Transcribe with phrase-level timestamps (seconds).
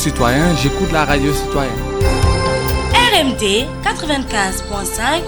[0.00, 1.72] citoyen, j'écoute la radio citoyenne.
[3.12, 5.22] RMD 95.5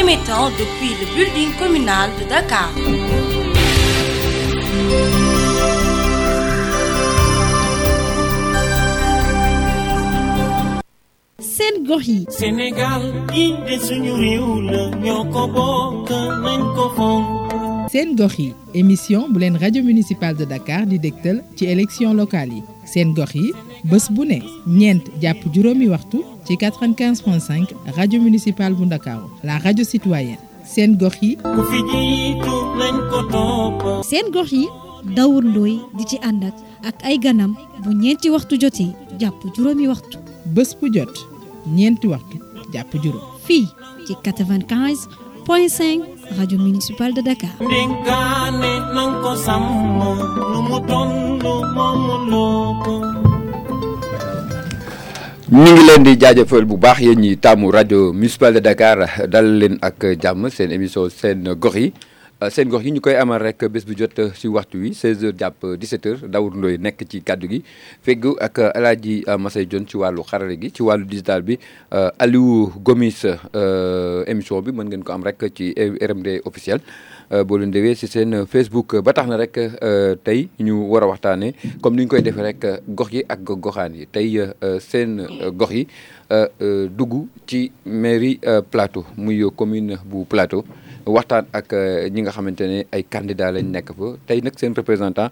[0.00, 2.70] émettant depuis le building communal de Dakar.
[11.56, 13.02] seen gox yi Sénégal
[13.34, 16.10] yi de suñu réew la ñoo ko bokk
[16.44, 17.45] nañ ko fonk
[17.92, 22.52] seen gox yi émission bu leen rajo municipal de Dakar di dégtal ci élection locale
[22.52, 22.62] yi.
[22.84, 23.52] Seen gox yi
[23.84, 29.84] bés bu ne ñeent jàpp juróomi waxtu ci 95.5 rajo municipal bu Ndakaaru la rajo
[29.84, 30.38] citoyenne.
[30.64, 31.36] Seen gox yi.
[31.36, 34.04] Ku fi jiitu nañ ko topp.
[34.04, 34.66] Seen gox yi
[35.16, 39.86] Daour Ndoye di ci ànd ak ak ay ganam bu ñeenti waxtu jotee jàpp juróomi
[39.88, 40.18] waxtu.
[40.46, 41.14] Bés bu jot
[41.66, 42.38] ñeenti waxtu
[42.72, 43.22] jàpp juróom.
[43.46, 43.66] Fii
[44.06, 45.08] ci 95
[45.44, 47.54] point 5 rajo municipal de Dakar.
[47.60, 49.64] ndénkaane nañ ko sàmm
[50.52, 51.12] lu mu toll
[51.74, 52.94] moomu loo ko
[55.52, 58.98] ñu ngi leen di jaajëfal bu baax yéen ñi taamu rajo municipal de Dakar
[59.30, 61.92] dal leen ak jàmm seen émission seen gox yi
[62.52, 65.62] seen gox yi ñu koy amal rek bés bu jot si waxtu wi 16h jàpp
[65.80, 67.62] 17h Daour Ndoye nekk ci kàddu gi
[68.38, 68.58] ak
[69.40, 71.06] Masay Dione ci wàllu xarale gi ci wàllu
[71.42, 71.56] bi
[72.84, 73.24] Gomis
[74.28, 76.80] émission bi mën ngeen ko am rek ci RMD officiel
[77.46, 77.72] boo leen
[78.46, 79.56] Facebook ba tax na rek
[80.22, 83.94] tey ñu war a waxtaanee comme ni ñu koy defee rek gox yi ak goxaan
[83.96, 84.36] yi tey
[84.80, 85.24] seen
[85.56, 85.86] gox yi
[88.70, 90.64] Plateau muy commune bu Plateau.
[91.06, 91.70] Waxtaan ak
[92.12, 94.06] ñi nga xamante ne ay candidats lañ nekk fa.
[94.26, 95.30] Tey nag seen représentant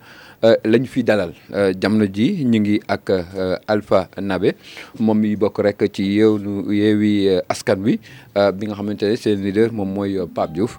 [0.64, 1.33] lañ fi dalal.
[1.80, 3.11] Jamono ji ñu ngi ak
[3.67, 4.55] Alpha Nabe.
[4.98, 7.98] Moom mi bokk rek ci yeew nu yeewi askan wi.
[8.56, 10.78] Bi nga xamante ne seen leader moom mooy Pape Diouf.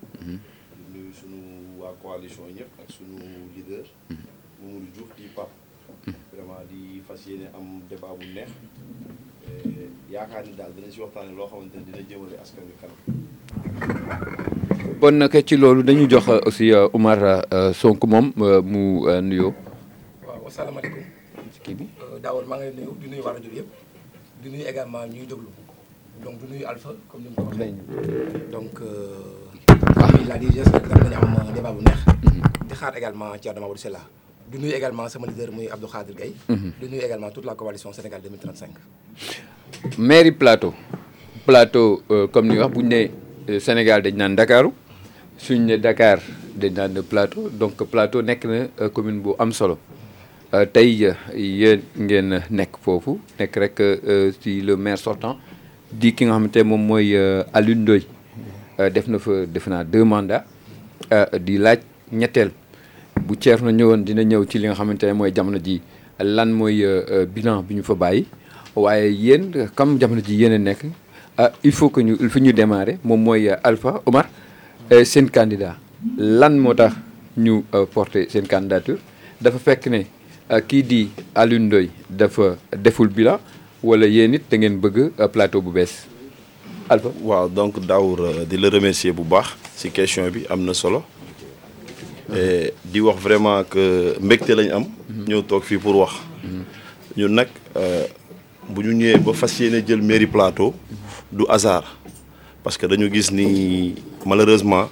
[0.25, 0.37] di
[0.93, 1.39] nuyu sunu
[1.81, 3.17] waa coalition ñëpp ak sunu
[3.55, 3.85] leader.
[4.61, 5.49] Mamadou Diouf di Pape.
[6.31, 8.49] vraiment di fas yéene am débat bu neex
[10.09, 12.99] yaakaar ni daal dinañ si waxtaanee loo xamante ne dina jëmale askan wi kanam.
[15.01, 17.43] bon nag ci loolu dañu jox aussi Oumar
[17.73, 18.31] Sonko moom
[18.63, 19.53] mu nuyoo.
[20.27, 21.03] waaw asalaamaaleykum
[21.63, 21.85] kii bi.
[22.21, 23.69] Daawar maa ngi nuyu di nuyu rajo bi yëpp
[24.43, 25.49] di nuyu également ñuy déglu
[26.23, 27.73] donc di nuyu Alpha comme ni ko waxee
[28.53, 28.77] donc
[30.27, 31.99] la DGS nag danañu am débat bu neex.
[32.67, 33.99] Di xaar également Thierno Mamadou Sella
[34.51, 36.33] di nuyu également sama leader muy Abdou Khadir Gaye
[36.79, 38.69] di nuyu également toute la coalition Sénégal 2035
[39.97, 40.73] mairie Plateau.
[41.45, 42.01] Plateau
[42.31, 44.35] comme ni wax bu ñu nee Sénégal dañ naan
[45.37, 46.19] suñ ne Dakar
[46.55, 47.49] dañ naan Plateau.
[47.49, 49.77] Donc Plateau nekk na commune bu am solo.
[50.73, 53.19] Tey yéen ngeen nekk foofu.
[53.39, 53.77] Nekk rek
[54.41, 55.37] ci le maire sortant
[55.91, 57.15] di ki nga xamante moom mooy
[57.53, 58.05] Alioune Ndoye
[58.89, 60.43] def na fa def naa deux mandats.
[61.41, 61.79] Di laaj
[62.11, 62.51] ñetteel.
[63.21, 65.81] Bu Thierno ñëwoon dina ñëw ci li nga xamante ne mooy jamono ji.
[66.19, 66.83] Lan mooy
[67.33, 68.25] bilan bi ñu fa bàyyi?
[68.75, 70.85] Waaye yéen comme jamono ji yéen a nekk
[71.63, 72.97] il faut que ñu il faut ñu démarrer.
[73.03, 74.27] Moom mooy Alpha Omar
[75.03, 75.75] seen candidat.
[76.17, 76.93] Lan moo tax
[77.37, 78.97] ñu porter seen candidature?
[79.41, 80.05] Dafa fekk ne
[80.67, 83.39] kii di Alioune Ndoye dafa deful bilan.
[83.83, 86.05] Wala yéen it da ngeen bëgg plateau bu bees
[86.91, 87.09] Alpha.
[87.23, 88.17] waaw donc Daour
[88.49, 91.03] di la remercier bu baax ci question bi am na solo
[92.91, 94.85] di wax vraiment que mbégte lañ am.
[95.27, 96.13] ñëw toog fii pour wax.
[97.15, 97.47] ñun nag
[98.69, 100.73] bu ñu ñëwee ba fas yéene jël mairie plateau
[101.31, 101.95] du hasard
[102.63, 104.89] parce que dañu gis ni malheureusement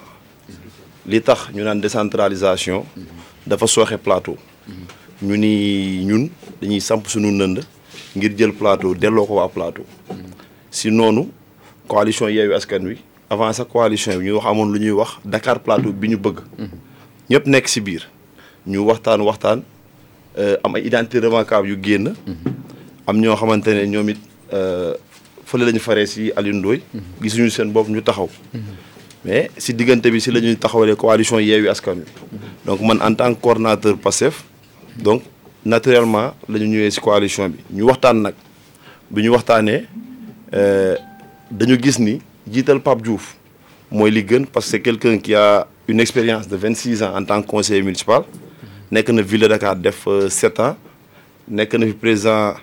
[1.05, 2.85] li tax ñu naan décentralisation
[3.45, 4.37] dafa sooxe plateau.
[5.21, 6.29] ñu ni ñun
[6.61, 7.59] dañuy samp suñu nënd
[8.15, 9.83] ngir jël plateau delloo ko waa plateau.
[10.71, 11.27] si noonu
[11.89, 12.97] coalition Yewwi Askan Wi
[13.29, 16.39] avant sa coalition bi ñu wax amoon lu ñuy wax Dakar plateau bi ñu bëgg.
[17.29, 18.07] ñëpp nekk si biir.
[18.67, 19.63] Ñu waxtaan waxtaan
[20.63, 22.13] am ay identité remarquable yu génn.
[23.07, 24.19] am ñoo xamante ne ñoom it
[25.45, 26.81] fële la ñu faree si Alioune Ndoye.
[27.21, 28.29] Gisuñu seen bopp ñu taxaw.
[29.25, 32.05] mais si diggante bi si la ñuy taxawalee coalition Yewwi Askan Wi.
[32.65, 34.43] Donc man en tant que coordonnateur Pastef
[34.97, 35.23] donc
[35.65, 37.59] naturellement la ñu ñëwee si coalition bi.
[37.73, 38.33] Ñu waxtaan nag.
[39.11, 39.85] Bi ñu waxtaanee
[41.51, 43.35] dañu gis ni jiital Pape Diouf
[43.91, 47.23] mooy li gën parce que c'est quelqu'un qui a une expérience de 26 ans en
[47.25, 48.23] tant que conseiller municipal.
[48.91, 50.75] Nekk na ville de Dakar def 7 ans.
[51.49, 52.53] Nekk na fi président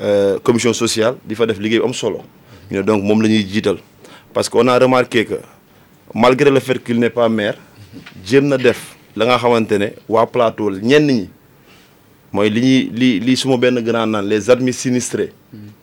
[0.00, 2.20] euh, commission sociale di fa def liggéey bu am solo.
[2.70, 3.78] Ñu ne donc moom la ñuy jiital.
[4.34, 5.40] Parce que on a remarqué que
[6.14, 7.56] malgré le fait qu'il n'est pas maire
[8.24, 11.30] jéem na def la nga xamante ne waa plateau ñenn ñi.
[12.32, 15.32] Mooy li ñuy li li suma benn grand naan les admis sinistrés.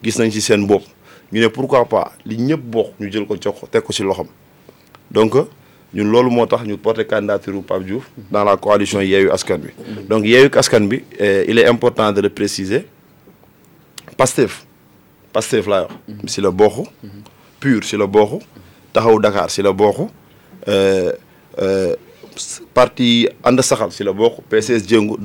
[0.03, 0.83] Gis nañ ci seen bopp
[1.31, 3.55] ñu ne pourquoi pas li ñëpp bokk ñu jël ko jox
[5.11, 5.33] donc
[5.93, 7.53] ñun loolu moo tax ñu porté candidature
[8.31, 9.59] dans la coalition Yewwi Askan
[10.09, 12.87] donc Yewwi Askan Wi eh, il est important de le préciser.
[14.17, 14.65] Pastef
[15.31, 15.93] Pastef laa wax.
[16.31, 16.51] Si la
[17.59, 18.41] PUR si la bokk
[18.93, 20.09] Taxawu Dakar si la bokk
[20.67, 21.11] euh,
[21.61, 21.95] euh,
[22.73, 24.11] parti ànd saxal si la
[24.49, 25.17] PCS jëngu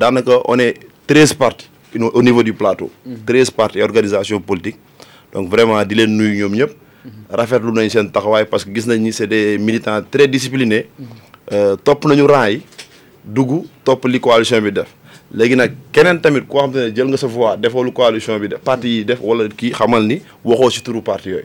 [0.46, 0.74] on est
[1.06, 1.68] treize partis
[1.98, 2.90] au au niveau du plateau.
[3.26, 4.76] treize partis organisation politique
[5.32, 6.72] donc vraiment di leen nuyu ñoom ñëpp.
[7.30, 10.88] Rafetlu nañ seen taxawaay parce que gis nañ ni c'est des militants très disciplinés.
[11.52, 12.62] Euh, topp nañu rang yi
[13.24, 14.88] dugg topp li coalition bi def
[15.34, 18.38] léegi nag keneen tamit koo xam te ne jël nga sa voix defoo lu coalition
[18.40, 21.44] bi def parti yi def wala kii xamal ni waxoo si turu parti yooyu.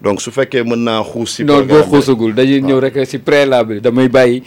[0.00, 3.80] Donc su fekkee mën naa xuus si non boo xuusagul dañuy ñëw rek si préalable
[3.80, 4.42] damay bàyyi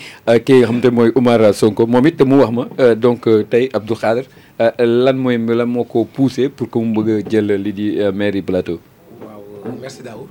[0.46, 1.88] kii nga xam te mooy Oumar Sonko.
[1.88, 4.24] Moom it mu wax ma euh, donc euh, tey Abdou Khader
[4.62, 8.00] euh, lan mooy lan moo ko poussé pour que mu bëgg a jël li di
[8.00, 8.80] euh, mairie plateau?
[9.22, 10.28] waaw merci Dao.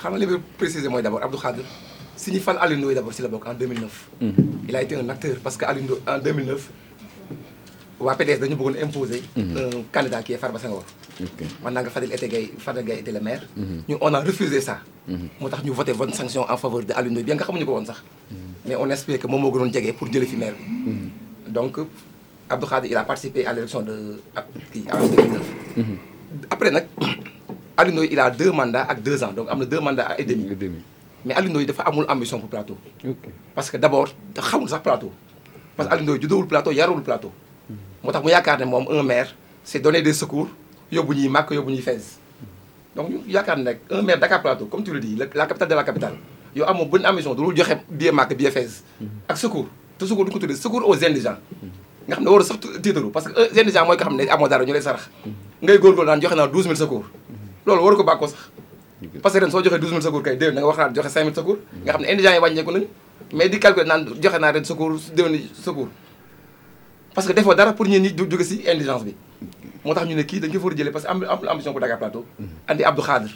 [0.00, 0.26] Xam nga li
[0.56, 1.64] préciser mooy d' abord Abdou Khadre
[2.16, 4.08] si ñu fal Aliou Ndoye d' abord si la bokk en 2009.
[4.68, 6.70] il a été un acteur parce que en 2009
[8.02, 9.22] waa PDS dañu bëggoon imposer.
[9.38, 10.82] un candidat qui est Farba Senghor.
[11.62, 13.42] maintenant nga Fadel était Gaye Fadel Gaye était le maire.
[13.88, 14.80] ñu on a refusé ça.
[15.40, 17.72] moo tax ñu voté vote sanction en faveur de Aliou Ndoye bien nga xamuñu ko
[17.78, 18.02] woon sax.
[18.66, 21.50] mais on espère que moom moo gënoon jege pour jëlee fi maire bi.
[21.52, 21.78] donc
[22.50, 25.86] Abdou Khadre il a participé à l' élection de ab kii en 2009.
[26.50, 26.86] après nag
[27.78, 30.24] Aliou Ndoye il a deux mandats ak deux ans donc am na deux mandats et
[30.24, 30.48] demi.
[31.24, 32.76] mais Aliou Ndoye dafa amul ambition pour plateau.
[33.54, 35.12] parce que d' abord xamul sax plateau.
[35.76, 37.30] parce que Aliou Ndoye juddowul plateau yarul plateau.
[38.02, 39.34] Moo tax mu yaakaar un maire
[39.64, 40.48] c' est donner des secours
[40.90, 42.18] yóbbu ñuy màkk yóbbu ñuy fees
[42.96, 43.20] donc ñu
[43.90, 46.14] un maire Dakar Plateau comme tu le dis la capitale de la capitale
[46.54, 48.82] yow amoo bonne ambition du joxe billet màkk billet fees
[49.28, 49.66] ak secours.
[50.02, 52.58] Te secours du ko tuddee secours aux nga sax
[53.12, 55.08] parce que indigent mooy ko xam ne amoo dara ñu lay sarax.
[55.62, 57.04] Ngay joxe naa 12000 secours.
[57.64, 58.50] Loolu waru ko bàkkoo sax.
[59.22, 61.58] Parce que ren soo joxee 12000 secours kay déwén nga joxe 5000 secours.
[61.84, 62.88] Nga xam ne indigents yi
[63.32, 63.86] mais di calculer
[64.20, 64.98] joxe ren secours
[65.54, 65.88] secours
[67.14, 69.14] parce que defoo dara pour ñeen ñi jóge si indigence bi.
[69.84, 71.72] Moo tax ñu ne kii dañ ko fa war a jëlee parce que am ambition
[71.72, 72.24] pour Dakar Plateau.
[72.68, 73.30] Andi Abdou Khadre.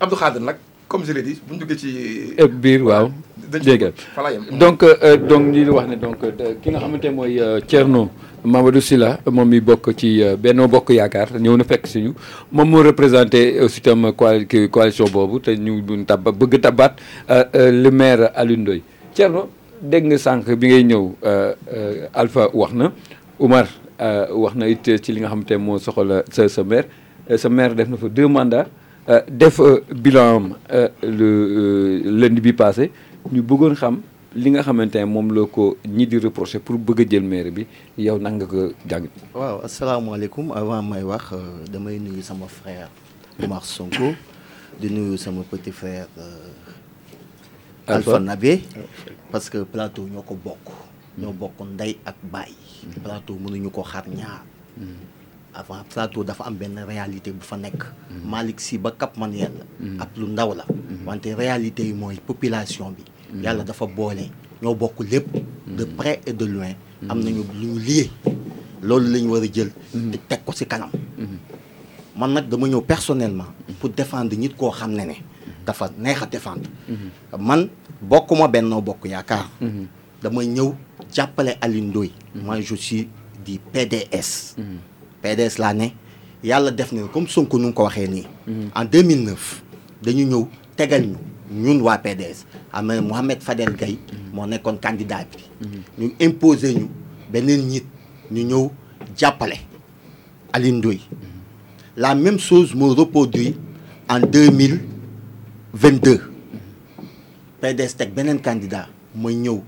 [0.00, 0.56] Abdou nag
[0.88, 3.10] comme je l'ai dit bu ñu duggee ci biir waaw.
[3.50, 3.92] dégg
[4.58, 8.10] donc euh, donc li wax ne donc euh, ki nga xamante mooy euh, Thierno
[8.44, 12.12] Mamadou Sylla moom mi bokk ci Benno Bokk Yaakaar ñëw na fekk si ñu.
[12.52, 16.96] Moom moo représenté aussi tam coali coalition boobu te ñu tab bëgg tabaat
[17.54, 18.82] le maire Aliou Ndoye.
[19.14, 19.48] Thierno
[19.90, 21.04] dégg nga sànq bi ngay ñëw
[22.14, 22.92] Alpha wax na
[23.38, 23.66] Oumar
[24.32, 26.88] wax na it ci li nga xamante moo soxla sa sa maire
[27.36, 28.66] sa maire def na fa deux mandats
[29.28, 29.60] def
[29.92, 30.56] bilan
[31.02, 32.90] le lundi bi passé.
[33.32, 34.00] Ñu bëggoon xam
[34.34, 37.50] li nga xamante ne moom la ko ñi di reproché pour bëgg a jël maire
[37.50, 37.66] bi.
[37.98, 39.08] Yow nan nga ko jàng?
[39.34, 40.52] waaw asalaamaaleykum.
[40.52, 41.32] Avant may wax
[41.70, 42.88] damay nuyu sama frère
[43.42, 44.14] Oumar Sonko
[44.80, 46.06] di nuyu sama petit frère
[47.86, 48.18] Alpha.
[48.18, 48.62] Nabé
[49.34, 50.66] parce que plateau ñoo ko bokk.
[51.18, 52.54] ñoo bokk ndey ak baay.
[53.02, 54.46] plateau mënuñu ko xar ñaar.
[55.52, 57.82] avant plateau dafa am benn réalité bu fa nekk.
[58.24, 60.04] Malick Sy ba Cap Manuel la.
[60.06, 60.64] ab lu ndaw la.
[61.04, 63.02] wante réalité yi mooy population bi.
[63.42, 64.30] yàlla dafa boole
[64.62, 65.26] ñoo bokk lépp.
[65.66, 66.70] de près et de loin.
[67.08, 68.10] am nañu lu lié.
[68.82, 69.72] loolu la ñu war a jël.
[70.12, 70.90] te teg ko ci kanam.
[72.16, 73.50] man nag dama ñëw personnellement.
[73.80, 75.14] pour défendre nit koo xam ne ne.
[75.66, 76.70] dafa neex a défendre.
[77.36, 77.66] man
[78.08, 79.48] bokkuma Benno Bokk Yaakaar.
[80.22, 80.72] dama ñëw
[81.12, 82.10] jàppale Aliou Ndoye.
[82.34, 83.08] moi je suis
[83.44, 84.56] du PDS.
[85.22, 85.88] PDS laa ne.
[86.42, 88.26] Yàlla def na comme Sonko nu mu ko waxee nii.
[88.74, 89.62] en 2009
[90.02, 90.46] dañu ñëw
[90.76, 91.16] tegal ñu
[91.52, 93.98] ñun waa PDS am na Mohamed Fadel Gaye
[94.32, 95.68] moo nekkoon candidat bi.
[95.98, 96.88] ñu imposer ñu
[97.32, 97.84] beneen nit
[98.30, 98.70] ñu ñëw
[99.16, 99.56] jàppale
[100.52, 101.00] Aliou Ndoye.
[101.96, 103.56] La même chose moo reproduit
[104.08, 106.20] en 2022
[107.64, 109.58] PDS teg beneen candidat mooy ñëw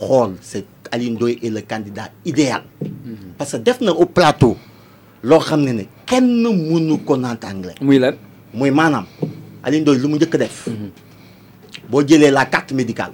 [0.00, 2.62] xool c'est Ndoye est le candidat idéal.
[3.36, 4.56] parce que def na au plateau.
[5.22, 7.74] loo xam ne ne kenn mënu ko naataangle.
[7.80, 8.14] muy lan?
[8.52, 9.06] Muy maanaam
[9.62, 10.68] Aliou Ndoye lu mu njëkk def.
[11.88, 13.12] boo jëlee la carte médicale.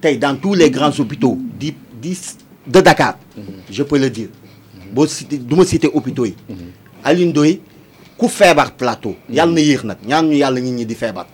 [0.00, 2.18] tey dans tous les grands hôpitaux di di
[2.66, 3.18] de Dakar.
[3.70, 4.28] je peux le dire.
[4.92, 6.34] boo cité du ma cité hôpitaux yi.
[7.04, 7.60] Aliou Ndoye
[8.18, 9.14] ku feebar plateau.
[9.28, 11.26] yàlla na yéex nag ñaan ñu yàlla nit ñi di feebar.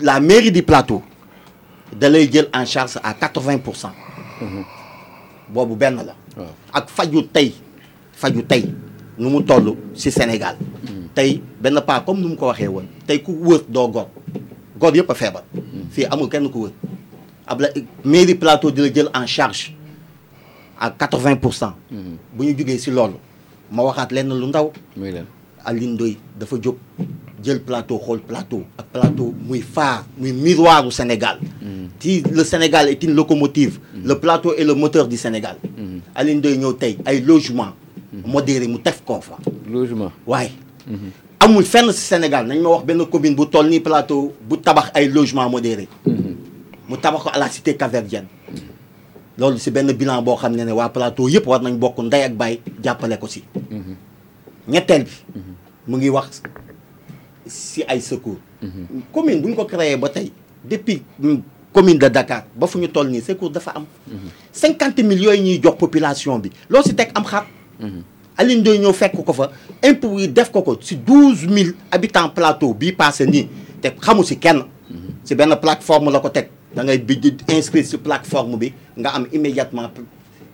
[0.00, 1.02] La mairie du plateau
[1.94, 3.92] da lay jël en charge à quatre-vingt pour cent.
[5.48, 6.14] boobu benn la.
[6.72, 7.54] ak faju tey.
[8.12, 8.64] faju tey
[9.18, 10.56] nu mu toll ci Sénégal.
[11.14, 14.08] Tey benn pas comme nu mu ko waxee woon tey ku wër doo gor.
[14.78, 15.44] Gor yëpp a feebar.
[15.90, 16.72] Fii amul kenn ku wër.
[17.46, 17.68] Ab la
[18.04, 19.72] mairie plateau di la jël en charge
[20.80, 21.74] à 80 pour cent.
[22.32, 23.14] Bu ñu jógee ci loolu
[23.70, 24.72] ma waxaat lenn lu ndaw.
[24.96, 25.26] Muy leen
[25.64, 26.76] Alioune Ndoye dafa jóg
[27.42, 31.38] jël plateau xool plateau ak plateau muy phare muy miroiru Sénégal.
[32.00, 33.78] Si le Sénégal est une locomotive.
[34.04, 35.56] Le plateau est le moteur du Sénégal.
[36.14, 37.72] Alioune Ndoye ñëw tey ay logement
[38.26, 39.36] modéré mu tef koo fa.
[39.70, 40.12] Logement.
[40.26, 40.52] Waaye
[41.40, 44.90] amul fenn si Sénégal nañ ma wax benn commune bu toll nii plateau bu tabax
[44.94, 45.88] ay logement modéré.
[46.88, 48.26] Mu tabax ko à la cité capverdienne
[49.38, 52.22] loolu si benn bilan boo xam ne ne waa plateau yëpp war nañ bokk ndey
[52.22, 53.42] ak baay jàppale ko si
[54.68, 55.10] ñetteel bi.
[55.86, 56.42] Mu ngi wax
[57.46, 58.38] si ay secours.
[59.12, 60.32] Commune bu ñu ko créé ba tey
[60.64, 61.02] depuis
[61.72, 63.84] commune de Dakar ba fu ñu toll secours dafa am.
[64.52, 66.50] cinquante mille yooyu ñuy jox population bi.
[66.68, 67.46] Loo si teg am xar.
[68.36, 69.50] Alioune Ndoye ñëw fekk ko fa.
[69.82, 73.48] Impôt yi def si douze mille habitants plateau bii passé nii.
[73.80, 74.64] Te xamu si kenn.
[75.24, 76.48] Si plateforme la ko teg.
[76.74, 77.20] Da ngay bi
[78.02, 79.90] plateforme bi nga am immédiatement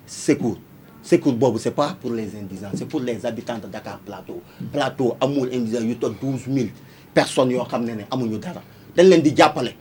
[0.06, 0.58] secours
[1.02, 4.40] secours boobu c'est pas pour les indigents c'est pour les habitants de Dakar plateau.
[4.72, 6.70] Plateau amul indigents yu toog douze mille
[7.14, 8.62] personnes yoo xam ne ne amuñu dara.
[8.96, 9.74] Dañ leen di jàppale.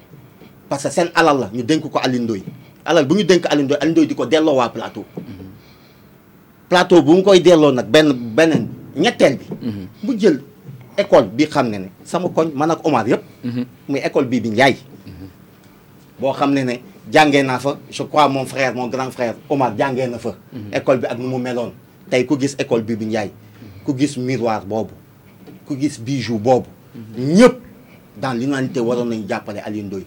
[0.70, 2.44] Parce que seen alal la ñu dénk ko Alioune Ndoye.
[2.86, 5.06] Alal bu ñu dénk Alioune Ndoye Alioune Ndoye di ko delloo waa plateau.
[6.70, 9.46] Plateau bu mu koy delloo nag benn beneen ñetteel bi.
[10.04, 10.42] Mu jël
[10.98, 13.24] école bi xam ne ne sama koñ man ak Omar yëpp.
[13.88, 14.78] Muy école bii bi Ndiaye
[16.20, 16.74] boo xam ne ne
[17.12, 20.36] jàngee naa fa je crois mon frère mon grand frère Omar jàngee na fa.
[20.74, 21.72] École bi ak nu mu meloon.
[22.10, 23.32] Tey ku gis école bii bi Ndiaye
[23.86, 24.94] ku gis miroir boobu
[25.66, 26.68] ku gis bijou boobu
[27.18, 27.56] ñëpp
[28.22, 30.06] dans l'unanimité waroon nañu jàppale Alioune Ndoye.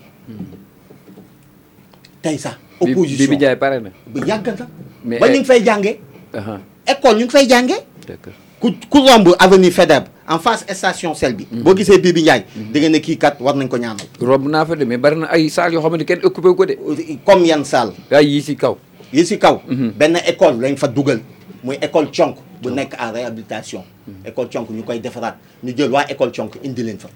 [2.22, 3.30] Tey sax opposition.
[3.30, 3.90] Bi bi pare na.
[4.06, 4.66] Bu yàgg na
[5.04, 5.98] Mais ba ñu ngi fay jàngee.
[6.34, 7.80] Aha école ñu ngi fay jàngee.
[8.08, 12.22] D'accord ku ku romb avenue Faidherbe en face station sel bi boo gisee bii bi
[12.22, 14.06] Ndiaye di nga ne kii kat war nañ ko ñaanal.
[14.22, 16.78] Romb naa fa de mais bari na ay salle yoo xamante kenn occupé ko de.
[17.26, 18.78] Comme yan salle ay yi si kaw.
[19.12, 19.58] Yi si kaw.
[19.98, 21.18] Benn école lañ fa dugal
[21.64, 23.82] muy école conk bu nekk en réhabilitation.
[24.24, 27.08] École conk ñu koy defaraat ñu jël waa école conk indi leen fa.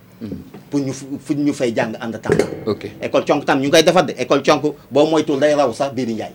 [0.70, 2.90] Pour ñu fu ñu fay jàng en attendant ok.
[3.00, 4.14] École conk tam ñu ngi koy defar de.
[4.18, 6.34] École conk boo moytul day raw sax bii bi Ndiaye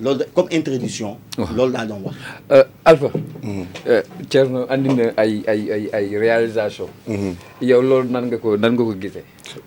[0.00, 2.16] loolu comme introduction loolu laa doon wax.
[2.50, 3.08] Euh, Alpha
[3.86, 6.88] euh, Thierno andi na ay ay ay ay réalisation.
[7.60, 9.24] Yow loolu nan nga ko nan nga ko gisee?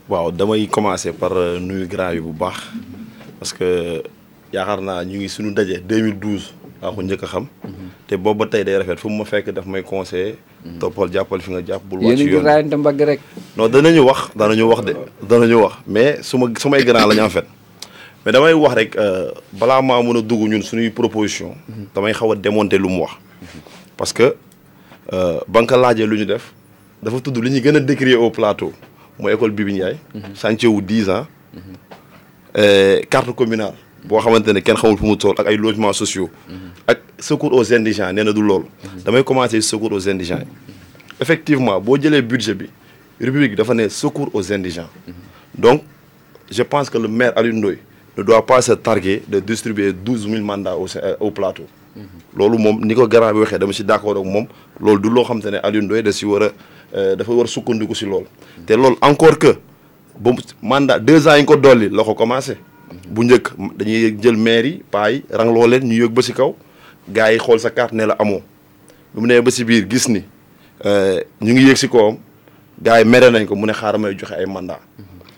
[0.10, 2.58] Waaw damay commencer par euh, nuyu grand yi bu baax.
[3.40, 4.04] Parce que
[4.54, 7.46] yaakaar naa ñu ngi suñu daje 2012 laa ko njëkk a xam.
[8.08, 10.36] Te boobu ba tey day rafet fu mu ma fekk daf may conseiller.
[10.80, 12.44] Toppal jàppal fi nga jàpp bul yéen wàcc a ngi yoon.
[12.44, 13.20] raayante mbagg rek.
[13.56, 14.94] Non danañu wax danañu wax de
[15.30, 15.74] danañu wax.
[15.88, 17.46] Mais su ma su may grand la ñu en fait
[18.28, 21.56] mais damay wax rek euh, balaa maa mën a dugg ñun suñuy proposition
[21.96, 23.14] damay xaw a démonter lu mu wax.
[23.96, 24.36] Parce que
[25.14, 26.52] euh, ba nga ko laajee lu ñu def
[27.02, 28.74] dafa tudd li ñuy gën a décrier au plateau
[29.18, 29.96] mooy école Bibi Ndiaye.
[30.36, 31.26] Chantier wu 10 ans.
[33.10, 36.30] Carte communale boo xamante ne kenn xamul fu mu toll ak ay logements sociaux.
[36.86, 38.66] Ak secours aux indigents nee na du loolu
[39.06, 40.40] damay commencer secours aux indigents.
[40.40, 40.74] Yi
[41.22, 42.68] effectivement boo jëlee budget bi
[43.22, 44.90] rubrique dafa ne secours aux indigents.
[45.58, 45.82] Donc
[46.52, 47.78] je pense que le maire Alioune Ndoye
[48.18, 51.64] ne doit pas se targuer de distribuer douze mille mandats au euh, au plateau.
[52.36, 54.46] Loolu moom ni ko grand bi waxee dama d'accord ak moom.
[54.80, 56.50] Loolu du loo xam te ne si war a
[56.96, 57.48] euh, dafa war a
[57.96, 58.26] si loolu.
[58.66, 59.56] Te loolu encore que
[60.20, 60.32] ba
[60.62, 62.58] mandat deux ans yi ko dolli la ko commencé.
[63.10, 66.56] Bu njëkk dañuy jël maire yi paa yi rangloo leen ñu yëg ba si kaw.
[67.10, 68.42] Gars yi xool sa carte ne la amoo.
[70.86, 71.22] Euh,
[74.48, 74.80] mandat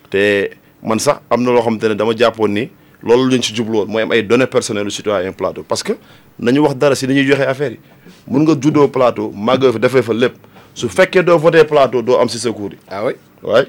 [0.10, 0.50] te
[0.84, 2.70] man sax am na loo xamante ne dama jàppoon ni
[3.04, 5.94] loolu lañ ci jubluwoon mooy am ay données personnelles citoyen plateau parce que
[6.40, 7.80] nañu wax dara si dañuy joxe affaire yi.
[8.28, 10.36] Mun nga juddoo plateau màggoo fa defee fa lépp.
[10.74, 12.54] Su fekkee doo voté plateau doo am si yi.
[12.90, 13.14] Ah oui.
[13.44, 13.66] Waay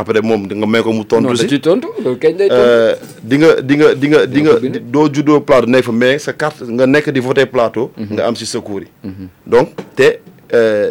[0.00, 1.60] après moom nga may ko mu tontu si.
[1.60, 1.88] tontu.
[2.20, 2.62] Kañ lay tontu?
[2.64, 4.52] Euh, di nga di nga di nga di nga
[4.94, 8.34] doo juddoo plateau nekk fa mais sa carte nga nekk di voté plateau nga am
[8.36, 8.88] si yi.
[9.46, 10.20] Donc te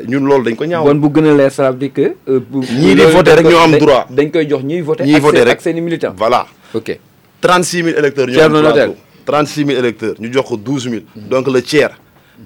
[0.08, 2.40] ñun loolu dañ ko ñaaw bon bu gën a leer ça veut dire que euh,
[2.40, 4.06] bu- Ñii di loolu rek koy- ñoo am droit.
[4.10, 5.48] dañ koy jox ñiy voter ñiy seen- rek.
[5.54, 6.46] ak seeni militants voilà.
[6.74, 7.00] Ok.
[7.42, 8.72] 36 000 électeurs ñoo am Notel.
[8.74, 11.92] plateau 36 000 électeurs ñu jox ko 12 000 donc le tiers.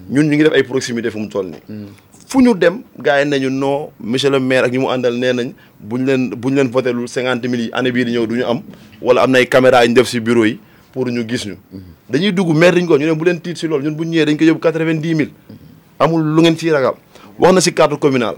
[0.09, 1.85] Ñun ñu ngi def ay proximité fu mu toll nii.
[2.27, 5.33] Fu ñu dem gars yi nañu non monsieur le maire ak ñi mu àndal nee
[5.33, 5.51] nañ
[5.89, 8.43] ñu leen buñ leen voté lul 50 000 yi année bii di ñëw du ñu
[8.45, 8.61] am.
[9.01, 10.57] Wala am na ay caméras yu ñu def si bureau yi
[10.91, 11.57] pour ñu gis ñu.
[12.09, 14.11] Dañuy dugg maire dañ ko ñu ne bu leen tiit si loolu ñun bu ñu
[14.11, 15.29] ñëwee dañ ko yóbbu 90 000
[16.03, 16.95] amul lu ngeen ciy ragal.
[17.39, 18.37] wax na si carte communale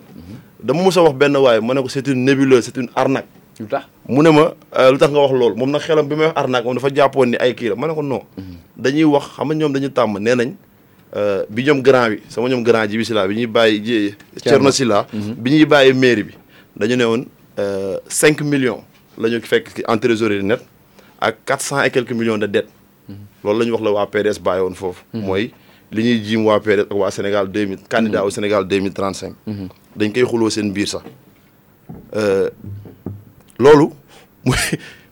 [0.61, 3.27] dama mos a wax benn waaye ma ne ko c'est une nébuleuse c'est une arnaque.
[3.59, 3.85] Lu tax?
[4.07, 5.55] mu ne ma euh, lu tax nga wax loolu?
[5.55, 7.75] moom nag xelam bi may wax arnaque moom dafa jàppoon ni ay kii la.
[7.75, 8.21] ma ne ko non.
[8.77, 10.51] dañuy wax xam nga ñoom dañu tàmm nee nañ
[11.15, 14.15] euh, bi ñoom grand bi sama ñoom grand ji bi bi ñuy bàyyi.
[14.41, 16.33] Thierno Silla bi ñuy bàyyi mairie bi
[16.77, 17.25] dañu ne woon
[17.59, 18.83] euh, 5 millions
[19.17, 20.61] la ñu fekk en trésorerie net
[21.21, 22.69] ak 400 et quelques millions de dettes.
[23.43, 25.03] Loolu la ñu wax la waa PDS bàyyi woon foofu.
[25.13, 25.51] Mooy
[25.91, 29.33] li ñuy jiim waa PDS ak waa Sénégal 2000 candidat au Sénégal 2035
[29.95, 31.03] dañ koy xuloo seen biir sax.
[32.15, 32.49] Euh,
[33.59, 33.89] loolu
[34.45, 34.57] muy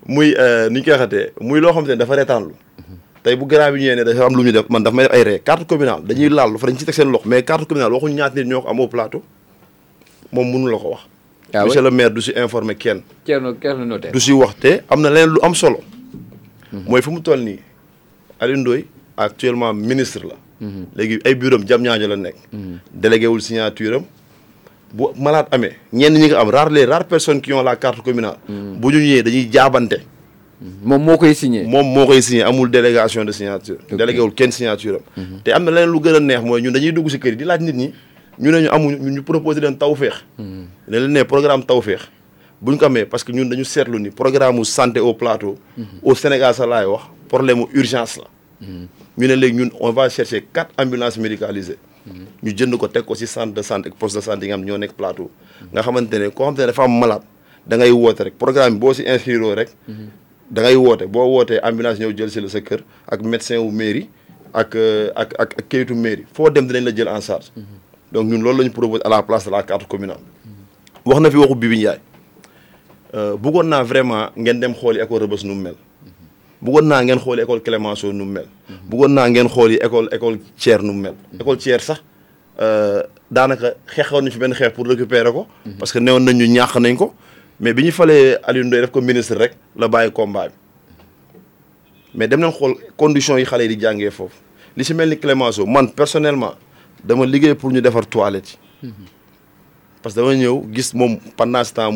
[0.08, 2.53] muy euh, ni ñu koy waxatee muy loo xam te ne dafa reetaanlu
[3.24, 5.13] tey bu grand bi ñëwee ne dafa am lu ñu def man dafa may def
[5.13, 5.39] ay ree.
[5.44, 8.15] Carte communale dañuy laal lu fa dañ ci teg seen loxo mais carte communale waxuñu
[8.15, 9.24] ñaata nit ñoo ko plateau.
[10.32, 11.01] Moom mënu la ko wax.
[11.53, 13.01] Ah monsieur le maire du si informé kenn.
[13.24, 14.12] Thierno Thierno Notaire.
[14.12, 15.80] du si wax te am na leneen lu am solo.
[16.88, 17.60] Mooy fu mu toll nii
[18.42, 20.36] Ndoye actuellement ministre la
[20.96, 22.36] léegi ay bureau am jam ñaaño la nekk.
[22.93, 24.03] Délégué wul signature am.
[24.93, 28.01] Bu malade amee ñenn ñi nga am rare les rares personnes qui ont la carte
[28.01, 28.38] communale.
[28.48, 29.98] Bu ñu ñëwee dañuy jaabante.
[30.84, 31.63] Moom moo koy signé.
[31.63, 33.77] moom moo koy signé amul délégation de signature.
[33.91, 35.39] Délégué wul kenn signature am.
[35.43, 37.36] Te am na leneen lu gën a neex mooy ñun dañuy dugg si kër yi
[37.38, 37.93] di laaj nit ñi
[38.39, 40.24] ñu ne ñu amuñu ñu proposé leen tawféex.
[40.39, 40.65] Ne
[41.00, 42.01] leen ne programme tawféex.
[42.62, 45.58] Buñ ko amee parce que ñun dañu seetlu ni programme santé au plateau.
[46.01, 48.67] Au Sénégal sa laay wax problème urgence la
[49.17, 49.36] ñu ne
[49.79, 51.77] on va chercher quatre ambulances médicalisées.
[52.43, 54.77] Ñu jënd ko teg ko centre de santé poste de santé yi nga xam ñoo
[54.77, 55.29] nekk plateau.
[55.72, 57.24] Nga xamante ne koo xamante ne dafa am malade
[57.67, 58.34] da ngay woote rek.
[58.38, 59.70] Programme bi boo si inscrire rek
[60.50, 61.05] da ngay woote.
[61.08, 62.50] Boo wootee ambulance ñëw jël la
[63.24, 64.10] médecin wu mairie
[64.53, 66.25] ak euh, ak ak ak kayitu mairie.
[66.34, 66.67] Foo dem
[67.08, 67.51] en charge.
[68.12, 68.43] Donc ñun
[69.05, 70.20] à la place de la carte communale.
[71.05, 71.88] Wax na fi waxu Bibi
[73.15, 73.36] euh,
[73.84, 74.74] vraiment ngeen dem
[76.63, 78.48] bëggoon naa ngeen xooli école Clémenceau nu mel.
[78.89, 80.93] Bëggoon naa ngeen xooli école école Thiers nu
[81.39, 82.01] école Thiers sax
[82.62, 84.39] euh, daanaka xeexoon fi
[84.74, 85.48] pour récupérer ko.
[85.79, 86.77] Parce que newoon ñàq
[87.60, 88.65] mais bi ñu falee Aliou
[89.01, 90.50] ministre rek la combat
[92.15, 94.36] mais dem xool conditions yi xale yi di jàngee foofu.
[94.77, 95.65] Li si Clémenceau
[95.96, 96.53] personnellement
[97.03, 98.89] dama liggéey pour ñu defar toilette yi.
[100.01, 101.91] Parce que dama ñëw gis moom pendant ce temps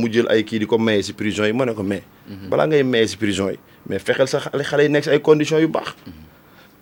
[1.18, 2.84] prison yi ne
[3.52, 5.96] yi mais fexeel sa xale yi conditions yu baax.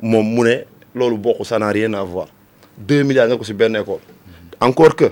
[0.02, 0.63] Moom mu
[1.44, 2.28] ça n'a rien à voir.
[2.78, 4.00] Deux milliards nga ko
[4.62, 5.06] encore que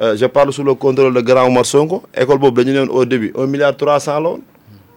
[0.00, 2.02] euh, je parle sous le contrôle de grand Omar Sonko.
[2.16, 4.30] École boobu dañu au début un milliard trois cent la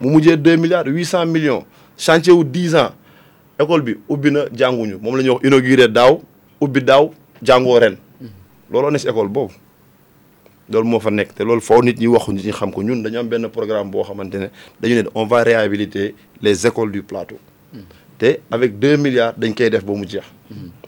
[0.02, 0.22] mu
[0.58, 1.66] milliards huit cent millions.
[1.98, 2.92] Chantier wu dix ans.
[3.60, 4.98] École bi ubbi na jànguñu.
[5.02, 6.22] Moom la wax inauguré daaw
[6.62, 7.96] ubbi daaw jàngoo ren.
[8.72, 9.30] Looloo école
[10.70, 13.04] loolu moo fa nekk te loolu foo nit ñi waxu nit ñi xam ko ñun
[13.04, 14.48] dañu am benn programme boo xamante ne
[14.82, 17.38] dañu ne on va réhabiliter les écoles du plateau
[18.18, 20.24] te avec deux milliards dañ koy def ba mu jeex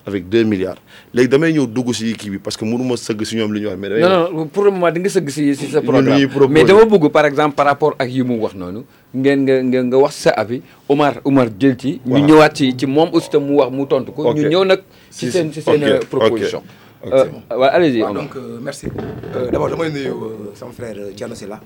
[0.07, 0.77] avec deux milliards
[1.13, 3.61] léegi damay ñëw dugg si kii bi parce que mënu ma sëgg si ñoom li
[3.61, 5.79] ñu wax mais damay non non pour le moment di nga sëgg si si sa
[5.81, 6.53] Ñun programme ñuy proposer.
[6.53, 8.83] mais dama bëgg par exemple par rapport ak yi mu wax noonu
[9.15, 11.99] ngeen nga nga nga wax sa avis Omar Omar jël ci.
[12.05, 14.29] ñu ñëwaat ci ci moom aussi tam mu wax mu tontu ko.
[14.29, 14.37] Ok.
[14.37, 15.61] ñu ñëw nag ci Si, seen si.
[15.61, 16.61] ci seen Ok, ok, proposition.
[17.05, 17.99] Euh, waaw allez-y.
[18.01, 18.87] Donc euh, merci.
[19.35, 21.59] Euh, d'abord damay nuyu euh, sama frère Thierno Sylla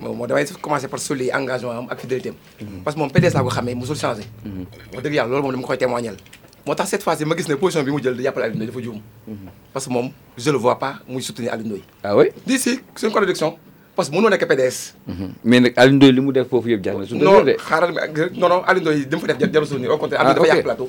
[0.00, 3.34] moom moo damay commencer par souligner engagement am ak fidélité am parce que moom PDS
[3.34, 4.22] laa ko xamee mosul changé.
[4.94, 6.16] Wax dëgg yàlla loolu moom dama koy témoignel
[6.66, 8.68] moo tax cette fois-ci ma gis ne position bi mu jël di jàppale Aliou Ndoye
[8.70, 9.00] dafa juum.
[9.72, 11.82] Parce que moom je le vois pas muy soutenir Aliou Ndoye.
[12.04, 12.26] Ah oui?
[12.46, 13.56] di si c'est une contradiction.
[13.96, 14.94] Parce que mënoo nekk PDS
[15.42, 17.92] mais nag Aliou Ndoye li mu def foofu yëpp jar na su non xaaral
[18.36, 19.90] non non Aliou Ndoye dama fa def jarul soutenir.
[19.90, 20.54] Au contraire Aliou dafa ok.
[20.54, 20.88] yàq plateau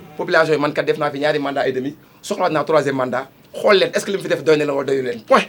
[0.17, 4.05] population yi man kat def fi ñaari mandat et demi soxlaat naa troisième mandat est-ce
[4.05, 4.91] que li fi def leen wala
[5.27, 5.43] point.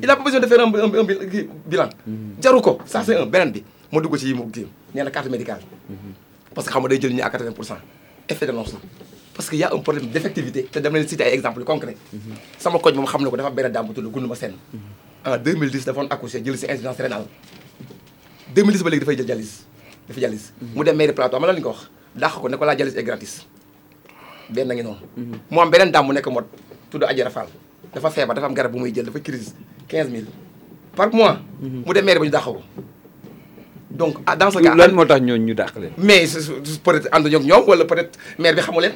[0.00, 1.04] Il a pas besoin de faire un, un,
[1.66, 1.88] bilan.
[2.40, 2.78] Jaru ko.
[2.86, 3.26] Ça c'est un.
[3.26, 5.60] Beneen bi ma dugg ci yi mu kii nee na carte médicale.
[6.54, 7.76] Parce que xam day jël à 80 pour cent.
[8.28, 8.36] La.
[9.34, 11.96] Parce que y a un problème d'effectivité te citer exemples concrets.
[12.58, 14.54] Sama koñ xam na ko dafa benn dame bu tudd Gunduma Sène.
[15.26, 17.24] En 2010 dafa accouché jël insuffisance rénale.
[18.54, 19.64] 2010 ba léegi dafay jël dialyse
[20.08, 20.52] dafa dialyse.
[20.74, 21.90] Mu dem mairie plateau am la ko wax.
[22.14, 23.44] Dàq ko ne la est gratis
[24.52, 25.00] benn ngi noonu.
[25.50, 26.46] Mu am beneen dame bu nekk mot
[26.90, 27.48] tudd Adjara Fall.
[27.94, 29.54] Dafa feebar dafa am garab bu muy jël dafa crise
[29.88, 30.26] 15000
[30.96, 32.58] par mois mu dem mairie ba ñu
[33.90, 35.92] donc ah, dans ce cas lan moo tax ñooñu ñu dàq leen?
[35.98, 36.30] mais
[37.12, 38.92] ak ñoom wala peut-être maire bi xamu leen.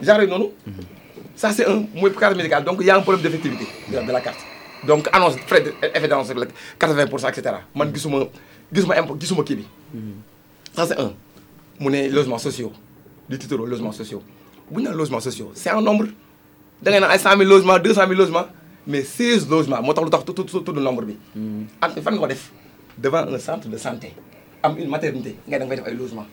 [0.00, 0.46] Genre yooyu noonu.
[1.36, 1.84] Ça c'est un
[2.18, 4.38] carte médicale donc il y a un problème d'effectivité de, de la carte.
[4.86, 6.46] Donc annonce frais de effet d'annonce rek la
[6.78, 7.60] 80 pour cent et cetera.
[7.74, 8.24] Man gisuma
[8.72, 9.64] gisuma impo gisuma kii bi.
[10.72, 11.12] Ça c'est un.
[11.80, 12.72] Mu ne logements sociaux
[13.28, 14.22] du titre logements sociaux
[14.70, 16.06] bu ñu naan logements sociaux c'est un nombre.
[16.82, 18.46] Da ngay naan ay 100 000 logements 200 000 logements
[18.86, 21.16] mais 16 logements moo tax lu tax tudd nombre bi.
[21.80, 22.50] ak fan nga ko def?
[22.98, 24.14] Devant un centre de santé.
[24.62, 26.26] Am une maternité ngay da nga def ay logements.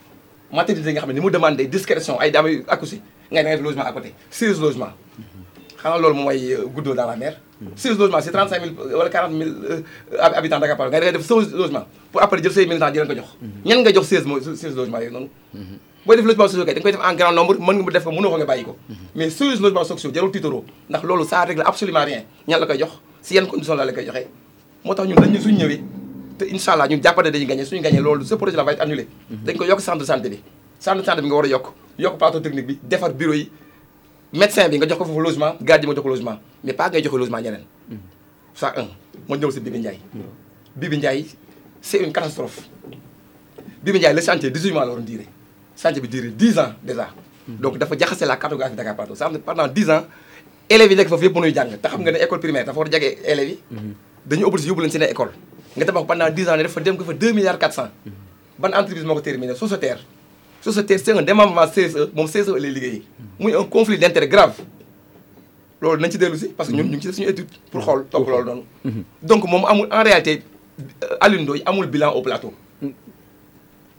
[0.52, 3.56] Maternité nga xam ne ni mu demandé discrétion ay dames yu accouché ngay da ngay
[3.58, 4.14] def logement à côté.
[4.30, 4.94] 16 logements.
[5.82, 7.40] xanaa loolu moom mooy guddoo dans la mer.
[7.76, 9.50] 16 logements c'est 35 000 wala 40 000
[10.20, 13.16] habitants Dakar da ngay def 16 logements pour après jël say militants di leen ko
[13.16, 13.30] jox.
[13.66, 15.30] ñan nga jox 16 mooy 16 logements yooyu noonu?
[16.06, 18.04] Booy def logement sociaux kay da nga koy def en grand nombre mën nga def
[18.04, 18.76] ko mënoo ko nga bàyyi ko.
[19.16, 22.24] mais 16 logements sociaux jarul tiitaroo ndax loolu ça règle absolument rien.
[22.48, 22.92] Ñan la koy jox?
[23.22, 24.28] Si yan condition la la koy joxee.
[24.84, 25.82] moo tax ñun dañu suñu ñëwee
[26.38, 27.66] te incha allah ñun jàppante dañuy gagné.
[27.66, 29.08] Suñu gagné loolu ce projet là va être annulé.
[29.30, 30.40] dañ ko yokk centre de santé bi.
[30.80, 31.68] Centre de santé bi nga war a yokk.
[32.00, 33.50] Yokk plateau technique bi defar bureau yi.
[34.34, 36.40] Médecin bi nga jox ko foofu logement gardien jox ko logement.
[36.64, 37.64] Mais pas ngay joxe logement ñeneen.
[38.56, 38.88] ça un.
[39.30, 40.00] Moo ñëw si Bibi Ndiaye.
[40.76, 41.26] Bibi Ndiaye
[41.82, 42.62] c' est une catastrophe.
[43.84, 45.06] Bibi Ndiaye le chantier 18 mois la waroon
[45.76, 47.10] chantier bi duré 10 ans déjà.
[47.48, 50.04] donc dafa jaxase la cartographie Dakar Plateau ça veut dire pendant 10 ans
[50.70, 52.88] élèves yi nekk foofu yëpp mënuy jàng te xam nga ne école primaire dafa war
[52.88, 53.60] a jege élèves yi.
[54.26, 55.32] dañuy obligé yóbbu leen seen école.
[55.76, 57.90] nga tabax pendant 10 ans ne dafa dem ko fa 2 milliards 400.
[58.60, 59.56] ban entreprise moo ko terminé?
[59.56, 60.00] Sociétaire.
[60.62, 63.04] Sociétaire c' est un démembrement CSE moom CSE lay liggéeyee.
[63.40, 64.54] muy un conflit d' intérêt grave.
[65.82, 67.82] loolu nañ ci dellu si parce que ñun ñu ngi ci def suñu étude pour
[67.82, 68.64] xool topp loolu noonu.
[69.24, 70.44] donc moom amul en réalité
[71.20, 72.54] Alioune Ndoye amul bilan au plateau.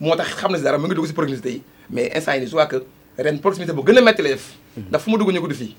[0.02, 2.48] Moo tax xam na si dara mu ngi dugg si proximité yi mais instant nii
[2.50, 2.82] soit que
[3.18, 4.58] ren proximité bu gën a métti lay def.
[4.90, 5.76] ndax fu mu dugg ñu ko di fii.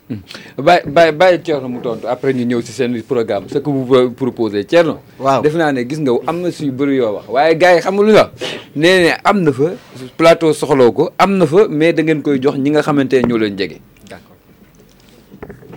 [0.58, 4.12] bàyyi bàyyi bàyyi Thierno mu tontu après ñu ñëw si seen programme ce que vous
[4.12, 5.00] proposez Thierno.
[5.20, 7.82] waaw def naa ne gis nga am na suñu bëri yoo wax waaye gars yi
[7.82, 8.32] xam nga lu nga
[8.76, 9.72] nee ne am na fa
[10.18, 13.28] plateau soxloo ko am na fa mais da ngeen koy jox ñi nga xamante ne
[13.28, 13.82] ñoo leen jege.
[14.08, 14.38] d'accord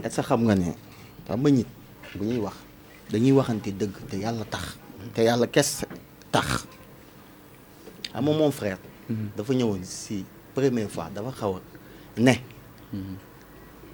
[0.05, 0.71] est-ce que xam nga ne
[1.27, 1.67] xam nga nit
[2.15, 2.55] bu ñuy wax
[3.11, 4.79] dañuy waxante dëgg te yàlla tax
[5.15, 5.85] te yàlla kes
[6.31, 6.67] tax
[8.17, 8.79] xam nga mon frère.
[9.37, 10.25] dafa ñëwoon si
[10.55, 11.61] première fois dafa xaw a
[12.21, 12.33] ne.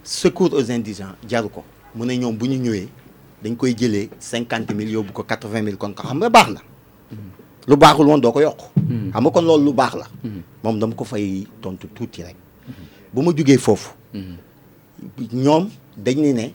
[0.04, 2.88] secours aux indigents jaru ko mu ne ñoom bu ñu ñëwee
[3.42, 6.48] dañ koy jëlee cinquante mille yóbbu ko quatre vingt mille kon ko xam nga baax
[6.50, 6.60] na.
[7.68, 8.60] lu baaxul woon doo ko yokk.
[9.12, 10.06] xam nga kon loolu lu baax la.
[10.62, 12.36] moom dama ko fay tontu tuuti rek.
[13.12, 13.90] bu ma jugee foofu.
[15.32, 16.46] ñoom dañ ne ne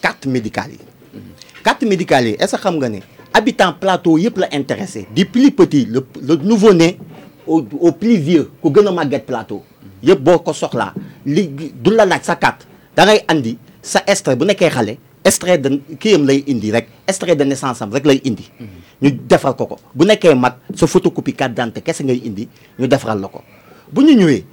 [0.00, 1.20] carte médicale yi.
[1.64, 3.00] carte médicale yi est-ce que xam nga ne
[3.34, 6.98] habitant plateau yëpp la intéressé du plus petit le le nouveau-né
[7.46, 9.62] au au plus vieux ku gën a màgget plateau.
[10.02, 10.92] yëpp boo ko soxlaa
[11.26, 15.58] li du la laaj sa carte da ngay andi sa extrait bu nekkee xale extrait
[15.58, 18.46] de kiyam lay indi rek extrait de naissance am rek lay indi.
[19.02, 22.86] ñu defal ko ko bu nekkee mag sa photocopie carte d'identité kese ngay indi ñu
[22.88, 23.42] defaral la ko
[23.92, 24.44] bu ñu ñëwee.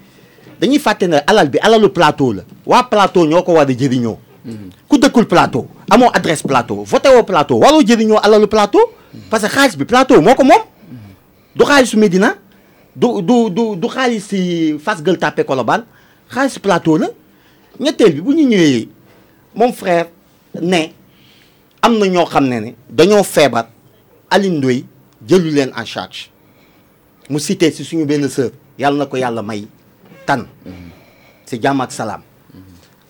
[0.59, 4.17] dañuy fàtte ne alal bi alalu plateau la waa plateau ñoo ko war a jëriñoo
[4.87, 8.81] ku dëkkul plateau amoo adresse plateau voté woo plateau waroo jëriñoo alalu plateau
[9.29, 10.61] parce que xaalis bi plateau moo ko moom.
[11.55, 12.35] Du xaalisu Médina
[12.95, 15.85] du du du du xaalis si Fass Gueule Tapée Colobane
[16.29, 17.07] xaalis plateau la.
[17.79, 18.89] Ñetteel bi bu ñu ñëwee
[19.73, 20.07] frère
[20.61, 20.91] ne
[21.81, 23.69] am na ñoo xam ne ne dañoo feebar
[24.29, 24.85] Alioune Ndoye
[25.27, 26.29] jëlu leen en charge.
[27.29, 29.67] Mu cité si suñu benn sœur yàlla na ko yàlla may
[30.25, 30.45] tan.
[31.45, 32.21] Si jàmm ak salaam.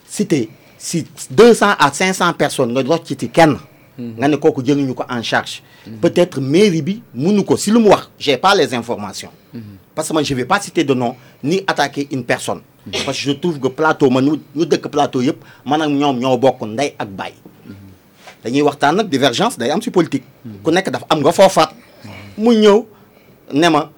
[0.07, 0.49] Cité
[0.85, 3.57] si deux cent à cinq cent personnes nga dox ci ci kenn
[3.97, 5.63] nga ne kooku jëluñu ko en charge.
[6.01, 7.55] Peut-être mairie bi mënu ko.
[7.57, 9.31] Si lu mu wax j'ai pas les informations.
[9.95, 12.61] Parce que man je vais pas citer de nom ni attaquer une personne.
[13.05, 16.19] Parce que je trouve que plateau man ñu ñu dëkk plateau yëpp man ak ñoom
[16.19, 17.33] ñoo bokk ndey ak baay.
[18.43, 20.23] Dañuy waxtaan nag divergence day am si politique.
[20.63, 21.71] Ku nekk dafa am nga foofaat
[22.37, 22.85] mu ñëw
[23.53, 23.89] ne ma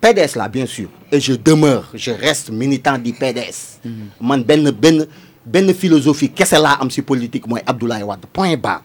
[0.00, 0.88] PDS là bien sûr.
[1.12, 3.78] Et je demeure je reste militant du PDS
[4.20, 5.06] man benn benn
[5.46, 8.82] benn philosophie kese laa am si politique mooy Abdoulaye Wade point barre.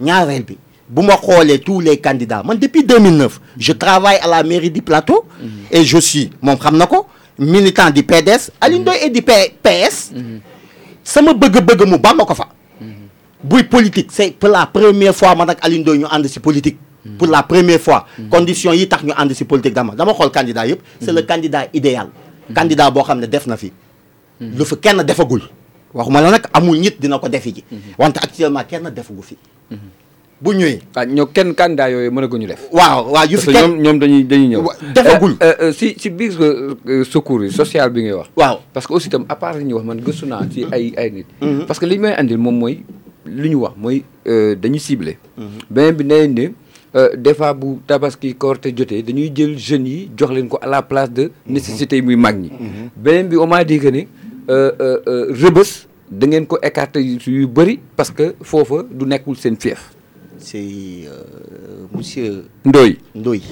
[0.00, 0.56] Ñaareel bi
[0.88, 4.82] bu ma xoolee tous les candidats man depuis 2009 je travaille à la mairie du
[4.82, 5.24] plateau.
[5.70, 7.06] Et je suis moom xam na ko
[7.38, 10.12] militant du PDS Alioune Ndoye et du PS
[11.04, 12.48] sama bëgg-bëgg mu bamba ko fa.
[13.42, 16.78] Buy politique c'est pour la première fois man ak Alioune Ndoye ñu ànd si politique.
[17.18, 18.06] Pour la première fois.
[18.30, 20.80] Condition yi tax ñu ànd si politique dama dama xool candidat yëpp.
[21.00, 22.08] C'est le candidat idéal.
[22.54, 23.72] Candidat boo xam ne def na fi.
[24.40, 25.42] Lu fa kenn defagul
[25.94, 27.64] waxuma la nag amul nit dina ko defi ji.
[27.98, 29.36] Wante actuellement kenn defagu fi.
[30.40, 30.80] Bu ñëwee.
[30.96, 32.60] Ah ñoo kenn candidat yooyu mën a ñu def.
[32.72, 34.62] Waaw waaw yu parce fi que kenn ñoom ñoom dañuy dañuy ñëw.
[34.94, 35.36] Defagul.
[35.76, 36.32] Si si biir
[37.04, 38.28] secours yi social bi ngay wax.
[38.36, 38.58] Waaw.
[38.72, 41.10] Parce que aussi itam à part li ñuy wax man gëstu naa ci ay ay
[41.10, 41.26] nit.
[41.66, 42.80] Parce que li ñu may andil moom mooy
[43.26, 45.18] li ñu wax mooy euh, dañuy ciblé.
[45.68, 46.48] Beneen bi nee ne
[46.96, 50.66] euh, des fois bu tabaski korte jotee dañuy jël jeunes yi jox leen ko à
[50.66, 52.50] la place de nécessité yi muy mag ñi.
[52.96, 54.04] Beneen bi on m'a dit que ne
[54.48, 55.64] euh, euh, euh,
[56.10, 59.94] da ngeen ko écarter yu bëri parce que foofa du nekkul seen fief.
[60.38, 62.96] C'est euh, monsieur Ndoye.
[63.14, 63.42] Ndoye.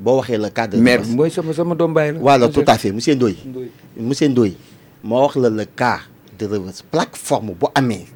[0.00, 2.12] Boo waxee le cas de maire mooy sama sama doom la.
[2.12, 3.36] Voilà tout à fait monsieur Ndoye.
[3.44, 3.68] Ndoye.
[3.98, 4.56] monsieur Ndoye
[5.04, 6.00] moo wax la le cas
[6.38, 8.06] de Rebeuss plateforme bu amee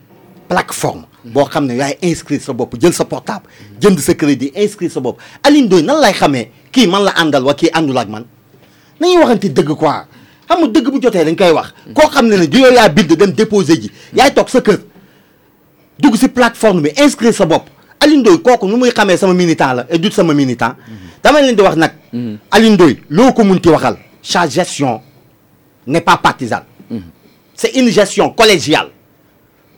[0.48, 3.44] plateforme boo xam ne yaay inscrire sa bopp jël sa portable
[3.81, 5.18] jënd sa crédit inscrire sa bopp.
[5.42, 8.24] Alioune Ndoye nan lay xamee kii man la àndal wa kii àndul ak man?
[9.00, 10.07] Nañuy waxante dëgg quoi
[10.51, 11.73] xam nga dëgg bu jotee dañ koy wax.
[11.95, 13.91] koo xam ne ne di yow yaa bind dem déposer ji.
[14.15, 14.79] yaay toog sa kër.
[15.99, 17.69] dugg si plateforme bi inscrire sa bopp.
[18.01, 20.75] Alioune Ndoye kooku nu muy xamee sama militant la et du sama militant.
[21.23, 21.93] dama leen di wax nag.
[22.51, 23.97] Alioune Ndoye loo ko waxal.
[24.23, 25.01] sa gestion
[25.87, 26.65] n'est pas partisane.
[27.55, 28.89] C'est une gestion collégiale.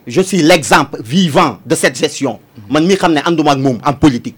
[0.06, 2.40] Je suis l'exemple vivant de cette gestion.
[2.68, 4.36] Man mi xam ne ànduma ak moom en politique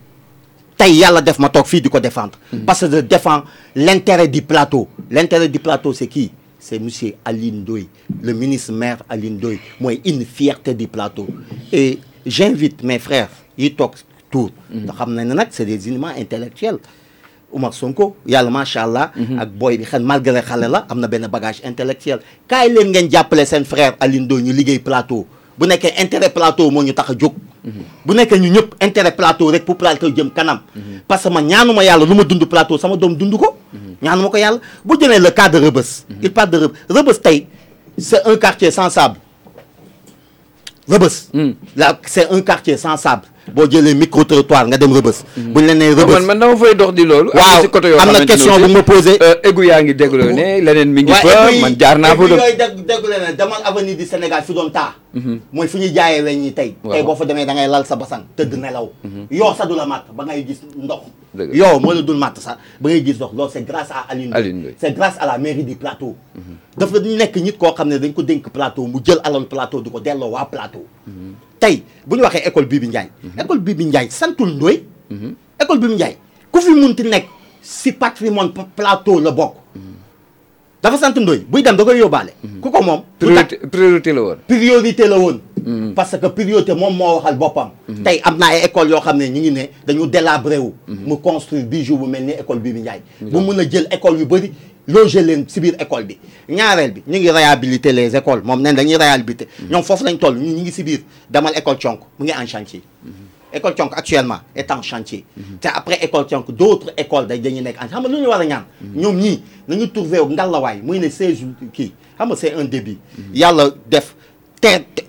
[0.77, 2.39] tey yàlla def ma toog fii di ko défendre.
[2.67, 4.89] Parce que je défends l'intérêt du plateau.
[5.11, 6.31] l'intérêt du plateau c'est qui?
[6.59, 7.87] C'est monsieur Alioune Ndoye
[8.23, 9.59] le ministre maire Alioune Ndoye.
[9.81, 11.27] Mooy une fierté du plateau.
[11.73, 13.93] Et j'invite mes frères yi toog
[14.31, 14.51] tour.
[14.73, 16.79] Nga xam ne nag c'est des éléments intellectuels.
[17.53, 19.13] Oumar Sonko yàlla macha allah.
[19.39, 22.19] ak boy bi xel malgré xale la am na benn bagage intellectuel.
[22.49, 25.27] Kaay leen ngeen jàppale seen frère Alioune Ndoye ñu liggéey plateau
[25.59, 27.33] bu nekkee intérêt plateau moo ñu tax a jóg.
[28.05, 30.61] bu nekkee ñu ñëpp intérêt plateau rek pour plateau jëm kanam.
[31.09, 33.57] parce que man ñaanuma yàlla lu ma dund plateau sama doom dund ko.
[34.03, 36.07] ñaanuma ko yàlla bu jëlee le cas de Rebeuss.
[36.23, 37.47] il parle de Rebeuss Rebeuss tey
[37.97, 39.19] c'est un quartier sans sable.
[40.89, 41.31] Rebeuss.
[41.77, 43.23] là c'est un quartier sans sable.
[43.53, 45.25] Boo jëlee micro trottoir nga dem Rebeuss.
[45.37, 47.31] bu ñu la nee Rebeuss man man dama fay dox di loolu.
[47.35, 49.19] waaw si côté yoo am na xamante question bu ma posé.
[49.43, 52.13] égu yaa ngi dégloo ne leneen mi ngi waaye fa et puis- man jaar naa
[52.13, 52.39] et fa puis doon.
[52.39, 54.95] yooyu dégg déggu leen demal avenue du Sénégal fi doon taa.
[55.53, 56.75] mooy fu ñuy jaayee weñ ñi tey.
[56.83, 56.95] Waaw.
[56.95, 58.91] tey boo fa demee da ngay lal sa basan tëdd nelaw.
[59.31, 61.03] yoo sax du la màtt ba ngay gis ndox.
[61.35, 61.57] Dëgg la.
[61.57, 64.29] yoo moo la dul màtt sax ba ngay gis ndox loolu c'est grâce à Alioune
[64.31, 64.39] Ndoye.
[64.41, 64.75] Alioune Ndoye.
[64.81, 66.17] c'est grâce à la mairie du plateau.
[66.77, 69.91] dafa nekk nit koo xam ne dañ ko dénk plateau mu jël alal plateau di
[69.91, 70.85] ko delloo waa plateau.
[71.65, 73.09] Tey bu ñu waxee école Bibi Ndiaye.
[73.41, 74.83] école Bibi Ndiaye santul Ndoye.
[75.61, 76.17] école Bibi Ndiaye
[76.53, 77.25] ku fi munti nekk
[77.63, 79.55] si patrimoine pa- plateau la bokk.
[80.83, 82.33] dafa sant Ndoye buy dem da koy yóbbaale.
[82.61, 83.01] ku ko moom.
[83.71, 84.37] priorité la woon.
[84.47, 85.41] priorité la woon.
[85.97, 87.71] parce que priorité moom moo waxal boppam.
[88.05, 90.73] tey am na ay écoles yoo xam ne ñu ngi ne dañu délabré wu.
[90.87, 93.01] mu construire bijou bu mel ni école Bibi Ndiaye.
[93.23, 94.53] bu mun a jël école yu bëri
[94.87, 96.19] loger leen si biir école bi.
[96.49, 99.49] ñaareel bi ñu ngi réhabiliter les écoles moom nen dañuy réhabiliter.
[99.71, 102.83] ñoom foofu lañ toll ñu ngi si biir demal école Thionk mu ngi en chantier.
[103.53, 105.25] école Thionk actuellement est en chantier.
[105.61, 108.41] te après école Thionk d'autres écoles day dañuy nekk en xam nga lu ñu war
[108.41, 108.65] a ñaan?
[108.95, 112.99] ñoom ñii nañu trouvé wu ngalawaay muy ne 16 kii xam nga c'est un début.
[113.33, 114.15] yàlla def
[114.61, 114.69] te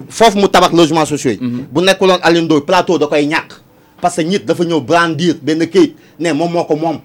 [0.10, 1.38] foofu mu tabax logements sociaux yi.
[1.72, 3.60] bu nekkuloon Alioune Ndoye plateau da koy ñàkk.
[4.00, 7.00] parce que nit dafa ñëw brandir benn këyit ne moom moo ko moom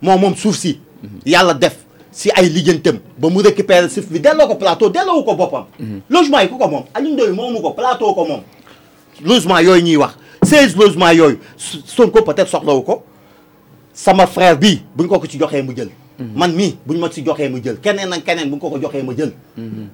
[0.00, 0.78] moom moom suuf si.
[1.26, 1.76] Yàlla def
[2.12, 5.64] si ay lijjantam ba mu récupérer suuf bi delloo ko plateau delloowu ko boppam.
[6.10, 8.40] logement yi ku ko moom Alioune Ndoye moomu ko plateau ko moom.
[9.24, 10.14] logement yooyu ñuy wax
[10.44, 13.02] 16 logements yooyu Sonko peut-être soxlawu ko
[13.92, 15.90] sama frère bii buñ ko ko ci joxee mu jël.
[16.18, 17.76] Man mii buñ ma ci joxee mu jël.
[17.82, 19.32] Keneen ak keneen buñ ko ko joxee mu jël.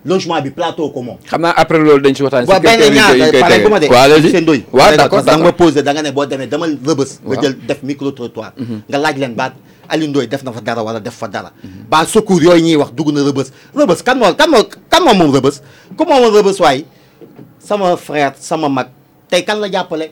[0.04, 1.16] logement bi plateau ko moom.
[1.26, 2.44] xam naa après loolu dañ si waxtaan.
[2.46, 4.28] waaw benn ñaar pare ma de.
[4.30, 4.64] Seen doy.
[4.72, 7.20] Waaw d'accord da nga ma posé da nga ne boo demee demal rëbës.
[7.24, 8.52] Nga jël def micro trottoir.
[8.88, 9.54] Nga laaj leen baat.
[9.90, 11.50] Alioune Ndoye def na fa dara wala def fa dara.
[11.90, 13.48] Ba secours yooyu ñuy wax dugg na rëbës.
[13.74, 15.60] Rëbës kan moo kan moo kan moo moom rëbës?
[15.96, 16.84] Ku moom rëbës waay?
[17.58, 18.88] Sama frère sama mag.
[19.28, 20.10] Tey kan la jàppale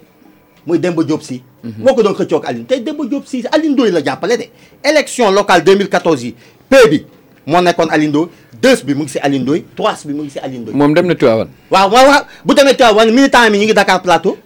[0.66, 1.42] muy Demba Diop si.
[1.79, 3.44] Moo ko doon xëccoog Alioune tey Demba Diop si.
[3.53, 4.44] Alioune Ndoye la jàppale de
[4.85, 6.35] élection locale 2014 yi
[6.68, 7.05] P bi
[7.47, 8.29] moo nekkoon Alioune Ndoye
[8.62, 10.94] deux bi mu ngi si Alioune Ndoye trois bi mu ngi si Alioune Ndoye moom
[10.94, 11.51] dem na Tivaouane.
[11.71, 12.23] waaw waaw waaw.
[12.44, 14.37] Bu demee Tivaouane militant mi ñu ngi Dakar Plateau.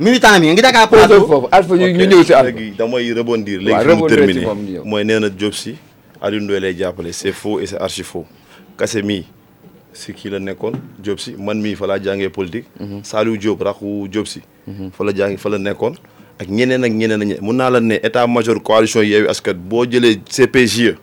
[0.00, 1.26] militant mi ñu ngi Dakar posé Plateau.
[1.26, 1.48] foofu.
[1.52, 2.50] Alpha ñu ñëw si Alpha.
[2.50, 3.60] léegi damay rebondir.
[3.60, 4.46] Léegi fi mu terminé.
[4.84, 5.74] mooy nee na Diop si.
[6.20, 7.12] Alioune Ndoye lay jàppale.
[7.12, 8.24] C'est faux et c'est archi faux.
[8.78, 9.24] Kase mii
[9.92, 12.66] si kii la nekkoon Diop si man mii fa laa jàngee politique.
[13.02, 14.40] Saliou Diop raxu Diop si.
[14.92, 15.94] Fa la jàngi fa la nekkoon.
[16.40, 19.84] Ak ñeneen ak ñeneen ak mun naa la ne état major coalition Yewwi Askan boo
[19.84, 20.96] jëlee CPJE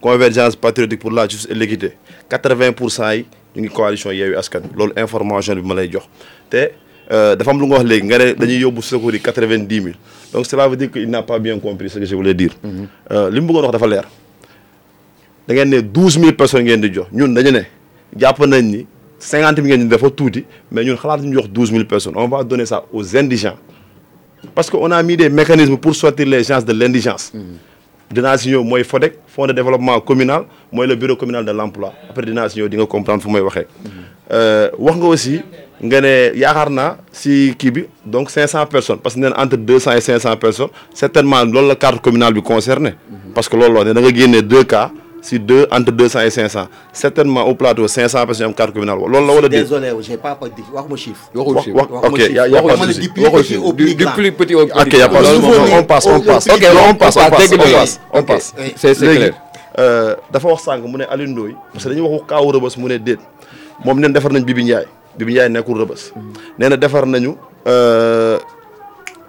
[0.00, 1.92] convergence patriotique pour la justice et l'équité.
[2.28, 6.04] quatre-vingt pour cent yi ñu ngi coalition Yewwi Askan loolu information bi ma lay jox.
[6.50, 6.70] Te
[7.12, 9.96] euh, dafa am lu nga wax léegi nga ne dañuy yóbbu secours yi quatre-vingt-dix mille.
[10.32, 12.54] Donc cela veut dire que il n'a pas bien compris ce que je voulais dire.
[13.12, 14.04] Euh, li mu bëggoon wax dafa leer.
[15.46, 17.06] Da ngeen ne douze mille personnes ngeen di jox.
[17.12, 17.62] Ñun dañu ne
[18.18, 18.86] jàpp nañ ni
[19.18, 22.14] cinquante mille ngeen di dafa tuuti mais ñun xalaat ñu jox douze mille personnes.
[22.16, 23.56] On va donner ça aux indigents.
[24.54, 27.32] Parce que on a mis des mécanismes pour sortir les gens de l'indigence.
[28.10, 31.92] Dinaa si ñëw mooy FODEC fonds de développement communal mooy le bureau communal de l'emploi.
[32.10, 33.66] Après dinaa si ñëw di nga comprendre fu may waxee.
[34.78, 35.40] Wax nga aussi
[35.82, 39.56] nga ne yaakaar naa si kii bi donc 500 personnes parce que nee na entre
[39.56, 42.94] 200 et 500 personnes certainement loolu la carte communale bi concerné.
[43.34, 44.90] Parce que loolu ne da nga génnee deux cas
[45.24, 48.98] si deux entre 200 et 500 certainement au plateau 500 personnes am carte communale.
[48.98, 49.62] Loolu la wala déet?
[49.62, 51.30] désolé j'ai pas waxuma chiffre.
[51.34, 53.08] ok y a pas de souci.
[53.96, 55.48] Du plus petit au ok y a pas souci.
[55.72, 56.46] On passe on passe.
[56.46, 58.00] ok on passe on passe dégg on nga passe.
[58.12, 58.54] on passe.
[58.76, 59.32] c'est clair.
[60.30, 62.98] dafa wax sànq mu ne Alioune Ndoye parce que dañuy waxu kaawu Rebeuss mu ne
[62.98, 63.18] déet.
[63.82, 64.86] Moom neen defar nañ Bibi Ndiaye.
[65.18, 66.10] Bi mu yaay nekkul rëbës.
[66.58, 67.34] Nee na defar nañu
[67.66, 68.38] euh,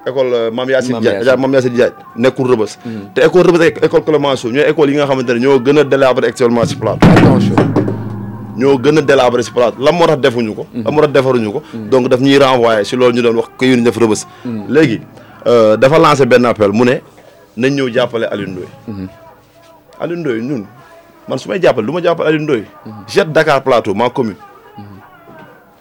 [0.06, 1.38] école euh, Mame Yacine Yacine.
[1.42, 2.78] Mame Yacine Diagne nekkul rëbës
[3.14, 5.84] te école rëbës ak école Clémenceau ñooy école yi nga xamante ne ñoo gën a
[5.84, 7.56] délabré actuellement si attention.
[8.58, 10.68] Ñoo gën a délabré si plateau lan moo tax defuñu ko?
[10.74, 11.62] Lan moo tax defaruñu ko?
[11.92, 14.26] Donc daf ñuy renvoyé si loolu ñu doon wax ko yu ñu def rëbës
[14.70, 15.02] léegi
[15.48, 17.02] euh, dafa lancé benn appel mu ne
[17.58, 19.08] nañ ñëw jàppale Alioune Ndoye.
[20.00, 20.66] Alioune Ndoye ñun
[21.28, 22.64] man su may jàppale du ma jàppale Alioune Ndoye.
[23.08, 24.36] Jette Dakar Plateau ma commune.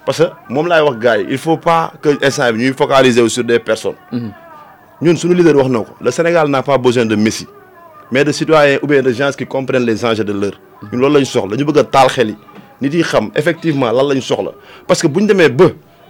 [0.07, 3.27] Parce que moom laay wax gars yi il faut pas que instant bi ñuy focaliser
[3.29, 3.95] sur des personnes.
[5.03, 7.47] Ñun suñu leader wax na ko le Sénégal n'a pas besoin de Messi
[8.13, 10.61] mais de citoyens ou bien de gens qui comprennent les enjeux de l'heure.
[10.93, 12.37] Ñun loolu lañ soxla ñu bëgg a taal xel yi
[12.81, 14.53] nit yi xam effectivement lan lañ soxla.
[14.87, 15.67] Parce que bu ñu demee ba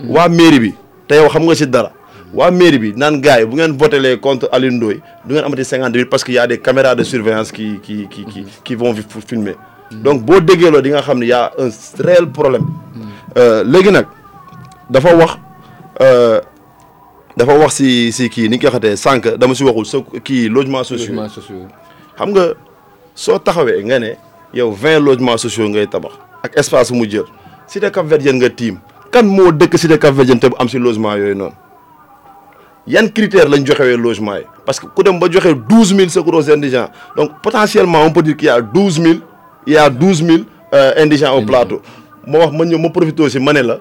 [0.08, 0.74] waa mairie bi
[1.08, 1.92] te yow xam nga si dara
[2.34, 5.64] waa mairie bi naan gars yi bu ngeen votelee contre Alioune Ndoye du ngeen amati
[5.64, 8.92] cinquante parce que y a des caméras de surveillance qui qui qui qui qui vont
[8.94, 9.54] fi- filmer.
[9.92, 11.68] Donc boo déggee loolu di nga xam ne y a un
[12.02, 12.66] réel problème
[13.36, 14.06] léegi nag
[14.90, 15.32] dafa wax
[16.00, 16.40] euh,
[17.36, 20.48] dafa wax si si kii ni ñu koy waxatee sànq dama si waxul sa kii
[20.48, 21.26] logements sociaux
[22.18, 22.54] xam nga
[23.14, 24.16] soo taxawee nga ne
[24.52, 27.24] yow vingt logements sociaux ngay tabax ak espace mu jël.
[27.66, 28.78] Cité Cap Verdien nga tiim
[29.10, 31.54] kan moo dëkk cité Cap Verdien te bu am si logement yooyu noonu?
[32.86, 34.42] Yan critères lañ joxewee logement yi?
[34.66, 38.36] Parce que ku dem ba joxe douze mille secours indigents donc potentiellement on peut dire
[38.36, 39.20] qu'il y a douze mille
[39.66, 40.44] il y a douze mille
[40.96, 41.80] indigents au plateau
[42.26, 43.80] ma wax ma ñëw ma profité aussi ma ne la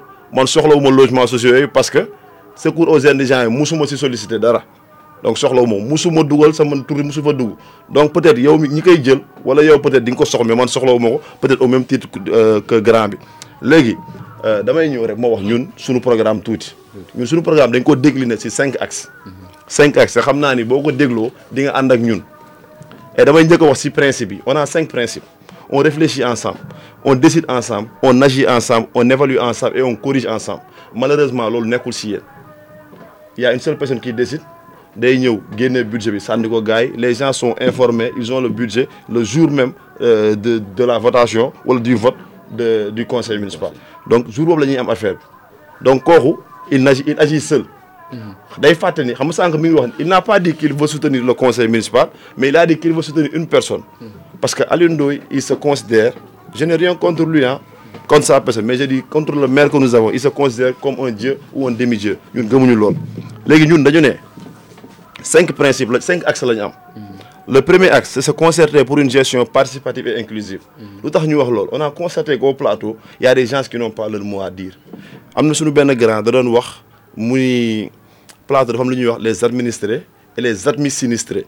[0.92, 2.10] logement sociaux parce que
[2.56, 4.64] secours aux indigents yi musuma si solliciter dara.
[5.24, 6.76] Donc soxlawuma musuma dugal sama
[7.90, 11.10] donc peut-être yow ñi koy jël wala yow peut-être di nga ko mais man soxlawuma
[11.10, 13.18] ko peut-être au même titre que euh, grand bi.
[13.62, 13.96] Léegi
[14.46, 16.76] euh, damay ñëw rek ma wax ñun suñu programme tuuti.
[17.16, 19.10] Ñun suñu programme dañ ko décliner ci cinq axes.
[19.68, 21.64] Cinq axes xam naa ni boo ko dégloo di
[23.18, 25.24] et damay wax ci principe on a cinq principes
[25.74, 26.60] on réfléchit ensemble
[27.04, 30.62] on décide ensemble on agit ensemble on évalue ensemble et on corrige ensemble.
[30.96, 31.50] Malheureusement
[32.06, 32.22] il
[33.38, 34.42] y a une seule personne qui décide
[34.96, 35.18] les
[37.16, 41.52] gens sont informés ils ont le budget le jour même euh, de de la votation
[41.66, 42.16] wala du vote
[42.52, 43.72] du conseil municipal.
[44.08, 45.16] Donc jour boobu la ñuy am affaire
[45.82, 46.04] donc
[46.72, 47.66] il agit seul.
[50.00, 52.94] Il n'a pas dit qu'il veut soutenir le conseil municipal mais il a dit qu'il
[52.94, 53.82] veut soutenir une personne
[54.44, 56.12] parce que Alioune Ndoye il se considère
[56.54, 57.62] je n'ai rien contre lui hein
[58.10, 60.74] contre sa personne mais je dis contre le maire que nous avons il se considère
[60.82, 62.18] comme un dieu ou un demi-dieu.
[62.36, 64.12] Dañu ne
[65.22, 66.44] cinq principes cinq axes
[67.48, 70.60] le premier axe c'est se concerter pour une gestion participative et inclusive.
[71.02, 74.10] Wax loolu on a constaté qu'au plateau il y a des gens qui n'ont pas
[74.10, 74.78] leur mot à dire.
[75.54, 76.22] Suñu benn grand
[76.56, 76.84] wax
[77.16, 77.90] muy
[78.46, 78.74] plateau
[79.22, 80.02] les administrés
[80.38, 81.46] et les admis sinistrés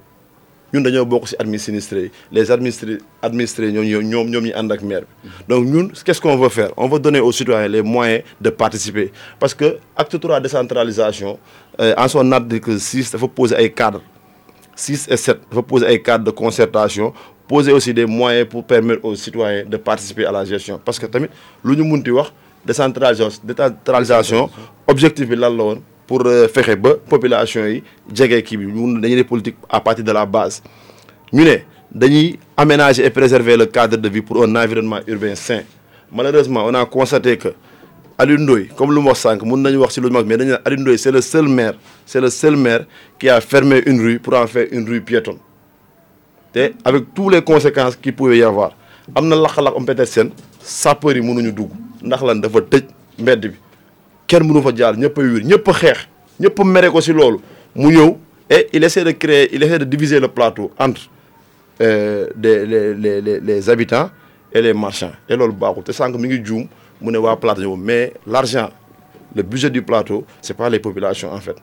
[0.75, 2.11] ñun dañoo bokk ci sinistrés yi.
[2.31, 5.29] Les administrés administrés ñoom ñoo ñoom ñoom ñu ànd ak maire bi.
[5.47, 6.71] Donc ñun qu'est-ce qu'on veut faire?
[6.77, 9.11] On veut donner aux citoyens les moyens de participer.
[9.39, 11.39] Parce que acte 3 décentralisation
[11.79, 14.01] euh, en son article 6 dafa poser ay cadres.
[14.75, 17.13] 6 et 7 dafa poser ay cadres de concertation
[17.47, 20.79] poser aussi des moyens pour permettre aux citoyens de participer à la gestion.
[20.83, 21.29] Parce que tamit
[21.63, 22.31] lu ñu munti wax
[22.65, 24.49] décentralisation décentralisation.
[24.87, 25.81] objectif bi lan la woon?
[26.07, 30.61] Pour fexe ba population yi jege kii à partir de la base.
[31.33, 31.57] Ñu ne
[31.91, 35.61] dañuy aménager et préserver le cadre de vie pour un environnement urbain sain.
[36.11, 37.49] Malheureusement on a constaté que
[38.77, 39.13] comme le
[41.21, 41.73] seul maire
[42.05, 42.85] c'est le seul maire
[43.19, 45.37] qui a fermé une rue pour en faire une rue piétonne.
[46.85, 48.71] Avec tous les conséquences qu'il pouvait y avoir
[49.13, 50.31] am na laq-laq am peut-être seen
[53.37, 53.51] bi
[54.27, 56.07] kenn mënu fa jaar ñëpp a wiir ñëpp a xeex
[56.39, 57.39] ñëpp mere ko ci loolu.
[57.75, 58.17] Mu ñëw
[58.49, 61.01] et il essaie de créer il essaie de diviser le plateau entre
[61.81, 64.09] euh, les les les les habitants
[64.53, 65.11] et les marchands.
[65.29, 65.83] Et loolu baaxul.
[65.83, 66.67] Te sànq mi ngi juum
[67.01, 68.69] mu ne waa plateau mais l'argent
[69.35, 71.57] le budget du plateau c'est pas les populations en fait.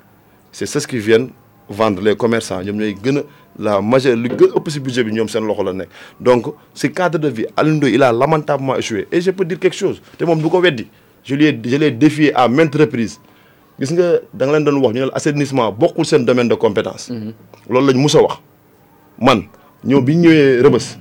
[0.52, 1.30] C'est ceux qui viennent
[1.68, 2.62] vendre les commerçants.
[2.62, 3.22] Ñoom ñooy gën a
[3.58, 5.88] la majeure li gën ëpp ci budget bi ñoom seen loxo la nekk.
[6.20, 9.08] Donc ci cadre de vie Alioune Ndoye il a lamentablement échoué.
[9.10, 10.86] Et je peux dire quelque chose te moom du ko weddi
[11.24, 13.20] je lui ai je l'ai défié à maintes reprises.
[13.80, 16.54] Gis nga da nga leen doon wax ñu ne la assainissement bokkul seen domaine de
[16.54, 17.10] compétence.
[17.68, 18.40] Loolu lañ mus a wax.
[19.18, 19.44] Man
[19.84, 20.98] ñëw bi ñu ñëwee rëbës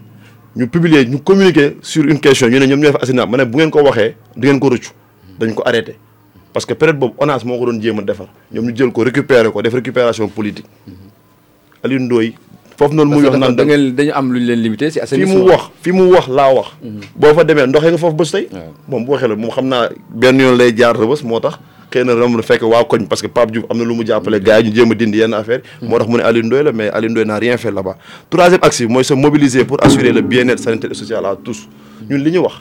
[0.55, 3.45] ñu publier ñu communiquer sur une question ñu ne ñoom ñoo def assainissement ma ne
[3.45, 4.89] bu ngeen ko waxee du ngeen ko rëccu.
[5.39, 5.95] Dañ ko arrêté.
[6.53, 8.28] Parce que période boobu ONAS moo ko doon jéem a defar.
[8.51, 10.65] Ñoom ñu jël ko récupérer ko def récupération politique.
[11.84, 12.34] Ndoye
[12.82, 15.43] foofu noonu muy wax naan da ngeen dañu am lu ñu leen limité fi assainissement
[15.45, 16.67] mu wax fi mu wax laa wax.
[17.15, 18.47] Boo fa demee nga foofu bés tey?
[18.88, 21.59] Moom bu waxee la moom xam naa benn yoon lay jaar rëbës moo tax
[21.91, 24.39] xëy na ram fekk waa koñ parce que Pape Diouf am na lu mu jàppale
[24.41, 26.71] gars yi ñu jéem a dindi yenn affaire moo tax mu ne Alioune Ndoye la
[26.71, 27.97] mais Alioune Ndoye n'a rien fait là-bas.
[28.29, 31.67] Troisième axe mooy se mobiliser pour assurer le bien-être sanitaire et social à tous.
[32.09, 32.55] Ñun li ñu wax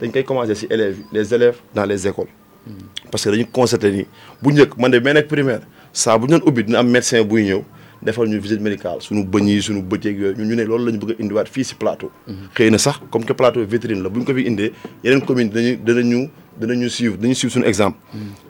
[0.00, 2.26] dañ koy commencer élèves yi les élèves dans les écoles.
[3.10, 4.06] Parce que dañu constaté ni
[4.42, 5.60] bu njëkk man de may nekk primaire
[5.92, 7.62] saa bu ñu doon ubbi dina am médecin buy ñëw
[8.04, 10.92] defal ñu visite médicale suñu bëñ yi suñu bëteeg yooyu ñun ñu ne loolu la
[10.92, 12.10] ñu bëgg a indiwaat fii si plateau.
[12.54, 15.48] xëy na sax comme que plateau vitrine la bu ñu ko fi indee yeneen commune
[15.50, 16.28] dinañu dinañu
[16.60, 17.98] dinañu suivre dañu suivre suñu exemple.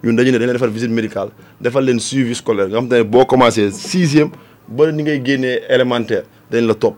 [0.03, 1.31] ñun dañu ne dañ leen defal visite médicale
[1.61, 2.69] defal leen suivi scolaire.
[2.71, 4.31] Nga xam te ne boo commencé sixième
[4.69, 6.97] ba ni ngay génnee élémentaire dañ la topp.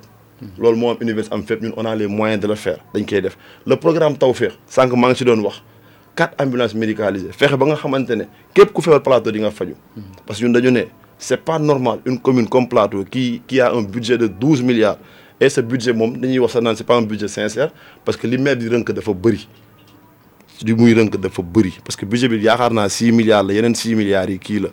[0.58, 3.04] loolu moo am université am fépp ñun on a les moyens de le faire dañ
[3.04, 3.36] koy def.
[3.66, 5.62] Le programme Tawfekh sànq maa ngi si doon wax
[6.14, 9.74] quatre ambulances médicalisées fexe ba nga xamante ne képp ku feebar plateau di nga faju.
[10.26, 10.84] Parce que ñun dañu ne
[11.18, 14.98] c'est pas normal une commune comme plateau qui qui a un budget de douze milliards
[15.40, 17.70] et ce budget moom dañuy wax sax naan c'est pas un budget sincère
[18.04, 19.46] parce que li maire di rënk dafa bëri.
[20.64, 23.74] Li muy rënk dafa bëri parce que budget bi yaakaar naa six milliards la yeneen
[23.74, 24.68] six milliards yi kii la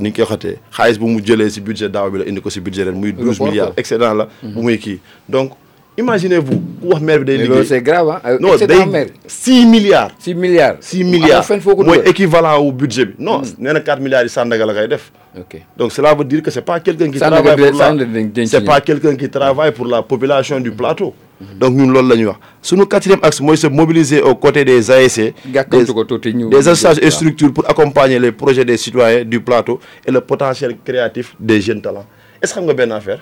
[0.00, 0.56] ni ñu koy waxatee.
[0.76, 3.12] Xaalis bu mu jëlee si budget daaw bi la indi ko si budget ren muy
[3.12, 4.98] douze milliards excédent la bu muy kii.
[5.28, 5.52] Donc
[5.96, 7.64] imaginez-vous ku wax maire bi day liggéey.
[7.64, 8.32] c'est grave ah.
[8.40, 10.10] non day six milliards.
[10.18, 10.76] 6 milliards.
[10.80, 11.44] six milliards.
[11.84, 13.14] Mooy équivalent wu budget bi.
[13.18, 15.12] Non nee na quatre milliards yi Sandaga la koy def.
[15.38, 15.60] Ok.
[15.76, 19.16] Donc cela veut dire que c'est pas quelqu'un qui travaille pour la c'est pas quelqu'un
[19.16, 21.14] qui travaille pour la population du plateau.
[21.60, 22.38] Donc ñun loolu la ñuy wax.
[22.62, 27.68] Suñu quatrième axe mooy se mobiliser aux côtés des ASC des associations et structures pour
[27.68, 32.06] accompagner les projets des citoyens du plateau et le potentiel créatif des jeunes talents.
[32.40, 33.20] Est-ce que xam nga benn affaire?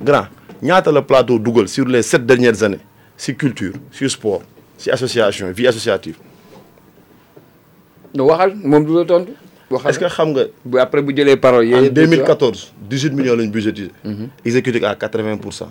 [0.00, 0.26] Grand
[0.62, 2.80] ñaata la plateau dugal sur les sept dernières années
[3.16, 4.42] si culture si sport
[4.78, 6.16] si association vie associative?
[8.14, 9.32] No waxal moom du la tontu.
[9.70, 9.90] waxal.
[9.90, 11.90] Est-ce que xam nga bu après bu jëlee parole en yooyu.
[11.90, 13.90] 2014 18 millions lañ budgétisé.
[14.44, 15.70] Exécuté ko à 80 pour cent.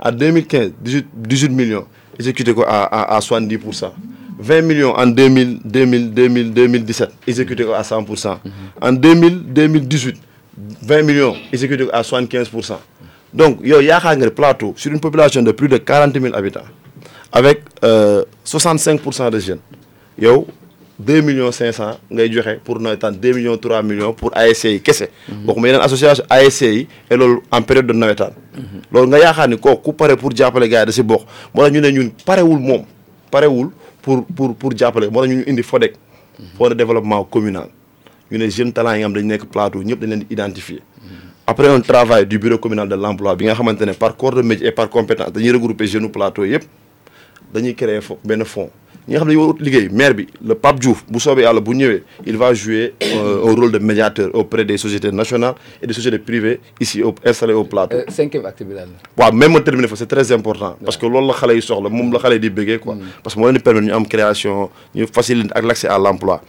[0.00, 1.86] En 2015 18 18 millions
[2.18, 3.92] exécuté ko à à à 70 pour cent.
[4.38, 8.38] 20 millions en 2000 2000 2000 2017 exécuté ko à 100 pour cent.
[8.80, 10.16] En 2000 2018
[10.82, 12.80] 20 millions exécuté ko à 75 pour cent
[13.34, 16.68] donc yow yaakaar nga ne plateau sur une population de plus de 40 000 habitants
[17.32, 19.60] avec euh, 65 pour cent de jeunes
[20.18, 20.46] yow
[20.98, 25.08] 2 millions 500 ngay joxe pour nawetaan 2 millions 3 millions pour ASC yi kese.
[25.46, 28.32] waxuma yeneen association ASC yi et loolu en période de nawetaan.
[28.92, 31.22] loolu nga yaakaar ni kooku ku pare pour jàppale gars yi da si bokk
[31.54, 32.84] moo tax ñu ne ñun parewul moom
[33.30, 33.70] parewul
[34.02, 35.94] pour pour pour jàppale moo tax ñu indi FODEC.
[36.58, 37.68] fonds de développement communal.
[38.30, 40.80] ñu ne jeunes talents yi nga xam dañu nekk plateau ñëpp dañ leen di identifier.
[41.46, 44.42] Après un travail du bureau communal de l'emploi bi nga xamante ne par corps de
[44.42, 46.64] métier et par compétence dañuy regrouper jeunes plateau yëpp
[47.52, 48.70] dañuy créer fo benn fonds
[49.08, 51.42] ñi nga xam ne dañu war a liggéey maire bi le Pape Diouf bu soobee
[51.42, 55.54] yàlla bu ñëwee il va jouer euh, un rôle de médiateur auprès des sociétés nationales
[55.82, 57.96] et des sociétés privées ici au installées au plateau.
[57.96, 58.88] Euh, cinquième acte bi daal
[59.18, 59.24] la.
[59.24, 60.76] waaw même ma terminer fa c'est très important.
[60.84, 62.96] Parce que loolu la xale yi soxla moom la xale yi di bëggee quoi.
[63.24, 66.40] Parce que moo leen di permettre ñu am création ñu faciliter ak l'accès à l'emploi.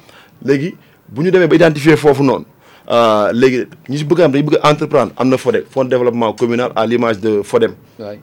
[0.45, 0.75] Léegi
[1.09, 2.45] bu ñu demee ba identifier foofu noonu
[2.87, 6.71] léegi ñi si bëgg am dañu bëgg entreprendre am na FODEC fonds de développement communal
[6.75, 7.73] à l'image de FODEM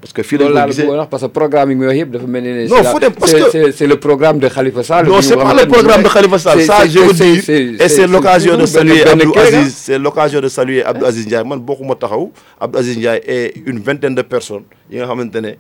[0.00, 2.42] parce que fii lañ ko gisee parce que programme yi muy wax yëpp dafa mel
[2.44, 2.68] ni.
[2.68, 5.06] Non, c'est la- faut dem, parce que- c'est le programme de Khalifa Sall.
[5.06, 8.56] non c'est pas le programme de Khalifa Sall ça je veux dire et c'est l'occasion
[8.56, 9.32] de saluer Abdou.
[9.38, 12.30] Aziz c'est l'occasion de saluer Abdou Aziz Ndiaye man bokkuma taxaw
[12.61, 15.52] Abdou Aziz Ndiaye et une vingtaine de personnes yi nga xamante ne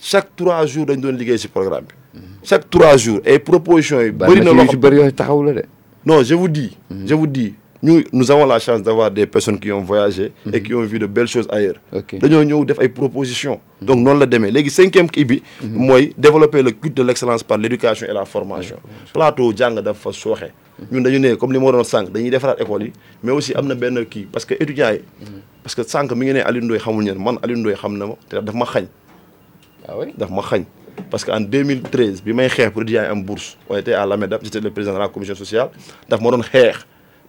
[0.00, 4.10] chaque trois jours dañ doon liggéey ci programme bi chaque trois jours et propositions yi
[4.10, 5.62] bëri na loo xam bëri yooyu taxaw la de.
[6.04, 7.54] non je vous dis je vous dis
[7.86, 10.98] ñu nous avons la chance d'avoir des personnes qui ont voyagé et qui ont vu
[10.98, 11.76] de belles choses ailleurs.
[11.92, 12.18] Ok.
[12.18, 13.60] dañoo ñëw def ay propositions.
[13.80, 14.50] Donc noonu la demee.
[14.50, 18.76] Léegi cinquième kii bi mooy développer le culte de l'excellence par l'éducation et la formation.
[19.12, 20.10] Plateau jàng dafa
[20.90, 23.66] ñun dañu ne comme li ma doon sànq dañuy defaraat école yi mais aussi am
[23.66, 25.00] na benn kii parce que étudiants yi
[25.62, 28.54] parce que ne Aliou Ndoye xamul ñeen man Aliou Ndoye xam na ma te daf
[28.54, 28.86] ma xañ.
[29.88, 30.12] Ah oui?
[30.50, 30.64] xañ.
[31.10, 34.04] Parce que en 2013 bi may xeex pour étudiants yi am bourse on était à
[34.06, 35.68] l'AMEDAP j'étais le président de la commission sociale
[36.10, 36.86] xeex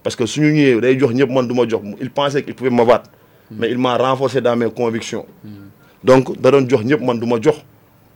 [0.08, 1.84] parce que suñu ñëwee day jox ñëpp man du ma jox.
[2.00, 3.10] Il pensait qu'il pouvait m'abattre.
[3.52, 5.26] Mais il m'a renforcé dans mes convictions.
[6.02, 7.58] Donc da doon jox ñëpp man du ma jox.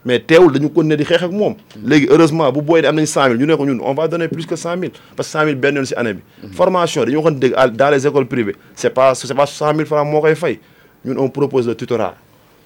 [0.02, 1.54] Mais teewul dañu continuer di xeex ak moom.
[1.84, 4.28] Léegi heureusement bu booy di am nañ 100000 ñu ne ko ñun on va donner
[4.28, 6.22] plus que 100000 parce que 100000 benn yoon ci année bi.
[6.52, 10.22] Formation dañu waxoon dégg dans les écoles privées c'est pas c'est pas 100000 francs moo
[10.22, 10.60] koy fay.
[11.04, 12.14] Ñun on propose le tutorat.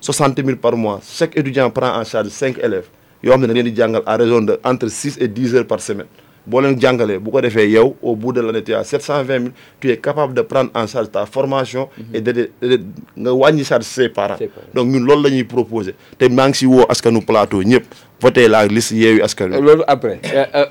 [0.02, 1.00] 60 000 par mois.
[1.02, 2.86] Chaque étudiant prend en charge 5 élèves.
[3.24, 5.66] Yoo xam ne da leen di jàngal à raison de entre 6 et 10 heures
[5.66, 6.06] par semaine
[6.46, 9.50] boo leen jàngalee bu ko defee yow au bout de l'année tu as 720 000
[9.80, 12.80] tu es capable de prendre en charge ta formation et de de de
[13.16, 14.38] nga wàññi charge ses parents
[14.74, 17.84] donc ñun loolu la ñuy proposer te maa ngi si woo askanu plateau ñëpp
[18.20, 20.20] voté la liste yeewi askan wi loolu après.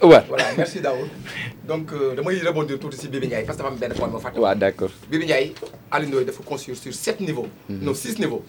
[0.02, 0.24] waaw.
[0.30, 1.08] voilà merci Daoud
[1.68, 4.20] donc euh, damay rebondir tuuti si Bibi Ndiaye parce que dafa am benn point moo
[4.20, 4.38] fàtte.
[4.40, 4.92] waaw d'accord.
[5.12, 5.54] Bibi Ndiaye
[5.92, 7.48] Aliou Ndoye dafa construire sur sept niveaux.
[7.70, 8.44] non six niveaux.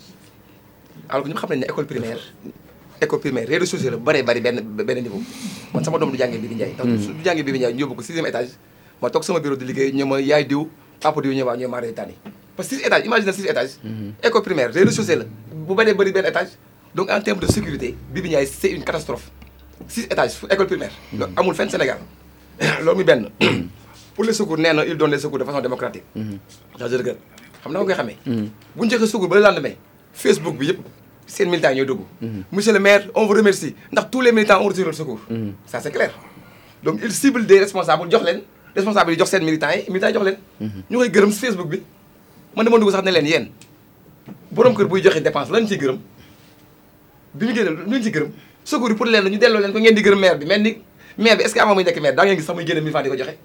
[1.08, 2.20] alors que ñu xam nañ ne école primaire
[3.00, 5.20] école primaire rez-de-chaussée la bëree bëri benn benn niveau.
[5.74, 6.74] Man sama doom du jàngee Bibi Ndiaye.
[6.78, 8.50] donc su du jàngee Bibi Ndiaye ñu yóbbu ko sixième étage
[9.02, 10.68] ma toog sama bureau di liggéey ñu ma yaay diw
[11.00, 12.14] papa diw ñëwaa ñëw maa rey tànni
[12.56, 13.78] parce que six étages imagine six étages.
[14.22, 15.24] école primaire rez-de-chaussée la.
[15.52, 16.48] Bu bëree bëri benn étage
[16.94, 19.30] donc en termes de sécurité Bibi Ndiaye c'est une catastrophe.
[19.88, 20.92] Six étages fu école primaire.
[21.36, 21.98] amul fenn Sénégal.
[22.82, 23.28] Loolu muy benn.
[24.14, 26.04] Pour les secours nee na il donne les secours de façon démocratique.
[26.16, 27.18] Je regrette
[27.62, 28.16] xam na nga koy xamee.
[28.74, 29.74] Bu ñu joxee secours ba le lendemain
[30.14, 30.80] Facebook bi yëpp
[31.26, 32.00] seen militants ñooy dugg.
[32.52, 35.20] Monsieur le maire on vous remercie ndax tous les militants ont reçu leur secours.
[35.66, 36.12] Ça c'est clair.
[36.82, 38.42] Donc il cible des responsables jox leen.
[38.74, 40.38] Responsables yi jox seen militants yi militants yi jox leen.
[40.90, 41.82] Ñu koy gërëm si Facebook bi.
[42.56, 43.48] Man dama dugg sax ne leen yéen
[44.50, 45.98] borom kër buy joxe dépense lan ciy gërëm?
[47.34, 48.30] Bi ñu génne lu ñu ci gërëm?
[48.64, 50.46] Secours yi pour leen la ñu delloo leen ko ngeen di gërëm maire bi.
[50.46, 50.78] Mel ni
[51.18, 52.90] maire bi est-ce que avant muy nekk maire daa ngeen gis sax muy génne 1000
[52.92, 53.36] francs di ko joxe?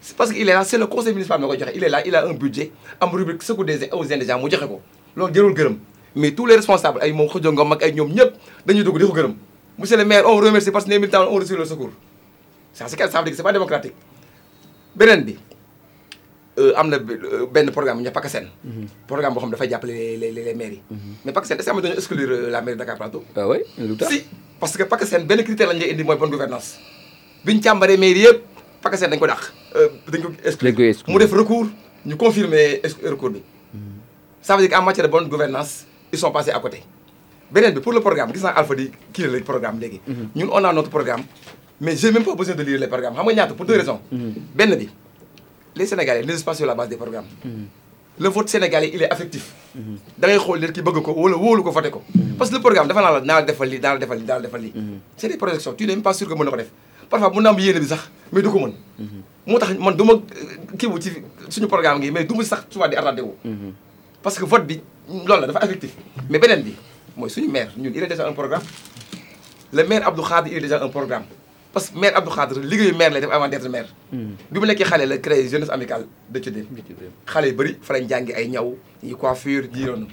[0.00, 1.72] C'est parce que il est là c'est le conseil municipal moo koy joxe.
[1.74, 4.66] Il est là il a un budget am rubrique secours des aux indigents mu joxe
[4.66, 4.80] ko.
[5.16, 5.76] Loolu jërul gërëm
[6.14, 8.32] mais tous les responsables ay moom xëjoo ngom ak ay ñoom ñëpp
[8.66, 9.34] dañuy dugg di ko gërëm.
[9.78, 11.90] Monsieur le maire on remercie parce que les militants ont reçu le secours.
[12.72, 13.94] Ça c'est ça veut dire que c'est pas démocratique.
[14.94, 15.36] Beneen bi
[16.76, 18.48] am na benn programme ñu PACASEN
[19.06, 20.82] programme boo xam ne dafay jàppale les les maires yi
[21.24, 23.22] mais PACASEN est-ce que am nañu exclure la mairie de Dakar Plateau?
[23.36, 24.24] Ah oui lu tax si
[24.58, 26.78] parce que PACASEN benn critère lañ lay indi mooy bonne gouvernance.
[27.44, 28.42] Biñu càmbaree mairie yëpp
[28.82, 29.52] PACASEN dañ ko dàq.
[30.10, 30.94] Dañ ko exclure.
[31.06, 31.68] Mu def recours
[32.04, 33.42] ñu confirmer recours bi.
[34.42, 36.82] Ça veut dire qu'en matière de bonne gouvernance ils sont passés à côté.
[37.50, 40.00] Beneen bi pour le programme gis naa Alpha di kii la programme léegi.
[40.36, 41.22] Ñun on a notre programme
[41.80, 43.14] mais j'ai même pas besoin de lire les programmes.
[43.14, 44.00] Xam nga ñaata pour deux raisons.
[44.10, 44.88] Benn bi
[45.76, 47.26] les Sénégalais ne pas sur la base des programmes.
[48.20, 49.54] Le vote sénégalais il est affectif.
[50.18, 52.02] Da ngay xool nit ki bëgg ko wala wóolu ko voté ko.
[52.36, 54.26] Parce que le programme dafa naa la naa la defal lii naa la defal lii
[54.26, 54.72] naa la defal lii.
[55.16, 56.70] C'est des projections tu n'es même pas sûr que mën na ko def.
[57.08, 58.72] Parfois mun na am yéene bi sax mais du ko mën.
[59.46, 60.14] Moo tax man du ma
[60.76, 61.12] kii wu ci
[61.48, 63.32] suñu programme ngi mais du ma sax souvent di attardé wu
[64.22, 65.92] parce que vote bi loolu la dafa affectif.
[66.28, 66.74] Mais beneen bi
[67.16, 68.62] mooy suñu maire ñun il est déjà un programme.
[69.72, 71.24] Le maire Abdou Khadre il est déjà un programme.
[71.72, 73.88] Parce que maire Abdou Khadre liggéeyu maire lay def avant d'être maire.
[74.12, 76.66] Bi mu nekkee xale la créé jeunesse amicale de Thiodène
[77.26, 80.06] xale yu bëri fa lañ jàngi ay ñaw yi coiffure ji noonu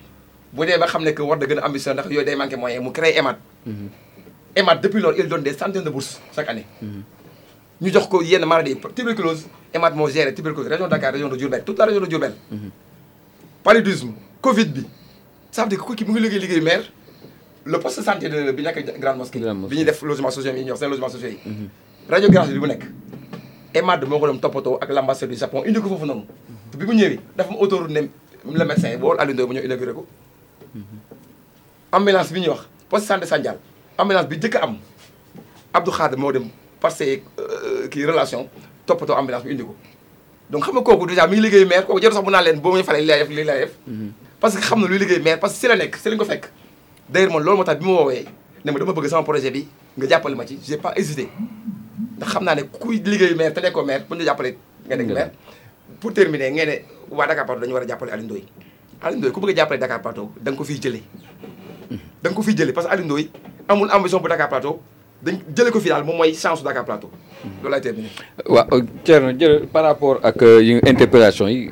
[0.54, 2.56] bu dee ba xam ne que war da gën a ambition ndax yooyu day manqué
[2.56, 3.38] moyen mu créé EMAD.
[4.56, 6.66] EMAD depuis loolu il donne des centaines de bourses chaque année.
[7.82, 9.48] Ñu jox ko yenn maladies tuberculose.
[9.74, 12.34] EMAD moo géré tuberculose région de Dakar région de Diourbel toute la région de Diourbel
[13.66, 14.86] paludisme Covid bi.
[15.52, 16.86] Ça veut dire que kii mu ngi liggéey liggéey maire
[17.66, 20.64] le poste de santé de bi nekk grande mosquée bi ñuy def logement social yi
[20.64, 21.40] ñuy wax seen logement social yi.
[22.08, 22.84] Radiographie bi bu nekk
[23.74, 26.26] EMAD moo ko doon toppatoo ak l'ambassade du Japon indi ko foofu noonu.
[26.72, 28.02] Te bi mu ñëwee dafa ma autoroute ne
[28.54, 30.06] le médecin Ndoye bu ñëw inauguré ko.
[31.92, 33.58] Ambulance bi ñuy wax poste santé Sandial
[33.98, 34.78] ambulance bi njëkk a am
[35.74, 36.50] Abdou Khadre moo dem
[36.80, 38.48] parce que kii relation
[38.86, 39.76] toppatoo ambulance bi indi ko
[40.50, 42.60] donc xam nga kooku déjà mi ngi liggéey maire kooku jarul sax mu naan leen
[42.62, 43.74] boo muy falee li lay def li lay def
[44.40, 46.26] parce que xam na luy liggéey maire parce que si la nekk si lañ ko
[46.26, 46.46] fekk.
[47.10, 48.26] D'ailleurs man loolu moo tax bi ma woowee
[48.64, 49.68] ne ma dama bëgg sama projet bi
[49.98, 51.30] nga jàppale ma ci j'ai pas hésité.
[52.18, 54.56] Ndax xam naa ne kuy liggéey maire te nekkoo maire bu ñu jàppale
[54.88, 55.32] nga nekk maire.
[56.00, 56.76] Pour terminer ngeen ne
[57.10, 58.44] waa Dakar Plateau dañu war a jàppale Alioune Ndoye.
[59.02, 61.04] Alioune Ndoye ku bëgg a jàppale Dakar Plateau da nga ko fiy jëlee.
[62.22, 63.30] Da nga ko fiy jëlee parce que Alioune Ndoye
[63.68, 64.80] amul ambition bu Dakar Plateau.
[65.24, 67.10] Dañ ko fi daal moom mooy chance Dakar Plateau
[67.44, 68.12] loolu laay terminer.
[68.46, 71.70] waaw Thierno jërë par rapport ak yi interpellation yi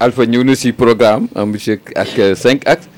[0.00, 2.88] Alpha ñëw na si programme monsieur ak cinq axes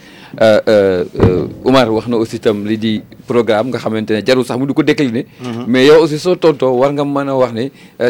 [1.65, 2.93] Oumar wax na aussi itam li di
[3.27, 5.27] programme nga xamante ne jarul sax mu ko décliner.
[5.67, 7.65] mais yow aussi soo tontoo war nga mën a wax ne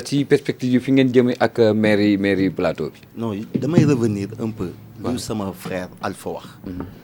[0.04, 3.00] ci perspective fi ngeen jëmee ak yi plateau bi.
[3.16, 4.70] non damay revenir un peu.
[5.04, 6.46] lu sama frère Alpha wax.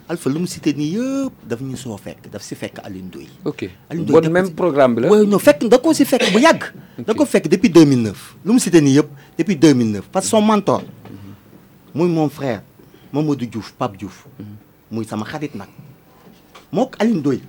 [0.09, 3.29] Alpha lu mu cité nii yëpp daf ñu soo fekk daf si fekk Alioune Ndoye.
[3.45, 5.09] ok Alioune Ndoye bon même programme bi la.
[5.11, 6.65] waaw non fekk da ko si fekk bu yàgg.
[7.07, 8.37] da ko fekk depuis 2009.
[8.45, 9.09] lu mu cité nii yëpp
[9.39, 10.83] depuis 2009 parce que son mentor.
[11.95, 12.63] muy mon frère
[13.13, 14.27] Mamadou Diouf Pape Diouf.
[14.91, 15.69] Muy sama xarit nag.
[16.73, 17.41] Moo ko Alioune Ndoye.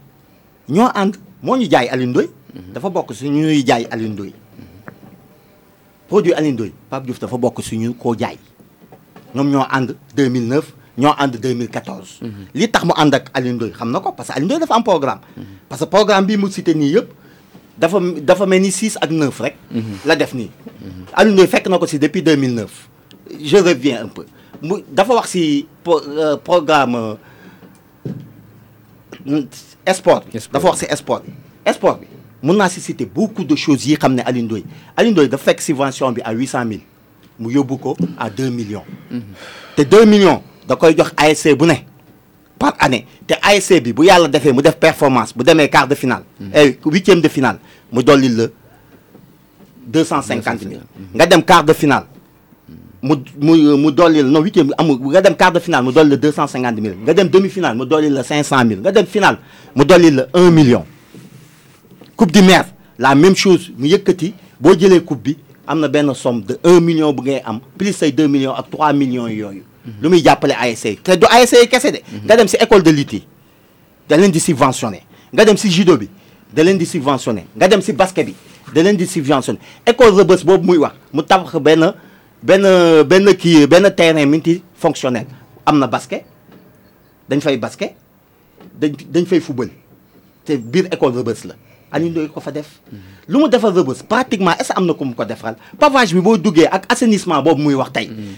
[0.70, 2.30] Ñoo ànd moo ñu jaay Alioune Ndoye.
[2.74, 4.34] Dafa bokk si ñu ñuy jaay Alioune Ndoye.
[6.08, 8.38] Produit Alioune Ndoye Pape Diouf dafa bokk si ñu koo jaay.
[9.36, 10.62] Ñoom ñoo ànd 2009
[10.98, 12.22] ñoo ànd 2014.
[12.54, 14.76] li tax mu ànd ak Alioune Ndoye xam na ko parce que Alioune Ndoye dafa
[14.76, 15.22] am programme.
[15.70, 17.10] parce que programme bii mu cité nii yëpp
[17.78, 19.56] dafa dafa mel ni 6 ak 9 rek.
[20.06, 20.50] la def nii.
[21.14, 22.90] Alioune Ndoye fekk na ko si depuis 2009
[23.40, 24.26] je reviens un peu.
[24.62, 25.66] Mu dafa wax si
[26.44, 27.18] programme.
[29.94, 31.24] Sport bi dafa wax si sport.
[31.66, 32.08] Bi sport bi
[32.44, 34.64] mun naa si citer beaucoup de choses yi xam ne Alioune Ndoye.
[34.98, 36.82] Alioune Ndoye dafa fekk subvention bi à huit cent mille.
[37.40, 38.84] Mu yóbbu ko à deux millions.
[39.76, 41.74] Te deux millions da koy jox ASC bu ne
[42.60, 43.06] par année.
[43.28, 46.78] Te ASC bi bu yàlla defee mu def performance bu demee quart de finale et
[46.86, 47.60] huitième de finale
[47.92, 48.46] mu dolli la
[49.88, 50.82] deux cent cinquante mille.
[51.14, 52.06] Nga dem quart de finale
[53.02, 55.92] mu mu mu dolli la non huitième bi amul nga dem quart de finale mu
[55.92, 56.96] dolli la deux cent cinquante mille.
[57.04, 58.80] Nga dem demi finale mu dolli la cinq cent mille.
[58.82, 59.38] Nga dem finale
[59.76, 60.86] mu dolli la un million.
[62.16, 62.66] coupe du maire
[63.00, 65.38] la même chose mu yëkkati boo jëlee coupe bi
[65.68, 68.70] am na benn somme de un million bu ngay am plus say deux millions ak
[68.70, 69.64] trois millions yooyu.
[70.02, 72.00] lu muy jàppale ASC te du ASC kese de.
[72.26, 73.24] nga dem si école de lutte yi
[74.08, 75.02] da leen di subventionné.
[75.34, 76.08] Nga dem si judo bi
[76.54, 77.46] da leen di subventionné.
[77.56, 78.36] Nga dem si basket bi
[78.74, 79.58] da leen di subventionné.
[79.88, 81.94] École Rebeuss boobu muy wax mu tabax benn
[82.44, 82.66] benn
[83.08, 85.26] benn kii benn terrain multifonctionnel.
[85.66, 86.26] Am na basket
[87.30, 87.96] dañ fay basket
[88.80, 89.70] dañ fay football.
[90.46, 91.56] Te biir école Rebeuss la.
[91.92, 92.80] Alioune Ndoye ko fa def.
[93.28, 93.74] Lu mu defal
[94.08, 95.06] pratiquement est-ce am ko
[95.80, 97.92] pavage bi ak assainissement muy wax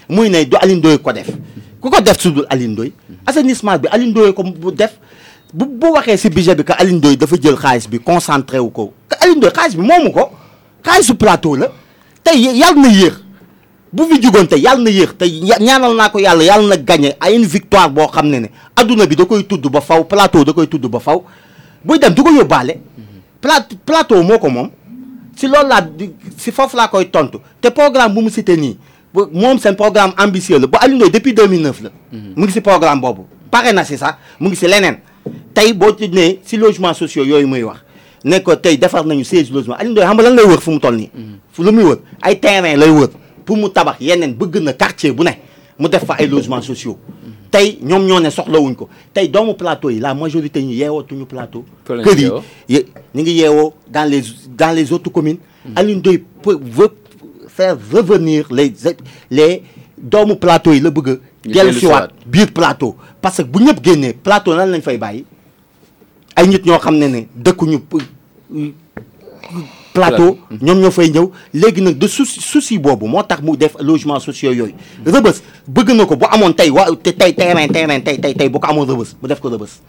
[0.09, 1.29] muy ne du ko def.
[1.79, 2.91] Ku ko def su dul Alioune Ndoye.
[3.25, 3.87] Assainissement bi
[4.33, 4.97] ko bu def
[5.53, 8.69] bu bu waxee si budget bi que Alioune Ndoye dafa jël xaalis bi concentré wu
[8.69, 8.93] ko.
[9.21, 9.51] Alioune Ndoye
[11.17, 11.71] plateau la.
[12.23, 13.22] Tey yàlla na
[13.93, 15.25] bu fi jugoon tey yàlla na yéex te
[15.61, 17.13] ñaanal naa ko yàlla yàlla na gagné.
[17.31, 20.53] Une victoire boo xam ne ne adduna bi da koy tudd ba faw plateau da
[20.53, 21.21] koy tudd ba faw.
[21.85, 22.79] Buy dem du ko yóbbaale.
[23.85, 24.69] Plateau moo ko moom.
[25.35, 27.37] Si loolu laa di si foofu laa koy tontu.
[27.61, 28.77] Te programme bu mu cité nii
[29.13, 30.67] bu moom seen programme ambitieux la.
[30.67, 31.89] Bu Alioune Ndoye depuis 2009 la.
[32.35, 33.25] Mu ngi si programme boobu.
[33.51, 34.97] Pare na si sax mu ngi si leneen.
[35.53, 37.77] Tey boo ci nee si logements sociaux yooyu muy wax
[38.25, 39.77] ne ko tey defar nañu 16 logements.
[39.79, 41.09] Alioune Ndoye xam nga lan lay wër fu mu toll nii?
[41.51, 41.97] Fu lu muy wër?
[42.21, 43.09] Ay terrain lay wër
[43.45, 45.31] pour mu tabax yeneen bëgg na quartier bu ne
[45.79, 46.97] mu def fa ay logements sociaux.
[47.51, 48.89] Tey ñoom ñoo ne soxlawuñ ko.
[49.13, 51.63] Tey doomu plateau yi la majorité ñu yeewootuñu plateau.
[51.85, 52.41] Fa lañu kër yi yeewoo?
[52.69, 52.85] ye-
[53.15, 54.21] ñu ngi yeewoo dans les
[54.57, 55.37] dans les autres communes.
[55.75, 56.89] Alioune Ndoye veut
[57.47, 58.73] faire revenir les
[59.29, 59.63] les
[59.97, 61.15] doomu plateau yi la bëgg a
[61.49, 62.09] dellu siwaat.
[62.25, 62.95] biir plateau.
[63.21, 65.25] Parce que bu ñëpp génnee plateau nan lañ fay bàyyi?
[66.35, 68.73] Ay nit ñoo xam ne ne dëkkuñu p-
[69.93, 71.29] plateau ñoom ñoo fay ñëw.
[71.53, 74.73] Léegi nag de souci souci boobu moo tax mu def logement sociaux yooyu.
[75.05, 78.49] Rëbës bëgg na ko bu amoon tey wa te tey terrain terrain tey tey tey
[78.49, 79.79] bu ko amoon rëbës mu def ko rëbës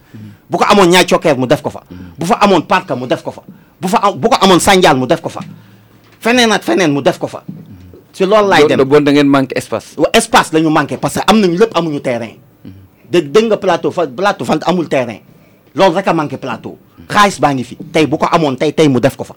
[0.51, 1.83] bu ko amoon ñaay cokkeer mu def ko fa.
[2.19, 3.43] Bu fa amoon parka mu def ko fa.
[3.81, 5.41] Bu fa bu ko amoon sànjaal mu def ko fa.
[6.21, 7.43] Feneen ak feneen mu def ko fa.
[8.13, 8.85] Si loolu laay dem.
[8.85, 9.97] bon da ngeen manqué espace.
[10.13, 12.37] espace la ñu manqué parce que am nañu lépp amuñu terrain.
[13.11, 15.19] Dégg dégg nga plateau fa plateau fan amul terrain.
[15.75, 16.79] Loolu rek a manqué plateau.
[17.09, 17.77] Xaalis baa ngi fi.
[17.93, 19.35] Tey bu ko amoon tey tey mu def ko fa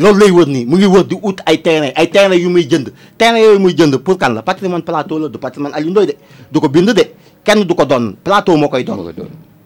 [0.00, 2.64] loolu lay wër nii mu ngi wër di ut ay terrain ay terrain yu muy
[2.64, 2.88] jënd.
[3.20, 4.40] Terrain yooyu muy jënd pour kan la?
[4.42, 6.14] Patrimoine plateau la du patrimoine Alioune Ndoye de
[6.52, 7.04] du ko bind de.
[7.44, 9.12] Kenn du ko doon plateau moo koy doon.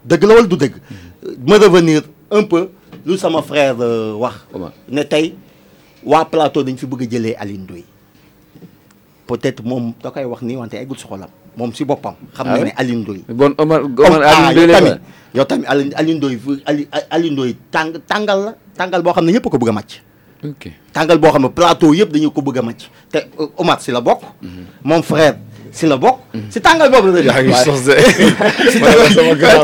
[0.04, 0.74] Dëgg la wala du dëgg?
[1.46, 2.68] Ma revenir un peu
[3.06, 4.34] lu sama frère euh, wax.
[4.88, 5.34] Ne tey
[6.04, 7.84] waa plateau dañ fi bëgg a jëlee Alioune Ndoye.
[9.26, 11.28] Peut-être moom da koy wax nii wante eggul si xolam.
[11.56, 12.64] Moom si boppam xam Ah na ouais?
[12.64, 13.22] ne Alioune Ndoye.
[13.28, 15.00] Bon Omar Omar ah Alioune yow Ndoye tamit
[15.34, 15.66] yow tamit
[15.96, 19.58] Alioune Ndoye fu Ali Alioune Ndoye tàng tàngal la tàngal boo xam ne ñëpp ko
[19.58, 20.00] bëgg a màcc
[20.44, 20.64] ok.
[20.92, 22.82] Tàngal boo xam ne plateau yëpp dañu ko bëgg a màcc.
[23.10, 24.22] Te euh, Omar si la bokk.
[24.84, 25.36] Moom frère
[25.72, 26.20] si la bokk.
[26.50, 27.94] Si tàngal boobu la yaa ngi waaye- sos de.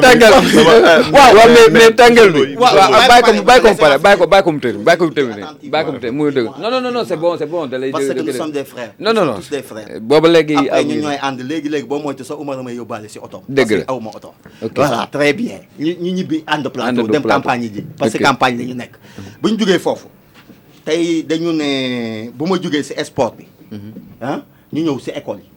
[0.00, 0.32] tàngal
[1.14, 2.54] waaw waaw mais mais tàngal bi.
[2.58, 4.58] waaw, waaw waaw, bàyyi ko bàyyi ko mu laissez-moi pare bàyyi ko bàyyi ko mu
[4.58, 5.12] tëri bàyyi ko mu
[5.70, 6.48] bàyyi ko mu tëri muy dëgg.
[6.58, 8.92] Non non non c'est bon c'est bon da lay parce que nous sommes des frères.
[8.98, 9.34] Non non non.
[9.38, 9.86] tous des frères.
[10.00, 12.74] Booba léegi après am ñun ngi- ñooy ànd léegi léegi boo moytu sa Umar may
[12.74, 13.76] yóbbaale si oto Dëgg la.
[13.76, 14.72] parce que aw ma oto Ok.
[14.76, 15.60] voilà très bien.
[15.78, 17.42] Ñu ñu ñibbi ànd plateau Àndandoo dem plateau.
[17.42, 17.84] campagne yi ji.
[17.98, 18.22] Parce que Ok.
[18.24, 18.92] campagne la ñu nekk.
[19.42, 20.06] Bu ñu jugee foofu
[20.84, 23.46] tey dañu ne bu ma si sport bi
[24.20, 25.50] ah ñu ñëw école yi.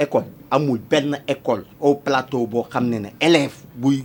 [0.00, 4.02] École amul benn école au plateau boo xam ne ne élève buy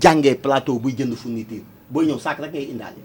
[0.00, 2.98] jàngee plateau buy jënd fourniture booy ñëw saak rek ngay indaale.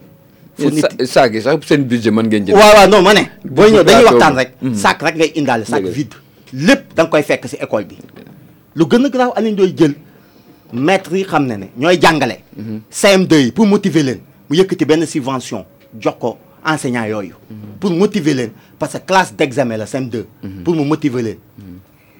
[0.57, 0.89] Fourniture.
[1.05, 2.55] sa saag yi sax seen budget mën ngeen jël.
[2.57, 4.75] waaw waaw non ma ne booy ñëw dañuy waxtaan rek Mhm.
[5.01, 6.15] rek ngay indaale vide.
[6.53, 7.97] Lépp da nga koy fekk école bi.
[8.75, 9.93] Lu gën a garaaw Alioune Ndoye jël
[10.73, 12.39] maître yi xam ne ne ñooy jàngale.
[12.91, 15.63] CM2 yi pour motiver leen mu yëkkati benn subvention
[15.99, 17.33] jox ko enseignant yooyu.
[17.79, 20.25] pour motiver leen parce que classe d'examen la CM2
[20.63, 21.37] pour mu motiver leen.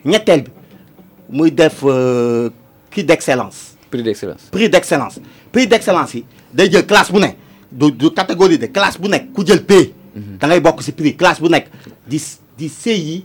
[0.06, 0.52] Ñetteel bi
[1.30, 2.50] muy def euh,
[2.89, 3.76] kii d'excellence.
[3.89, 4.42] Prix d'excellence.
[4.52, 5.20] prix d'excellence.
[5.52, 7.38] Prix d'excellence yi day jël classe bu nekk.
[7.72, 9.94] du du catégorie de classe bu nekk ku jël P.
[10.16, 11.68] Da ngay bokk ci prix classe bu nekk.
[12.08, 12.20] di
[12.58, 13.24] di CI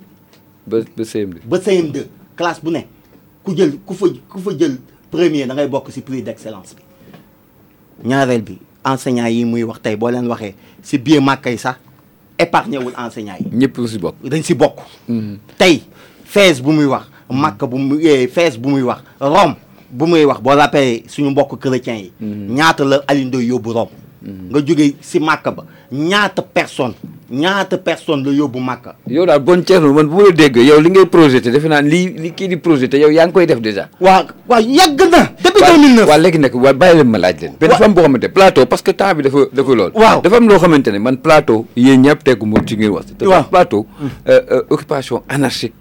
[0.66, 1.40] ba ba CM2.
[1.44, 2.04] ba CM2
[2.36, 2.86] classe bu nekk.
[3.42, 4.76] ku jël ku fa ku fa jël
[5.10, 6.82] premier da ngay bokk ci prix d'excellence bi.
[8.08, 11.76] ñaareel bi enseignant yi muy wax tey boo leen waxee ci biir màkka yi sax
[12.38, 13.46] épargné wul enseignant yi.
[13.52, 14.14] ñëpp si bokk.
[14.24, 14.78] dañ ci bokk.
[15.58, 15.82] Tey
[16.24, 17.06] fees bu muy wax
[17.60, 19.54] bu muy eh, fees bu muy wax Rome
[19.90, 22.12] bu muy wax boo rappee suñu mbokk chrétiens yi.
[22.20, 23.90] Ñaata la Alioune Ndoye yóbbu Rome.
[24.50, 26.94] Nga jógee ci Makka ba ñaata personne
[27.30, 30.78] ñaata personne la yóbbu Makka yow daal bon Thierno man bu ma la dégg yow
[30.80, 33.58] li ngay projeté defe naa lii li kii di projeté yow yaa ngi koy def
[33.60, 33.88] déjà.
[34.00, 37.52] waa waa yàgg na depuis 2009 waaw léegi nag waa bàyyi leen ma laaj leen.
[37.60, 39.90] mais dafa am boo xamante plateau parce que temps bi dafa dafa lool.
[39.94, 40.20] Waaw.
[40.22, 43.06] dafa am loo xamante ne man plateau yéen ñëpp teggu moom ci ngeen wax.
[43.18, 43.44] te Waaw.
[43.50, 43.86] plateau
[44.28, 45.74] euh, euh, occupation anarchique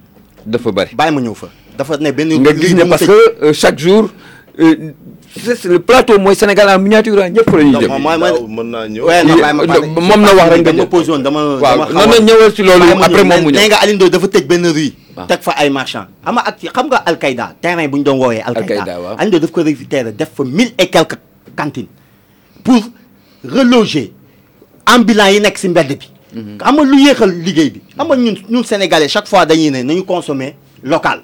[0.46, 0.96] dafa bari.
[0.96, 4.10] bàyyi ma ñëw fa dafa ne benn nga gis ne parce que euh, chaque jour
[5.44, 8.88] c'est- le plateau mooy Sénégal en miniature ah ñëpp fa la ñuy Daaw mën naa
[8.88, 9.06] ñëw.
[10.00, 10.74] Moom na wax rek nga
[11.62, 11.92] waaw.
[11.92, 13.68] non ñëwal loolu après moom mu nee ñëw.
[13.70, 14.94] nga Alioune Ndoye dafa tëj benn rue
[15.28, 18.42] teg fa ay marchand xam nga ak xam nga Al-Qaïda terrain bu ñu doon woowee
[18.42, 18.82] Al-Qaïda.
[18.82, 19.16] Al-Qaïda, waaw.
[19.18, 21.18] Alioune Ndoye daf ko récupéré def fa mille et quelques
[21.56, 21.88] cantines
[22.64, 22.82] pour
[23.44, 24.14] reloger
[24.88, 26.10] ambulants yi nekk si mbedd bi.
[26.60, 27.82] xam nga lu yéexal liggéey bi.
[27.96, 31.24] Xam nga ñun ñun sénégalais chaque fois dañuy ne nañu consommer local.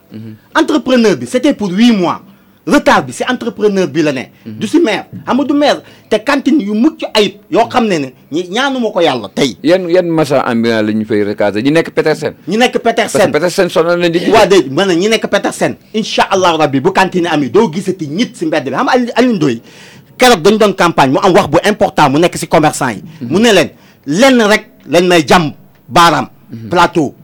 [0.56, 2.22] entrepreneur bi c'était pour huit mois
[2.68, 4.30] retard bi si entrepreneur bi la ne.
[4.46, 7.98] du si maire xam nga du maire te cantine yu mucc ayib yoo xam ne
[7.98, 9.58] ne ñi ñaanuma ko yàlla tey.
[9.64, 11.62] yan yan massa ambulant la ñu fay recaser?
[11.64, 12.34] Ñi nekk Petersen.
[12.48, 16.28] ñi nekk parce que Petersen Petersen sonal na waa ma ne ñi nekk Petersen incha
[16.32, 19.62] rabbi bu cantine doo gisati ñit si mbedd bi xam nga Aliou Aliou Ndoye
[20.18, 23.02] keroog dañu doon campagne mu am wax bu important mu nekk si commerçant yi.
[23.26, 23.70] mu ne leen
[24.06, 25.54] lenn rek lañ may jàmm
[25.90, 26.30] baaraam.
[26.70, 27.16] plateau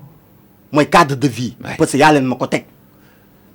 [0.72, 1.56] mooy cadre de vie.
[1.78, 2.66] parce que yaa leen ma ko teg.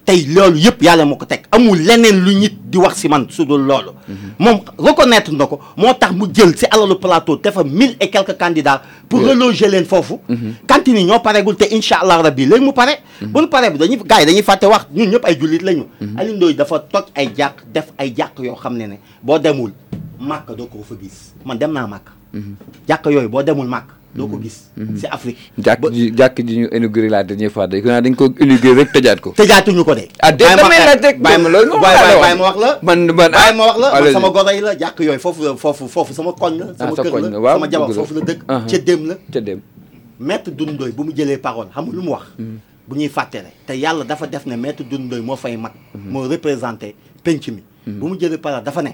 [0.04, 3.26] Tey loolu yëpp yàlla ma ko teg amul leneen lu nit di wax si man
[3.30, 3.92] su dul loolu.
[4.38, 8.10] moom reconnaître na ko moo tax mu jël si alalu plateau te fa mille et
[8.10, 8.82] quelques candidats.
[9.08, 10.14] pour reloger leen foofu.
[10.66, 12.98] cantine yi ñoo pareegul te incha allah rabbi léegi mu pare.
[13.22, 15.84] bu nu paree bi dañuy gars yi dañuy fàtte wax ñun ñëpp ay jullit lañu.
[16.16, 19.70] Aliou Ndoye dafa toj ay jàkk def ay jàkk yoo xam ne ne boo demul
[20.18, 22.10] màkk doo ko fa gis man dem naa màkk.
[22.88, 24.68] jàkk yooyu boo demul màkk doo ko gis.
[25.00, 25.38] si Afrique.
[25.58, 28.92] jàkk ji jàkk ji ñu inauguré la dernière fois dañ ko dañ ko inauguré rek
[28.92, 29.32] tëjaat ko.
[29.36, 30.08] tëjaatuñu ko de.
[30.20, 32.78] ah déet damay laaj rek bàyyi ma loolu bàyyi bàyyi ma wax la.
[32.82, 34.12] man man bàyyi ma wax la man allez-y.
[34.12, 36.66] sama goro yi la jàkk yooyu foofu foofu foofu sama koñ la.
[36.78, 38.02] sama sa kër koñ la, la waaw, sama jabar dëgg la.
[38.04, 38.40] foofu la dëkk.
[38.70, 39.14] Ca dem la.
[39.32, 39.60] ca dem.
[40.20, 42.26] maître Doudou Ndoye bu mu jëlee parole xam nga lu mu wax?
[42.88, 45.72] bu ñuy fàttale te yàlla dafa def ne maître Doudou Ndoye moo fay mag.
[45.94, 46.94] moo représenté
[47.24, 47.62] penc mi.
[47.86, 48.90] bu mu jëlee parole dafa ne.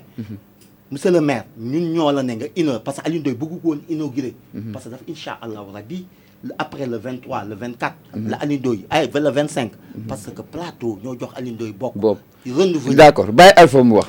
[0.91, 3.69] Monsieur le maire ñun ñoo la ne nga inauguré parce que Aliou Ndoye bëggu ko
[3.69, 4.35] woon inauguré.
[4.73, 6.07] parce que dafa incha allahu rabi
[6.59, 7.95] après le 23 le 24.
[8.29, 9.71] la Aliou Ndoye ay le 25.
[10.09, 11.95] parce que plateau ñoo jox Aliou Ndoye bokk.
[12.95, 14.09] d'accord bàyyi Alpha mu wax.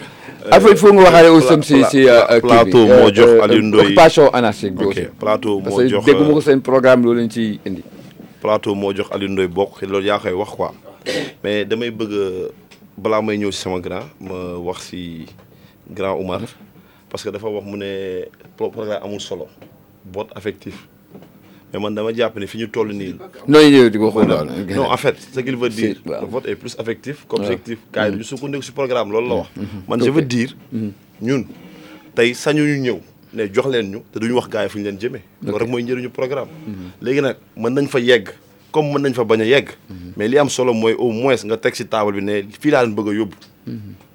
[0.51, 2.05] Alpha il faut nga waxaale aussi si si
[2.41, 5.01] plateau moo jox Aliou Ndoye- occupation anarchique bi ok aussi.
[5.19, 7.83] plateau parce moo que jox dégguma ko seen programme loolu lañ ciy indi.
[8.41, 10.71] plateau moo jox Aliou Ndoye bokk loolu yaa koy wax quoi
[11.43, 12.13] mais damay bëgg
[12.97, 15.25] balaa may ñëw si sama grand ma wax si
[15.89, 16.41] grand Oumar
[17.09, 18.25] parce que dafa wax mu ne
[18.57, 19.47] pro- programme amul solo
[20.35, 20.75] affectif.
[21.71, 23.15] Mais man dama jàpp ne fi ñu toll nii.
[23.89, 24.47] di daal.
[24.75, 27.77] non en fait ce qu'il veut dire le vote est plus affectif qu'objectif.
[27.93, 29.49] Gars yi duñu sukkandiku si programme loolu la wax.
[29.87, 30.05] Man Ok.
[30.05, 30.55] je veux dire
[31.21, 31.43] ñun
[32.15, 32.99] tey sañuñu ñëw
[33.33, 35.21] ne jox leen ñu te duñu wax gars yi fu ñu leen jëmee.
[35.43, 36.49] Loolu rek mooy njëriñu programme.
[37.01, 38.29] Léegi nag mën nañ fa yegg
[38.71, 39.69] comme mën nañ fa bañ a yegg.
[40.17, 42.83] Mais li am solo mooy au moins nga teg si table bi ne fii laa
[42.83, 43.35] leen bëgg a yóbbu.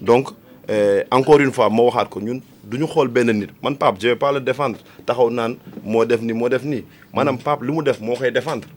[0.00, 0.30] Donc
[0.70, 2.40] euh, encore une fois ma waxaat ko ñun
[2.70, 3.48] du ñu xool benn nit.
[3.62, 4.78] Man Pape je vais pas le défendre.
[5.06, 6.84] Taxaw naan moo def nii moo def nii.
[7.12, 8.68] Maanaam Pape lu mu def moo koy défendre.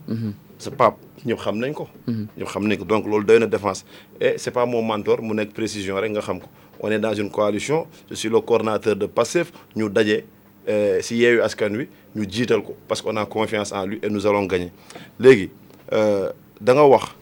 [0.58, 1.88] Sa Pape ñëpp xam nañ ko.
[2.08, 2.84] Ñëpp xam nañ ko.
[2.84, 3.84] Donc loolu doy na défense.
[4.20, 6.46] Et c'est pas mon mentor mu nekk précision rek nga xam ko.
[6.80, 10.24] On est dans une coalition je suis le coordonnateur de PASTEF ñu daje
[10.68, 14.08] euh, si yeewu askan wi ñu jiital ko parce qu'on a confiance en lui et
[14.10, 14.70] nous allons gagner.
[15.18, 15.50] Léegi
[15.92, 16.30] euh,
[16.60, 17.14] da nga wax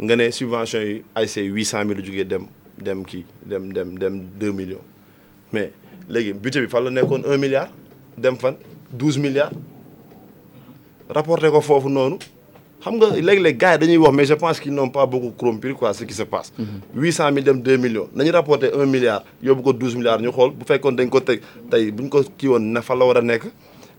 [0.00, 2.46] nga ne subvention yi ay say huit cent mille dem
[2.78, 4.82] dem kii dem dem dem deux millions.
[5.52, 5.72] Mais
[6.08, 7.68] léegi budget bi fan la nekkoon un milliard
[8.16, 8.54] dem fan
[8.92, 9.52] douze milliards.
[11.08, 12.18] Rapporté ko foofu noonu.
[12.80, 15.72] Xam nga léeg-léeg gars yi dañuy wax mais je pense qu'ils n'ont pas beaucoup compris
[15.74, 16.52] quoi ce qui se passe.
[16.94, 18.08] Huit cent mille dem deux millions.
[18.14, 20.20] Nañu rapporté un milliard yóbbu ko douze milliards.
[20.20, 21.40] Ñu xool bu fekkoon dañ ko teg
[21.70, 23.44] tey bu ñu ko kii woon na fan la war a nekk.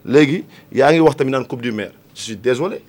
[0.06, 1.92] Léegi yaa ngi wax tamit naan coupe du maire.
[2.16, 2.82] Je suis désolé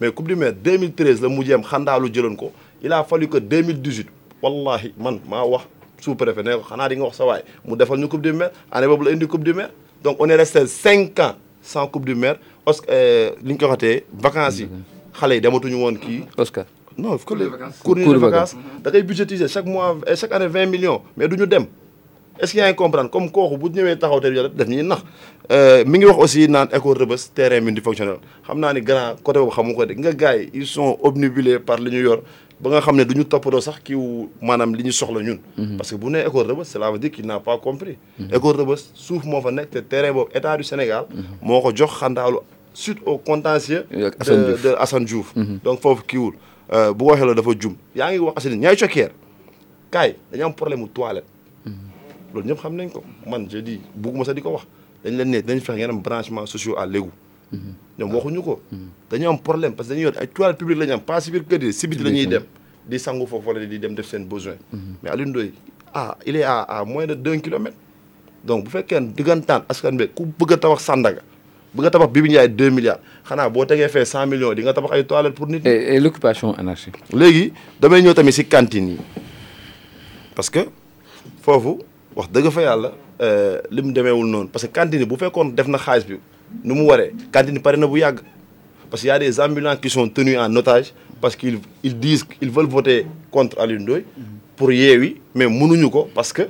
[0.00, 2.52] mais coupe du maire 2013 la mujjeem xandaalu jëloon ko.
[2.82, 4.06] Il a fallu que 2018
[4.42, 5.64] wallahi man maa wax
[6.00, 7.42] sous-préfet ne ko xanaa di nga wax sa waay.
[7.64, 9.70] Mu defal ñu coupe du maire année boobu la indi coupe du maire.
[10.02, 12.36] Donc on est resté cinq ans sans coupe du maire.
[12.64, 14.68] Parce que li ñu ko waxatee vacances yi.
[15.18, 16.24] Xale yi dematuñu woon kii.
[16.36, 16.64] Oscar.
[16.96, 17.48] non cours de
[17.82, 18.56] Cours de vacances.
[18.82, 21.66] da ngay budgétiser chaque mois et chaque année 20 millions mais du ñu dem.
[22.40, 23.10] Est-ce que yaa ngi comprendre?
[23.10, 25.02] Comme kooku bu ñëwee taxaw te def ñuy nax.
[25.86, 28.18] Mi ngi wax aussi naan école Rebeuss terrain multifonctionnel.
[28.46, 29.94] Xam naa ni grand côté boobu xamu ko de.
[29.94, 32.22] Nga gars yi ils sont obnubilés par li ñu yor
[32.60, 35.38] ba nga xam ne du ñu toppatoo sax kiiw maanaam li ñu soxla ñun.
[35.76, 37.96] Parce que bu nee école Rebeuss cela veut dire qu'il n'a pas compris.
[38.32, 41.06] École Rebeuss suuf moo fa nekk te terrain boobu état du Sénégal
[41.40, 42.38] moo ko jox xandaalu
[42.74, 44.10] suite au contentieux de
[44.62, 45.32] de Assane Diouf.
[45.64, 46.34] Donc foofu kiiwul.
[46.96, 47.76] Bu waxee la dafa jum.
[47.94, 49.10] Yaa ngi wax Assane ñaay cokkeer.
[49.90, 51.24] Kaay dañu am problème mu toilette.
[52.34, 53.02] Loolu ñëpp xam nañ ko.
[53.26, 54.66] Man je dis bugguma sax di ko wax.
[55.04, 57.12] Dañ leen ne dañ fex ngeen am branchement sociaux à l'égout
[57.98, 58.60] ñoom waxuñu ko.
[59.10, 61.30] Dañu am problème parce que dañuy yor ay toilettes publiques la ñu am pas si
[61.30, 62.42] biir kër yi si biti la ñuy dem
[62.86, 64.56] di sangu foofu wala di dem def seen besoin.
[65.02, 65.52] Mais Ndoye
[65.94, 67.76] ah il est à à moins de deux kilomètres.
[68.44, 71.22] Donc bu fekkee diggantaan askan bi ku bëgg a tabax Sandaga
[71.74, 74.72] bëgg a tabax Bibi Ndiaye deux milliards xanaa boo tegee fee cent millions di nga
[74.72, 75.68] tabax ay toilettes pour nit ñi.
[75.68, 76.96] Et l'occupation anarchique?
[77.12, 78.98] léegi damay ñëw tamit si cantine yi.
[80.34, 80.60] Parce que
[81.42, 81.78] foofu
[82.14, 82.92] wax dëgg fa yàlla
[83.70, 84.48] li mu demeewul noonu.
[84.48, 86.18] Parce que cantine bu fekkoon def na xaalis bi
[86.64, 87.12] nu mu waree.
[87.32, 88.20] Cantine pare na bu yàgg.
[88.90, 92.24] Parce que y a des ambulants qui sont tenus en otage parce qu'ils ils disent
[92.24, 94.04] qu'ils veulent voter contre Aliou Ndoye
[94.56, 96.42] pour Yewwi mais mënuñu ko parce que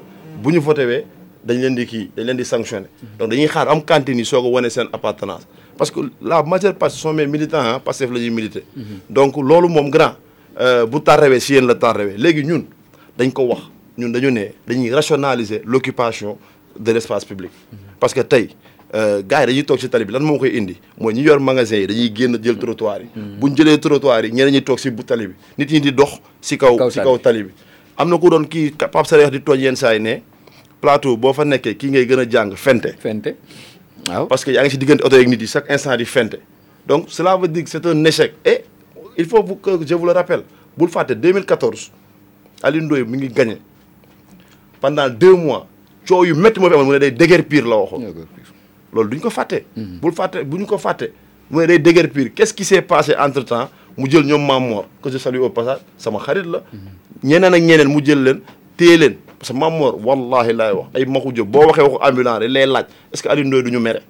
[0.42, 1.04] bu ñu voté wee
[1.44, 2.86] dañ leen di kii dañ leen di sanctionné
[3.18, 5.46] donc dañuy xaar am cantine yi soog a wane seen appartenance.
[5.76, 8.62] Parce que la majeure partie sont mes militants ah Pastef la ñuy militer.
[9.10, 10.14] Donc loolu moom grand
[10.88, 12.64] bu tarrewee si yéen la tarrewee léegi ñun
[13.18, 13.62] dañ ko wax.
[13.98, 16.38] Ñun dañu ne dañuy rationaliser l'occupation
[16.78, 17.50] de l'espace public.
[17.98, 18.50] Parce que tey
[18.92, 20.76] gars yi dañuy toog si tali bi lan moo koy indi?
[20.98, 23.08] Mooy ñi yor magasin yi dañuy génn jël trottoir yi.
[23.38, 25.34] Buñ jëlee trottoir yi ñeneen ñi toog si bu tali bi.
[25.58, 27.50] Nit ñi di dox si kaw si kaw tali bi.
[27.96, 30.22] Am na ku doon kii Pape Sare di tooñ yenn saa yi ne
[30.80, 32.94] plateau boo fa nekkee kii ngay gën a jàng fente.
[32.98, 33.36] Fente.
[34.06, 34.26] Waaw.
[34.26, 36.38] Parce que yaa ngi si diggante oto yeeg nit yi chaque instant di fente.
[36.86, 38.34] Donc cela veut dire que c'est un échec.
[38.44, 38.62] Et
[39.16, 40.44] il faut que je vous le rappelle
[40.76, 41.90] bul fàtte 2014
[42.62, 43.58] Alioune Ndoye mi ngi gagné.
[44.80, 45.66] Pendant deux mois
[46.06, 48.14] coow yu métti moo fi amoon mu ne day déguerpir la waxoon
[48.92, 49.64] loolu duñ ko fàtte.
[49.76, 51.10] Bul fàtte bu ñu ko fàtte
[52.34, 55.80] qu'est-ce qui s'est passé entre temps mu jël ñoom Mamor que je salue au passage
[55.96, 56.62] sama xarit la.
[57.22, 58.40] Ñeneen ak ñeneen mu jël leen
[58.76, 59.14] téye leen.
[59.38, 62.66] Parce que Mamor wallahi laay wax ay maxu jóg boo waxee waxu ambulant rek lay
[62.66, 64.00] laaj est-ce que Alioune Ndoye du ñu mere?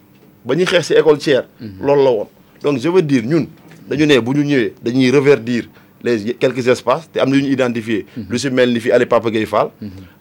[0.44, 1.42] Ba ñuy xeex si école Thiers
[1.80, 2.26] loolu la woon.
[2.62, 3.46] Donc je veux dire ñun
[3.88, 5.68] dañu ne bu ñu ñëwee dañuy reverdir
[6.02, 8.06] les quelques espaces te am na yu ñu identifié.
[8.28, 9.70] Lu si mel ni fi Ali Papa Gueye Fall.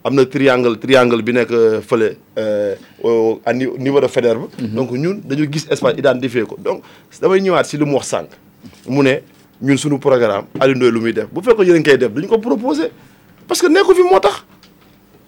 [0.04, 1.52] Am na triangle triangle bi nekk
[1.88, 2.18] fële
[3.46, 4.48] à niveau de Faidherbe.
[4.60, 6.58] Donc ñun dañu gis espace identifié ko.
[6.58, 6.82] Donc
[7.22, 8.30] damay ñëwaat si lu mu wax sànq.
[8.88, 9.22] Mu ne
[9.62, 12.38] ñun suñu programme Alioune Ndoye lu muy def bu fekkoon yéen koy def dañu ko
[12.40, 12.92] proposé.
[13.48, 14.44] Parce que nekku fi moo tax.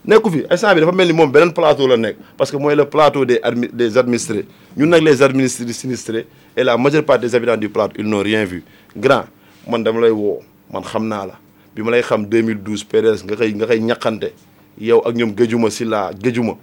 [0.06, 0.43] Nekku fi.
[0.50, 2.18] Instant bi dafa mel ni moom beneen plateau la nekk.
[2.38, 3.39] Parce que mooy le plateau des
[3.74, 4.45] des administrés.
[4.76, 6.26] Ñun nag les administrés sinistrés
[6.58, 8.64] et la majeure partie des habitants du plateau ils n'ont rien vu.
[8.97, 9.26] Grand
[9.70, 10.39] man dama lay woo
[10.72, 11.34] man xam naa la.
[11.76, 14.34] Bi ma lay xam 2012 PDS nga koy nga koy ñaqante.
[14.80, 16.53] Yow ak ñoom géjuma si laa géjuma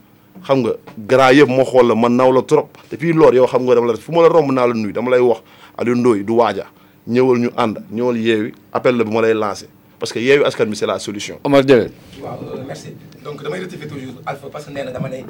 [0.44, 2.68] xam nga grand yëpp moo xool la man naw la trop.
[2.90, 4.92] Te puis loolu yow xam nga dama la fu ma la romb naa la nuy
[4.92, 5.40] dama lay wax.
[5.78, 6.66] Alioune Ndoye du waaja.
[7.08, 9.66] Ñëwal ñu ànd ñëwal yeewi appel la bu ma lay lancé.
[9.98, 11.38] Parce que yeewi askan bi c'est la solution.
[11.44, 11.88] Omar Diallo
[12.22, 12.92] waaw merci.
[13.24, 15.22] Donc damay rectifier toujours Alpha parce que nee na dama ne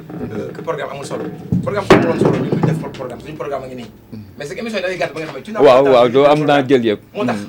[0.53, 1.23] que programme amul solo.
[1.63, 2.37] Programme su amuloon solo
[2.67, 3.91] def programme suñu programme a ngi nii.
[4.37, 6.07] Mais c'est que émission yi dafay gàtt ba nga xam ne tu n'as waaw waaw
[6.09, 7.01] doo am naa jël yëpp.
[7.15, 7.39] Moo tax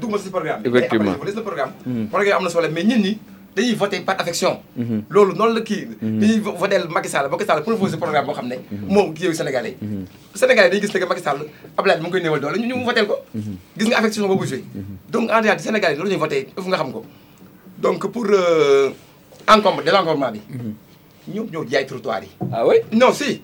[0.00, 0.62] dugg ma si programme.
[0.62, 0.70] Des
[1.34, 1.72] na programme.
[2.10, 3.18] Programme am na solo mais ñun ñi
[3.56, 4.58] dañuy voté par affection.
[5.10, 5.86] Loolu noonu la kii.
[6.02, 7.28] Dañuy voté Macky Sall.
[7.30, 8.56] Macky Sall proposé programme boo xam ne
[8.88, 10.04] moom kii yow Sénégalais yi.
[10.34, 11.38] Sénégalais dañuy gis ne que Macky Sall
[11.76, 13.16] Abdoulaye mu ngi koy néewal doole ñu ñu voté ko.
[13.78, 14.64] Gis nga affection boobu joué.
[15.10, 17.04] Donc en réalité Sénégalais loolu ñuy voté nga xam ko.
[17.78, 18.26] Donc pour
[19.48, 20.40] encombre désencombrement bi.
[21.28, 22.28] Ñoom ñoo jaay trottoir yi.
[22.52, 22.76] Ah oui?
[22.92, 23.40] Non si.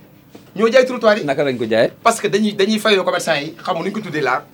[0.57, 1.25] Ñoo jaay trottoir yi.
[1.25, 1.93] Naka lañ ko jaayee?
[2.03, 4.45] Parce que dañuy dañuy fayloo commerçant yi xamu nu ñu ko tuddee laa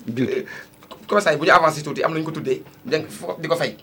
[1.08, 3.76] commerçant yi bu ñu avancé tuuti am nañu ko tuddee da di ko fay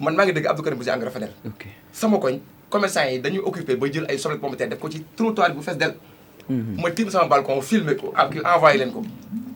[0.00, 1.12] man maa ngi dégg Abdou Karim bu si engrais
[1.46, 1.66] ok.
[1.92, 2.38] Sama koñ
[2.70, 5.54] commerçant yi dañuy occupé ba jël ay soble pomme de terre def ko ci trottoir
[5.54, 5.94] bu fees del
[6.48, 9.02] ma tiim sama balcon filmé ko ak envoyé leen ko.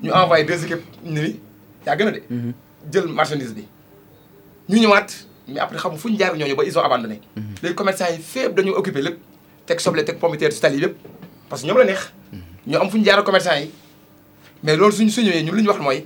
[0.02, 1.40] Ñu envoyé deux équipes ni
[1.86, 2.22] yaa gën a de.
[2.92, 3.64] Jël marchandise bi.
[4.68, 5.06] Ñu ñëwaat
[5.48, 7.20] mais après xam fu ñu jaar ñooñu ba ils ont abandonné.
[7.62, 9.18] Léegi commerçant yi fépp dañu occupé lépp
[9.66, 10.96] teg soble teg pomme de terre si tali lépp
[11.48, 12.12] parce que ñoom la neex.
[12.66, 13.70] Ñoo am fu ñu jaar commerçant yi.
[14.62, 16.04] Mais loolu suñ su ñëwee ñun li ñu wax mooy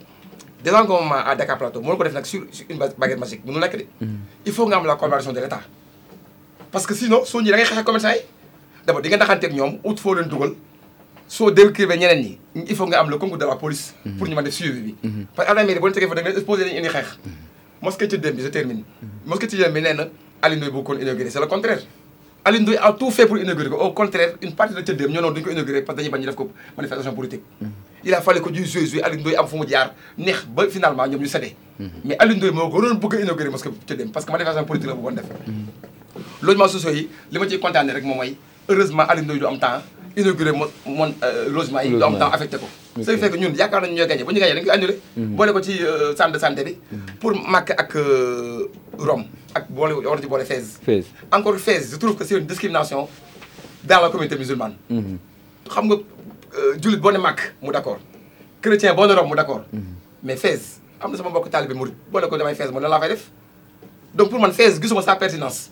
[0.64, 2.40] désencombrement à Dakar Plateau mënu ko def nag sur
[2.70, 3.84] une baguette magique mënu nekk de.
[4.46, 5.60] Il faut nga am la collaboration de l'État.
[6.72, 8.22] Parce que sinon soo ñi da ngay xeex ak commerçant yi.
[8.86, 10.54] D'abord di nga taxanteeg ñoom ut foo leen dugal.
[11.28, 12.38] Soo décrivé ñeneen ñi
[12.68, 14.94] il faut nga am le concours de la police pour ñu mën def suivi bi.
[15.36, 16.88] Parce que am na mairie boo leen tegee fa da nga leen exposé nañu indi
[16.88, 17.18] xeex.
[17.82, 18.82] Mosquée ci dem bi je termine.
[19.26, 20.08] Mosquée ci dem bi nee na
[20.42, 21.80] Alioune Ndoye bëgg koon inauguré c'est le contraire.
[22.44, 23.76] Alioune Ndoye a tout fait pour inaugurer ko.
[23.76, 26.20] Au contraire une partie de Thiendem ñoo noonu duñu ko inauguré parce que dañuy bañ
[26.20, 27.42] ñu def ko manifestation politique
[28.04, 29.92] il a fallu que du jouer jouer Alioune Ndoye am fu mu jaar.
[30.18, 31.54] Neex ba finalement ñoom ñu séddee
[32.04, 33.70] mais Alioune Ndoye moo gënoon bëgg a inauguré mosquée
[34.12, 35.24] parce que manifestation politique la bëggoon def.
[36.42, 38.36] Logement sociaux yi li ma ciy kontaane rek moom mooy
[38.68, 39.82] heureusement Alioune Ndoye du am temps
[40.16, 41.12] inauguré mo mon
[41.50, 41.90] logement yi.
[41.90, 42.66] Du am temps affecté ko.
[43.02, 44.24] Ce qui fait que ñun yaakaar nañu ñooy gagné.
[44.24, 45.80] Bu ñu gagné dañu koy annulé boole ko ci
[46.16, 46.76] centre de santé bi.
[47.20, 47.94] Pour Makka ak
[48.98, 49.24] Rome
[49.54, 50.78] ak boole war ci boole Fès.
[50.84, 51.04] Fès.
[51.32, 53.08] Encore Fès je trouve que c'est une discrimination
[53.82, 54.74] dans la communauté musulmane.
[55.68, 55.96] Xam nga
[56.80, 57.98] jullit boo ne mu d'accord.
[58.60, 59.62] Chrétien boo ne mu d'accord.
[60.22, 63.30] Mais Fès am na sama mbokk taalibe murid boole ko damay laa fay def.
[64.14, 65.70] Donc pour man Fès gisuma sa pertinence.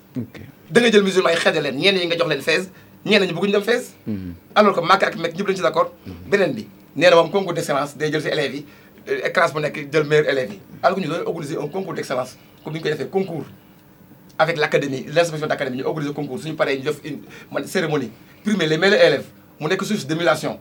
[0.71, 2.69] Da nga jël musulman yi xeede leen ñenn ñi nga jox leen Fès
[3.07, 3.95] ñenn ñi bëgguñu dem Fès
[4.55, 5.93] alors que Makka ak Mekk ñëpp lañu ci d'accord.
[6.29, 6.67] Beneen bi
[6.97, 8.67] nee na moom concours d'excellence day jël si élèves yi
[9.33, 10.61] classe bu nekk jël meilleur élèves yi.
[10.83, 13.45] Alors que ñu doon organiser un concours d'excellence comme ni ñu koy defee concours
[14.39, 17.21] avec l'académie l'inspection d'académie ñu organiser concours suñu paree ñu def une
[17.51, 18.11] man cérémonie.
[18.45, 19.27] Primer les meilleurs élèves
[19.61, 20.59] mu nekk source d'émulation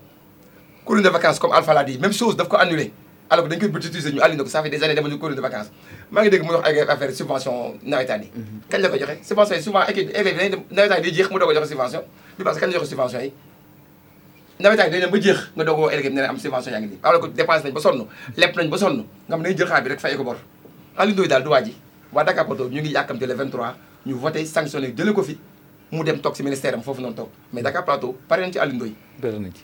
[0.85, 2.91] colonie de vacances comme Alpha l'a dit même chose daf ko annulé.
[3.29, 5.41] Alors que dañ koy budgétiser ñu annulé ko ça fait des années demuñu colonie de
[5.41, 5.71] vacances.
[6.11, 8.31] Maa ngi dégg muy wax ay affaire subvention nawetaan yi.
[8.69, 9.17] Kañ la ko joxe?
[9.23, 11.53] Subvention yi souvent équipe élèves yi dañuy dem nawetaan yi day jeex mu doog a
[11.55, 12.03] joxe subvention.
[12.37, 13.31] Bi parce que kañ la joxe subvention yi?
[14.59, 16.71] Nawetaan yi dañu dem ba jeex nga doog a woo élèves yi ne am subvention
[16.73, 16.99] yaa ngi nii.
[17.03, 18.05] Alors que dépense nañ ba sonn
[18.37, 20.37] lepp nañ ba sonn nga xam ne dañuy jël xaalis bi rek fay ko bor.
[20.97, 21.73] Alioune Ndoye daal du waa ji.
[22.11, 23.75] Waa Dakar Plateau ñu ngi yàkkamte le 23
[24.05, 25.37] ñu voté sanctionné jëlee ko fi
[25.91, 27.29] mu dem toog si ministère am foofu noonu toog.
[27.53, 28.93] Mais Dakar Plateau pare nañ ci Alioune Ndoye.
[29.21, 29.63] Dara na ci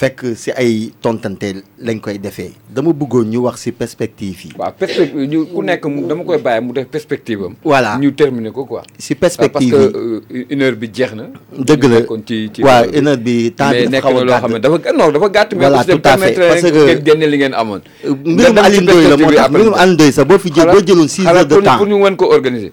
[0.00, 4.50] fekk si ay tontante lañ koy defee dama bëggoon ñu wax si perspective yi.
[4.56, 7.54] waaw perspective ñu ku nekk mu dama koy bàyyi mu def perspective am.
[7.60, 8.00] Voilà.
[8.00, 8.80] ñu terminer ko quoi.
[8.96, 11.28] si perspective parce que euh, une heure bi jeex na.
[11.52, 14.32] dëgg la ci ci waaw une heure bi temps mais bi nekk dafa xaw na
[14.32, 14.64] a loo xam ne gàtt.
[14.64, 15.50] dafa non dafa gàtt.
[15.60, 17.80] Voilà, tout à fait, parce que- ngeen génne li ngeen amoon.
[18.24, 21.08] mbirum Alioune Ndoye la moo tax mbirum Alioune Ndoye sax boo fi jël boo jëloon
[21.12, 22.72] six heures de temps pour ñu mën ko organiser.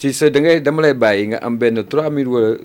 [0.00, 2.56] si sa da ngay dama lay bàyyi nga am benn 3 minutes wala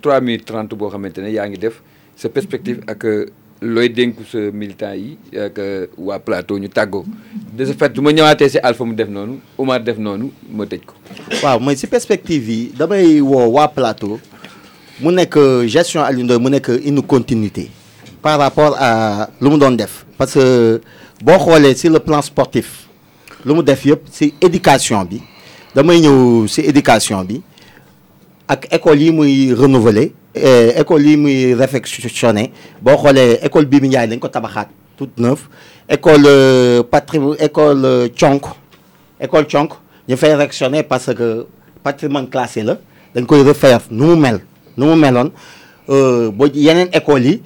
[0.00, 1.80] 3 minutes 30 boo xamante ne yaa ngi def
[2.16, 3.26] sa perspective ak euh,
[3.62, 7.04] looy dénku sa militant yi ak euh, waa plateau ñu tàggoo
[7.52, 10.66] de ce fait du ma ñëwaatee si Alpha mu def noonu Oumar def noonu ma
[10.66, 10.94] tëj ko.
[11.42, 14.20] waaw mooy si perspective yi damay woo waa plateau
[15.00, 17.70] mu nekk gestion Alioune Ndoye mu nekk une continuité
[18.22, 20.80] par rapport à lu mu doon def parce que
[21.22, 22.88] boo xoolee sur le plan sportif
[23.44, 25.20] lu mu def yëpp si éducation bi
[25.74, 27.42] damay ñëw si éducation bi
[28.48, 32.50] ak école yi muy renouveler eh, école yi muy réfectionner
[32.82, 35.48] boo xoolee école bii bi Ndiaye dañ ko tabaxaat toute neuf
[35.88, 38.42] école euh, patri école euh, Thionk
[39.20, 39.72] école Thionk
[40.08, 41.46] ñu fay réfectionner parce que
[41.82, 42.78] patrimoine classé la
[43.14, 44.40] dañ koy refaire nu mu mel
[44.76, 45.30] nu mu meloon.
[45.88, 47.42] Euh, boo yeneen écoles yi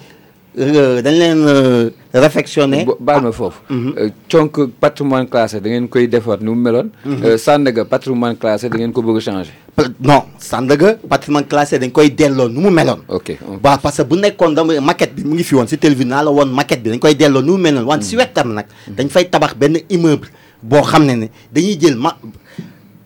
[0.59, 2.85] dañ leen euh, réfectionner.
[2.85, 3.59] Bo- baal ma foofu.
[3.71, 6.91] Euh, conk patrimoine classé da ngeen koy defar nu mu meloon.
[7.07, 9.53] Euh, Sandaga patrimoine classé da ngeen ko bëgg a changer.
[9.77, 12.99] Pl- non Sandaga patrimoine classé dañ koy delloo nu mu meloon.
[13.09, 16.09] Ok waaw parce que bu nekkoon dama maquette bi mu ngi fi woon si télévision
[16.09, 17.85] naa la woon maquette bi dañ koy delloo nu mu meloon.
[17.85, 20.29] Wante si wetam nag dañ fay tabax benn immeuble
[20.63, 22.17] boo xam ne ne dañuy jël ma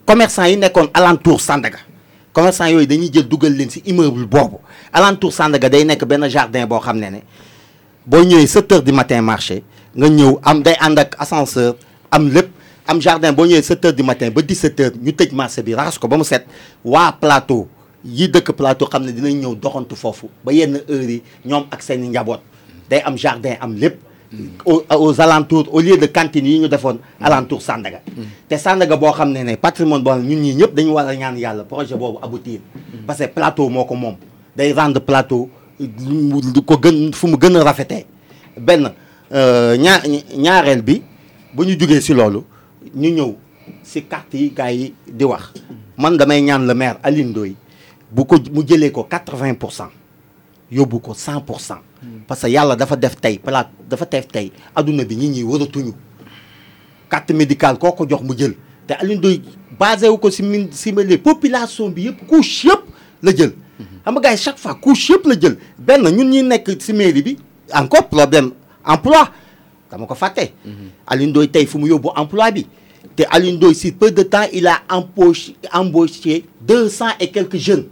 [0.07, 1.79] commerçant yi nekkoon alentour Sandaga.
[2.33, 4.57] Commerçant yooyu dañuy jël dugal leen si immeuble boobu
[4.93, 7.21] alentour Sandaga day nekk benn jardin boo xam ne ne
[8.07, 9.63] boo ñëwee 7 heures du matin marché
[9.97, 11.75] nga ñëw am day ànd ak ascenseur
[12.11, 12.51] am lépp.
[12.87, 15.75] Am jardin boo ñëwee 7 heures du matin ba 17 heures ñu tëj marché bi
[15.75, 16.47] raxas ko ba mu set.
[16.85, 17.69] Waa plateau
[18.05, 21.83] yi dëkk plateau xam ne dinañ ñëw doxantu foofu ba yenn heures yi ñoom ak
[21.83, 22.11] seen i
[22.91, 23.99] day am jardin am lépp.
[24.65, 28.01] Au aux alentours au lieu de cantine yi ñu defoon alentour Sandaga.
[28.49, 31.07] Te Sandaga boo xam ne ne patrimoine boo xam ne ñun ñii ñëpp dañu war
[31.07, 32.61] a ñaan yàlla projet aboutir.
[33.07, 34.17] Parce que plateau moo ko moom
[34.57, 35.49] day rendre plateau
[35.81, 38.07] lu ko gën fu mu gën a rafetee.
[38.59, 38.93] Benn
[39.33, 40.03] euh, ñaar
[40.37, 41.03] ñaareel bi
[41.55, 42.45] bu ñu jugee si loolu
[42.95, 43.35] ñu ñëw
[43.83, 45.53] si carte yi gars yi di wax.
[45.97, 47.55] Man damay ñaan le maire Alioune Ndoye
[48.11, 49.91] bu ko mu jëlee ko 80 pour cent
[50.71, 51.79] yóbbu ko 100 pour cent.
[52.27, 53.41] Parce que yàlla dafa def tey
[53.89, 55.93] dafa def tey adduna bi ñi waratuñu.
[57.09, 58.55] Carte médicale koo ko jox mu jël.
[58.87, 59.41] Te Alioune Ndoye
[59.79, 62.83] basé wu ko si min si milieu population bi yëpp couche yëpp
[63.23, 63.53] la jël
[64.05, 65.57] xam nga gars yi chaque fois couche yëpp la jël.
[65.79, 67.37] Benn ñun ñi nekk si mairie bi
[67.75, 68.51] encore problème
[68.85, 69.29] emploi.
[69.91, 70.53] Dama ko fàtte.
[71.07, 72.67] Alioune Ndoye tey fu mu yóbbu emploi bi.
[73.17, 77.57] Te Alioune Ndoye si peu de temps il a embauché embauché deux cent et quelques
[77.59, 77.87] jeunes.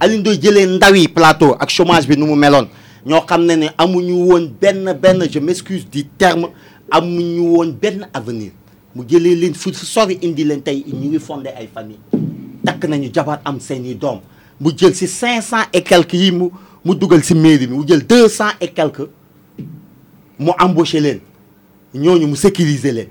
[0.00, 2.68] Alioune Ndoye jëlee ndaw yi plateau ak chômage bi nu mu meloon.
[3.06, 6.48] Ñoo xam ne ne amuñu woon benn benn je m'excuse du terme
[6.90, 8.50] amuñu woon benn avenir.
[8.94, 11.98] Mu jëlee leen fu sori indi leen tey ñu ngi fondé ay famille
[12.64, 14.20] takk nañu jabar am seeni doom
[14.60, 16.48] mu jël si cinq cent et quelques yi mu
[16.84, 19.08] mu dugal si mairie bi mu jël deux cent et quelques
[20.38, 21.20] mu embauché leen.
[21.94, 23.08] Ñooñu mu sécuriser leen.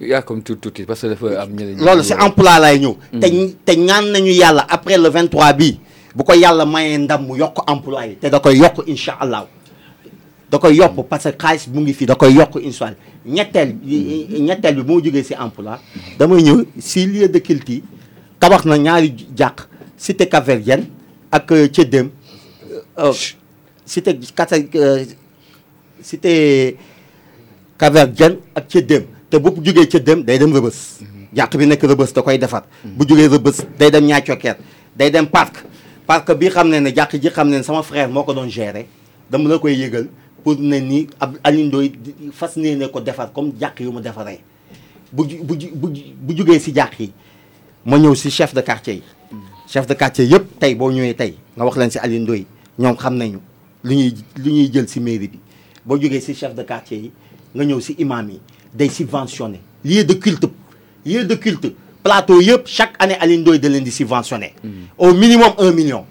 [0.00, 1.78] Yaa comme tuuti tuuti parce que dafa am ñeneen.
[1.84, 2.96] loolu si emploi lay ñëw.
[3.20, 3.28] Te
[3.64, 5.80] te ñaan nañu yàlla après le 23 bii
[6.14, 9.46] bu ko yàlla mayee ndam mu yokk emploi yi te da koy yokk incha allah.
[10.50, 12.96] Da koy yokk parce que xaalis mu ngi fi da koy yokk incha allah.
[13.26, 15.78] Ñetteel bi ñetteel bi jógee si emploi.
[16.18, 17.82] Damay ñëw si lieu de culte yi
[18.38, 19.12] tabax na ñaari
[19.98, 20.86] cité Cap-Verdien
[21.30, 22.10] ak Thiédem.
[23.84, 24.18] Cité
[26.02, 26.76] cité
[27.78, 29.04] Cap-Verdien ak Thiédem.
[29.28, 30.78] Te bu jógee Thiédem day dem Rëbës
[31.36, 32.64] jàq bi nekk Rëbës da koy defar
[32.96, 34.56] bu jógee Rëbës day dem Niathioker
[34.96, 35.58] day dem parc.
[36.08, 38.86] Parc bi xam ne ne jàq ji xam ne sama frère moo ko doon gérer.
[39.30, 40.08] Dama la koy yëgal
[40.42, 41.92] pour ne ni ab Alioune Ndoye
[42.32, 44.40] fas nee ne ko defar comme jàq yu mu defaree.
[45.12, 45.88] Bu bu bu
[46.22, 47.12] bu jógee si jàq yi
[47.84, 49.02] ma ñëw si chef de quartier yi
[49.68, 52.46] chef de quartier yëpp tey boo ñëwee tey nga wax leen si Alioune Ndoye
[52.78, 53.38] ñoom xam nañu
[53.84, 55.38] lu ñuy lu ñuy jël si mairie bi.
[55.84, 57.12] Boo jógee si chef de quartier yi
[57.54, 58.40] nga ñëw si imam yi
[58.74, 60.46] day subventionné lieu de culte
[61.04, 64.54] lieu de culte plateau yëpp chaque année Alioune Ndoye da leen di subventionné.
[64.96, 66.04] Au minimum un million.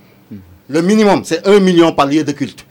[0.70, 2.66] Le minimum c'est un million par lieu de culte.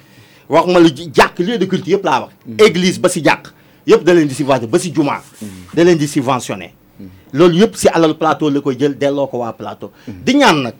[0.49, 2.33] Wax ma la jàkk lieu de culte yëpp laa wax.
[2.65, 3.53] Église ba si jàkk
[3.87, 5.23] yëpp da leen di subventionné ba si jumaa
[5.75, 6.73] da leen di subventionné
[7.33, 9.91] loolu yëpp si alal plateau la koy jël delloo ko waa plateau.
[10.09, 10.75] di ñaan nag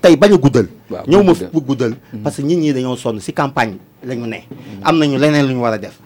[0.00, 0.66] tey bañ a guddal.
[1.06, 1.94] Ñëw ma bu guddal.
[2.24, 4.44] Parce que nit ñi dañoo sonn si campagne la ñu ne.
[4.82, 5.98] am nañu leneen lu ñu war a def.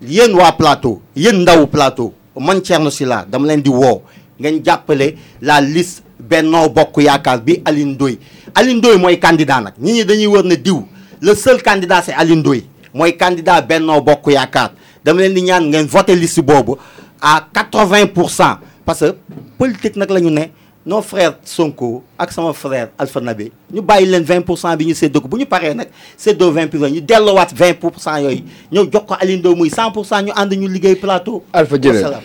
[0.00, 4.02] yéen waa plateau yéen ndawu plateau man Thierno Sylla dama leen di woo
[4.40, 8.18] ngeen jàppale la liste Benno Bokk Yaakaar bi Aline Ndoye.
[8.54, 9.74] Aline Ndoye mooy candidat nag.
[9.78, 10.82] nit ñi dañuy wër ne diw
[11.20, 14.72] le seul candidat c'est Aline Ndoye mooy candidat Benno Bokk Yaakaar.
[15.04, 16.76] dama leen di ñaan ngeen voté liste boobu
[17.20, 19.14] à 80 pour cent parce que
[19.58, 20.44] politique nag la ñu ne
[20.84, 24.86] nos frères Sonko ak sama frère Alpha Nabé ñu bàyyi leen 20 pour cent bi
[24.86, 27.92] ñu séddoo ko bu ñu paree nag séddoo 20 pour cent ñu delloowaat 20 pour
[28.00, 30.96] cent yooyu ñëw jox ko Aline Ndoye muy 100 pour cent ñu ànd ñu liggéey
[30.96, 31.44] plateau.
[31.52, 31.76] Alpha.
[31.76, 32.22] Wasalaam.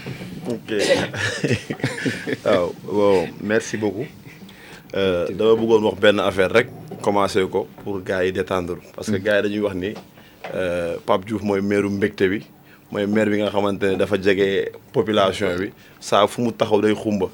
[0.47, 0.71] ok
[2.45, 4.05] waaw bon merci beaucoup
[4.95, 6.67] Euh, dama bëggoon wax benn affaire rek
[7.03, 9.93] commencé ko pour gars yi détendre parce que gars yi dañuy wax ni
[10.55, 12.39] euh, Pape Diouf mooy maire mbégte bi
[12.91, 15.71] mooy maire bi nga xamante ne dafa jege population bi.
[15.99, 17.27] saa fu mu taxaw day xumba.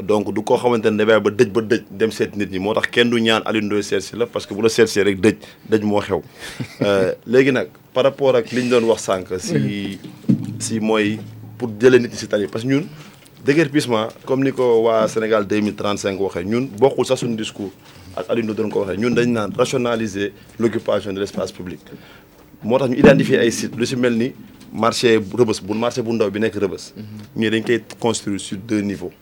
[0.00, 2.58] Donc du koo xamante ne dafay ba dëj ba dëj dem seet nit ñi.
[2.58, 4.86] Moo tax kenn du ñaan Alioune Ndoye seet si la parce que bu la seet
[4.86, 5.36] si rek dëj
[5.68, 6.22] dëj moo xew.
[6.82, 9.98] Euh, léegi nag par rapport ak li ñu doon wax sànq si
[10.58, 11.20] si mooy
[11.58, 12.82] pour jëlee nit ñi si tali parce que ñun
[13.44, 17.70] déguerpissement comme ni ko waa Sénégal 2035 waxee ñun bokkul sax suñu discours
[18.16, 18.98] ak Alioune Ndoye doon ko waxee.
[18.98, 21.80] Ñun dañ naan rationaliser l'occupation de l'espace public.
[22.64, 23.76] Moo tax ñu identifier ay sites.
[23.76, 24.32] Lu si mel ni
[24.72, 26.92] marché rëbës bu marché bu ndaw bi nekk rëbës.
[27.36, 29.12] Ñu dañ koy construire sur deux niveaux.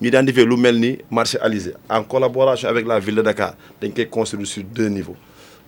[0.00, 3.90] Ñu identifier lu mel ni marché Alizé en collaboration avec la ville de Dakar dañ
[3.92, 5.16] koy construire sur deux niveaux.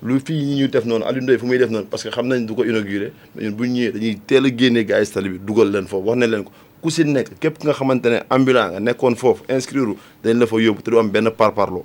[0.03, 2.27] Lu fii ñi ñuy def noonu Alioune Ndoye fu muy def noonu parce que xam
[2.29, 5.29] nañ du ko inauguré ñun bu ñu ñëwee dañuy teel a génnee gars yi tali
[5.29, 6.53] bi dugal leen foofu wax nañ leen ko.
[6.81, 10.57] Ku si nekk képp nga xamante ne ambulant nga nekkoon foofu inscrire dañ la fa
[10.57, 11.85] yóbbu te du am benn parparloo.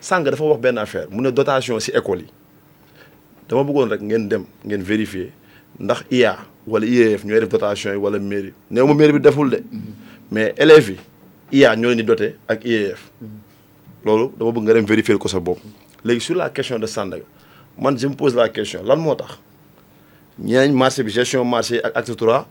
[0.00, 2.26] Sànq dafa wax benn affaire mu ne dotation si école yi.
[3.48, 5.30] Dama bëggoon rek ngeen dem ngeen vérifier
[5.80, 9.62] ndax IA wala IEF def dotation yi wala mairie néew ma mairie bi deful de.
[10.30, 10.90] Mais élèves
[11.52, 11.74] yi IA
[12.64, 13.10] IEF
[14.04, 15.16] loolu dama bëgg nga vérifier
[16.20, 17.24] sur la question de Sandaga
[17.78, 19.38] man je me pose la question lan moo tax
[20.72, 22.46] marché gestion marché ak acte la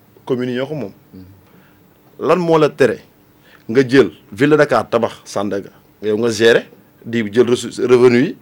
[3.67, 5.69] nga jël ville de Dakar tabax Sandaga?
[6.01, 6.69] Yow nga gérer
[7.05, 8.35] di jël ressource revenu yi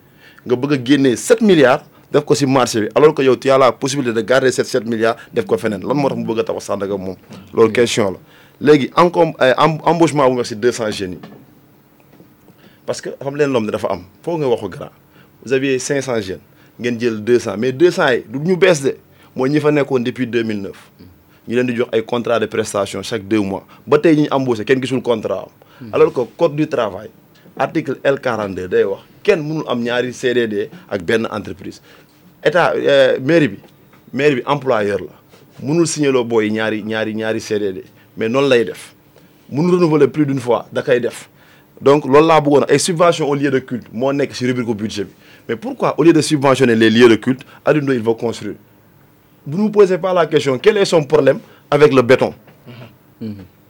[0.45, 3.49] nga bëgg a génnee 7 milliards def ko si marché bi alors que yow tu
[3.49, 5.81] as la possibilité de garder cette 7 milliards def ko feneen.
[5.81, 7.15] Lan moo tax mu bëgg a tabax Sandaga moom?
[7.53, 8.19] Loolu question la.
[8.61, 9.33] Léegi encom
[9.83, 11.19] embauchement bu nga si 200 jeunes yi.
[12.85, 14.03] Parce que xam leen lom ne dafa am.
[14.21, 14.91] Foo nga waxu grand.
[15.43, 16.39] Vous aviez 500 jeunes
[16.79, 18.95] ngeen jël 200 mais 200 yi du ñu bees de.
[19.35, 20.71] Mooy ñi fa nekkoon depuis 2009
[21.47, 23.65] ñu leen di jox ay contrat de prestation chaque deux mois.
[23.87, 25.47] Ba tey ñu embauché kenn gisul contrat
[25.81, 25.89] am.
[25.91, 27.09] Alors que code du travail
[27.57, 31.81] article L42 day wax kenn mënul am ñaari CDD ak benn entreprise
[32.43, 32.73] état
[33.21, 33.59] mairie bi
[34.13, 35.13] mairie bi employeur la.
[35.61, 37.83] Mënul signaloo booy ñaari ñaari ñaari CDD
[38.17, 38.93] mais noonu lay def.
[39.51, 41.29] Mënul renouveler plus d'une fois da koy def.
[41.81, 45.03] Donc loolu laa bëggoon ay subvention au lieu de culte moo nekk ci rubrique budget
[45.05, 45.11] bi.
[45.47, 48.55] Mais pourquoi au lieu de subventionner les lieux de culte Alioune Ndoye il va construire?
[49.45, 51.39] Vous ne vous posez pas la question quel est son problème
[51.69, 52.33] avec le béton?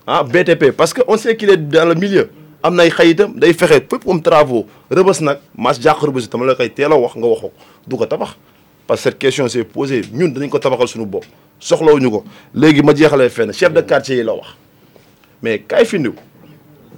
[0.06, 2.30] Ah BTP parce que on sait qu'il est dans le milieu.
[2.62, 4.66] Am na ay xayitam day fexe fépp comme travaux.
[4.92, 7.52] Rëbës nag mas jàq rëbës tama la koy teel a wax nga waxoo
[7.88, 8.36] du ko tabax
[8.88, 10.02] parce que cette question s'est posée.
[10.14, 11.26] Ñun danañ ko tabaxal suñu bopp.
[11.60, 12.24] Soxlawuñu ko.
[12.54, 13.54] Léegi ma jeexalee fenn.
[13.54, 14.48] Chef de quartier yi la wax.
[15.42, 16.14] Mais kaay findiw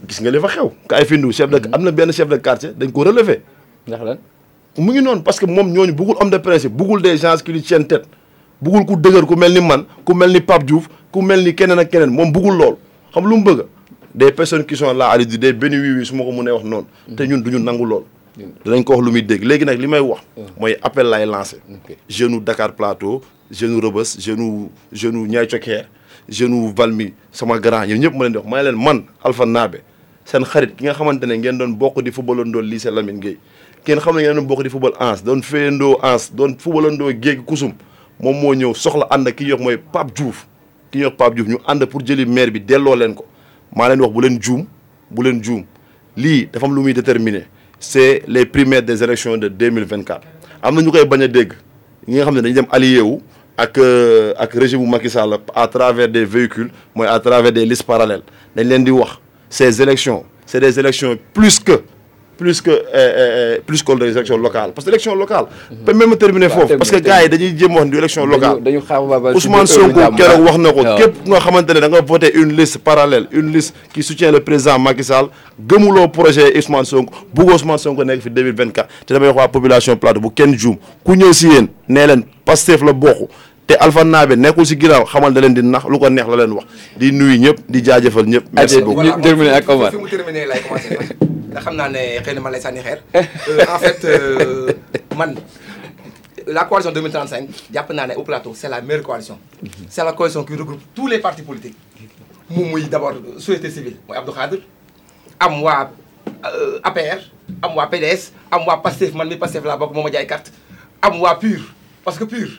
[0.08, 0.72] gis nga li fa xew.
[0.90, 3.42] Kaay findiw chef de am na benn chef de quartier dañ ko relever.
[3.88, 4.18] Ndax lan?
[4.78, 7.52] Mu ngi noonu parce que moom ñooñu bëggul homme de principe bëggul des gens qui
[7.54, 8.06] lui tiennent tête
[8.62, 11.54] bëggul ku dëgër ku mel ni man ku mel ni Pape Diouf ku mel ni
[11.56, 12.76] keneen ak keneen moom bëggul lool.
[13.14, 13.66] Xam lu mu bëgg?
[14.16, 16.64] Des personnes qui sont là à des béni oui oui su ma ko mënee wax
[16.66, 16.86] noonu.
[17.16, 18.04] Te ñun duñu nangu lool
[18.38, 19.44] dinañ ko wax lu muy dégg.
[19.44, 20.22] Léegi nag li may wax
[20.60, 21.58] mooy appel lay lancé.
[22.10, 23.22] Jeune Dakar Plateau
[23.52, 25.86] jeune Rebeuss jeune jeune Niayes Thioker
[26.28, 28.48] jeune Valmy sama grand ñun ñëpp ma leen di wax.
[28.50, 29.82] Ma leen man Alpha Nabé
[30.26, 33.38] seen xarit ki nga xamante ne ngeen doon bokk di footballandoo lycée Lamine Gueye.
[33.86, 37.44] Kenn xam ne ngeen doon bokk di football ans doon féyandoo ans doon footballandoo géegi
[37.46, 37.74] kusum
[38.20, 40.46] moom moo ñëw soxla ànd ki ñuy wax mooy Pape Diouf.
[40.92, 43.26] Ki ñuy wax Pape Diouf ñu ànd pour jëli maire bi delloo leen ko.
[43.76, 44.66] Maa leen wax bu leen juum
[45.12, 45.64] bu leen juum.
[46.18, 47.46] Lii dafa am lu muy déterminer
[47.80, 50.22] c'est les primaires des élections de 2024
[50.62, 51.54] am na ñu koy bañ a dégg.
[52.08, 52.26] Ñi nga
[53.58, 56.70] ak régime bu Macky Sall à travers des véhicules
[57.08, 58.24] à travers des listes parallèles.
[58.56, 59.20] Dañ leen di wax
[59.50, 61.82] ces élections c'est des élections plus que
[62.38, 64.72] plus que plus que les élections locales.
[64.74, 65.46] Parce que élection locale
[65.86, 66.78] peut même terminer foofu.
[66.78, 68.62] parce que gars yi dañuy jéem wax ni élection locale.
[68.62, 68.80] dañu
[69.36, 70.82] Ousmane Sonko keroog wax na ko.
[70.98, 74.40] Képp nga xamante ne da nga voté une liste parallèle une liste qui soutient le
[74.40, 75.28] président Macky Sall
[75.60, 80.20] gëmuloo projet Ousmane Sonko Ousmane Sonko nekk fi 2024 te damay wax waa population plateau
[80.22, 80.78] bu kenn juum.
[81.04, 83.30] Ku ñëw si yéen nee leen Pastef la bokk.
[83.68, 86.36] Te Alpha Nabe nekkul si ginnaaw xamal da leen di nax lu ko neex la
[86.44, 86.66] leen wax.
[86.98, 88.46] Di nuyu ñëpp di jaajëfal ñëpp.
[88.54, 89.04] Merci beaucoup.
[89.04, 89.92] ñu terminer ak Omar
[91.56, 93.00] ndax xam naa ne xëy na man lay sànni xeer.
[93.48, 94.72] Euh, en fait euh,
[95.16, 95.36] man
[96.48, 99.40] la coalition 2035 jàpp naa ne au plateau c'est la meilleure coalition.
[99.90, 101.78] C'est la coalition qui regroupe tous les partis politiques.
[102.50, 102.84] Moom muy
[103.40, 104.60] société civile mooy Abdou Khadre
[105.40, 105.90] am waa
[106.46, 107.20] euh, APR
[107.62, 110.52] am waa PDS am waa Pastef man mi Pastef laa bokk moo ma jaay carte
[111.02, 111.62] am waa PUR
[112.04, 112.50] parce que PUR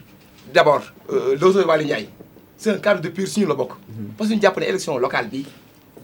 [0.55, 0.83] d'abord
[1.13, 2.09] euh, Lozo Waly Ndiaye
[2.57, 3.73] c'est un cadre de PUR suñu la bokk.
[4.17, 5.47] Parce que ñu jàpp ne élection locale bi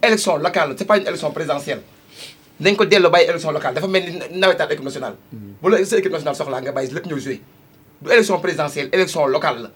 [0.03, 1.81] élection locale c'est pas une élection présidentielle
[2.63, 5.17] nañ ko delloo bàyyi élection locale dafa mel ni nawetaan équipe nationale.
[5.63, 7.41] Bu la sa équipe nationale soxlaa nga bàyyi lépp ñëw jouer.
[8.01, 9.71] du élection présidentielle élection locale la.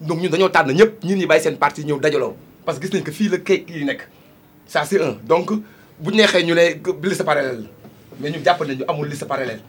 [0.00, 2.34] donc ñun dañoo tànn ñëpp ñun ñi bàyyi seen parti ñëw dajaloo.
[2.64, 4.02] parce que gis nañ que fii la kay kii nekk.
[4.66, 5.16] ça c'est un.
[5.24, 5.50] donc
[5.98, 7.68] bu neexee ñu ne liste parallèle la.
[8.20, 9.60] mais ñu jàpp nañu amul liste parallèle.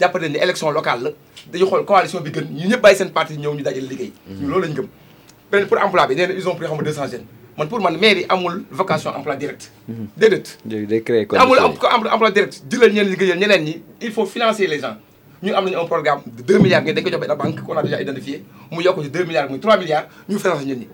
[0.00, 1.10] jàpp ne élection locale la.
[1.52, 2.44] dañu xool coalition bi gën.
[2.50, 4.12] ñu ñëpp bàyyi seen parti ñëw ñu dajale liggéey.
[4.28, 4.88] Ñu loolu lañu gëm.
[5.52, 7.26] beneen pour emploi bi nee na ils ont pris xam nga 200 jeunes
[7.56, 9.70] man pour man mairie amul vocation emploi direct.
[10.16, 10.58] Déedéet.
[10.64, 12.62] Day day créer amul conditions am emploi direct.
[12.70, 14.96] Jëlal ñeen liggéeyal ñeneen ñi il faut financer les gens.
[15.54, 17.82] Am nañu un programme de 2 milliards ngeen dañ ko jox benn banque qu'on a
[17.82, 20.88] déjà identifié mu yokk ci 2 milliards muy 3 milliards ñu financer ñun ñi.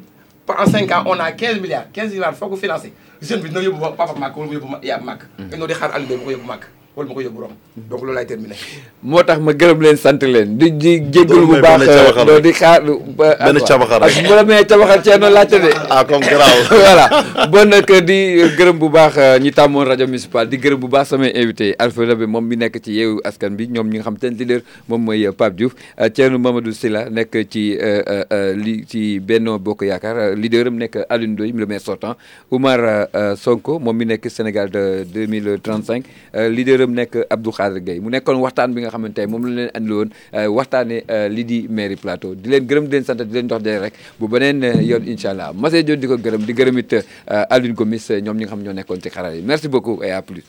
[0.58, 2.92] En 5 ans on a 15 milliards 15 milliards foo ko financer.
[3.22, 5.92] Jeune bi dina yóbbu papa màkk wala mu yóbbu ma yaa màkk dañoo di xaar
[5.94, 6.64] Aliou Ndoye mu ko yóbbu màkk
[6.96, 7.56] wala mu ko yóbbu Rome.
[7.88, 8.54] Donc loolu laay terminé
[9.02, 10.58] moo tax ma gërëm leen sant leen.
[10.58, 12.42] Di di jégalu bu may baax benn cabaxal doo rek.
[12.44, 12.80] di xaar
[13.16, 14.10] ba Benn cabaxal rek.
[14.16, 15.70] ak bu la mee cabaxal cee noonu laajte de.
[15.90, 16.58] Ah comme garaaw.
[16.84, 17.06] Voilà.
[17.50, 18.18] Bon nag di
[18.58, 20.48] gërëm bu baax ñi tàmmoon rajo municipal.
[20.48, 21.74] Di gërëm bu baax samay invité.
[21.78, 24.36] Alpha Nabe moom mi nekk ci yeewu askan bi ñoom ñi nga xam te ne
[24.36, 25.74] leader moom mooy Pape Diouf.
[26.14, 30.34] Thierno Mamadou Sylla nekk ci euh, euh, euh, li ci Benno Bokk Yaakaar.
[30.36, 32.16] Leader am nekk Alioune Ndoye le maire sortant.
[32.50, 32.80] Oumar
[33.14, 36.04] euh, Sonko moom mi nekk Sénégal de 2035
[36.34, 38.00] euh, leader am nekk Abdou Khadre Gueye.
[38.00, 40.10] Mu nekkoon waxtaan bi nga xamante moom la leen andi woon
[40.56, 42.34] waxtaane lii di mairie plateau.
[42.34, 45.04] Di leen gërëm di leen sant di leen dox dee rek bu beneen euh, yoon
[45.06, 45.52] incha allah.
[45.80, 47.02] Diop di ko gërëm di gërëm it euh,
[47.50, 49.42] Alioune Gomis ñoom ñi nga xam ñoo nekkoon ci xarala yi.
[49.42, 50.44] Merci beaucoup et à plus.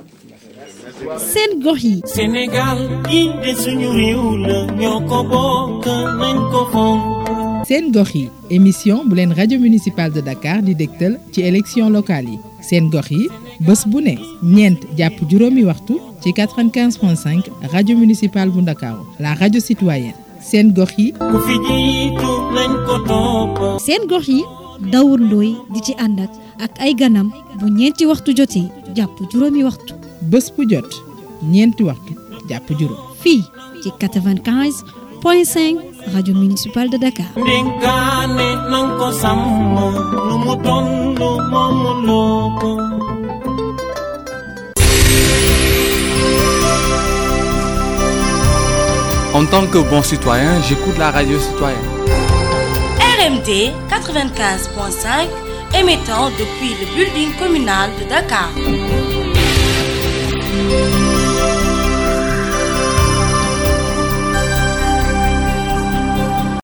[1.18, 2.02] Seen gox yi.
[2.06, 2.78] Sénégal
[3.44, 5.86] de suñu réew la ñoo ko bokk
[6.20, 11.20] nañ ko fonk seen gox yi émission bu leen rajo municipal de Dakar di dégtal
[11.32, 12.40] ci élection locale yi.
[12.62, 13.28] Seen gox yi
[13.60, 19.60] bés bu ne ñeent jàpp juróomi waxtu ci 95.5 rajo municipal bu Ndakaaru la rajo
[19.60, 20.14] citoyenne.
[20.42, 23.80] Seen gox yi ku fi jiitu nañ ko topp.
[23.86, 24.42] Seen gox yi
[24.92, 29.64] Daour Ndoye di ci ànd ak ak ay ganam bu ñeenti waxtu jotee jàpp juróomi
[29.64, 29.94] waxtu.
[30.22, 30.90] bés bu jot
[31.44, 32.14] ñeenti waxtu
[32.50, 32.98] jàpp juróom.
[33.22, 33.44] Fii
[33.84, 34.84] ci 95
[35.22, 35.78] point 5
[36.14, 37.28] rajo municipal de Dakar.
[49.34, 51.80] En tant que bon citoyen, j'écoute la radio citoyenne.
[53.18, 55.28] RMD 95.5
[55.80, 58.50] émettant depuis le building communal de Dakar.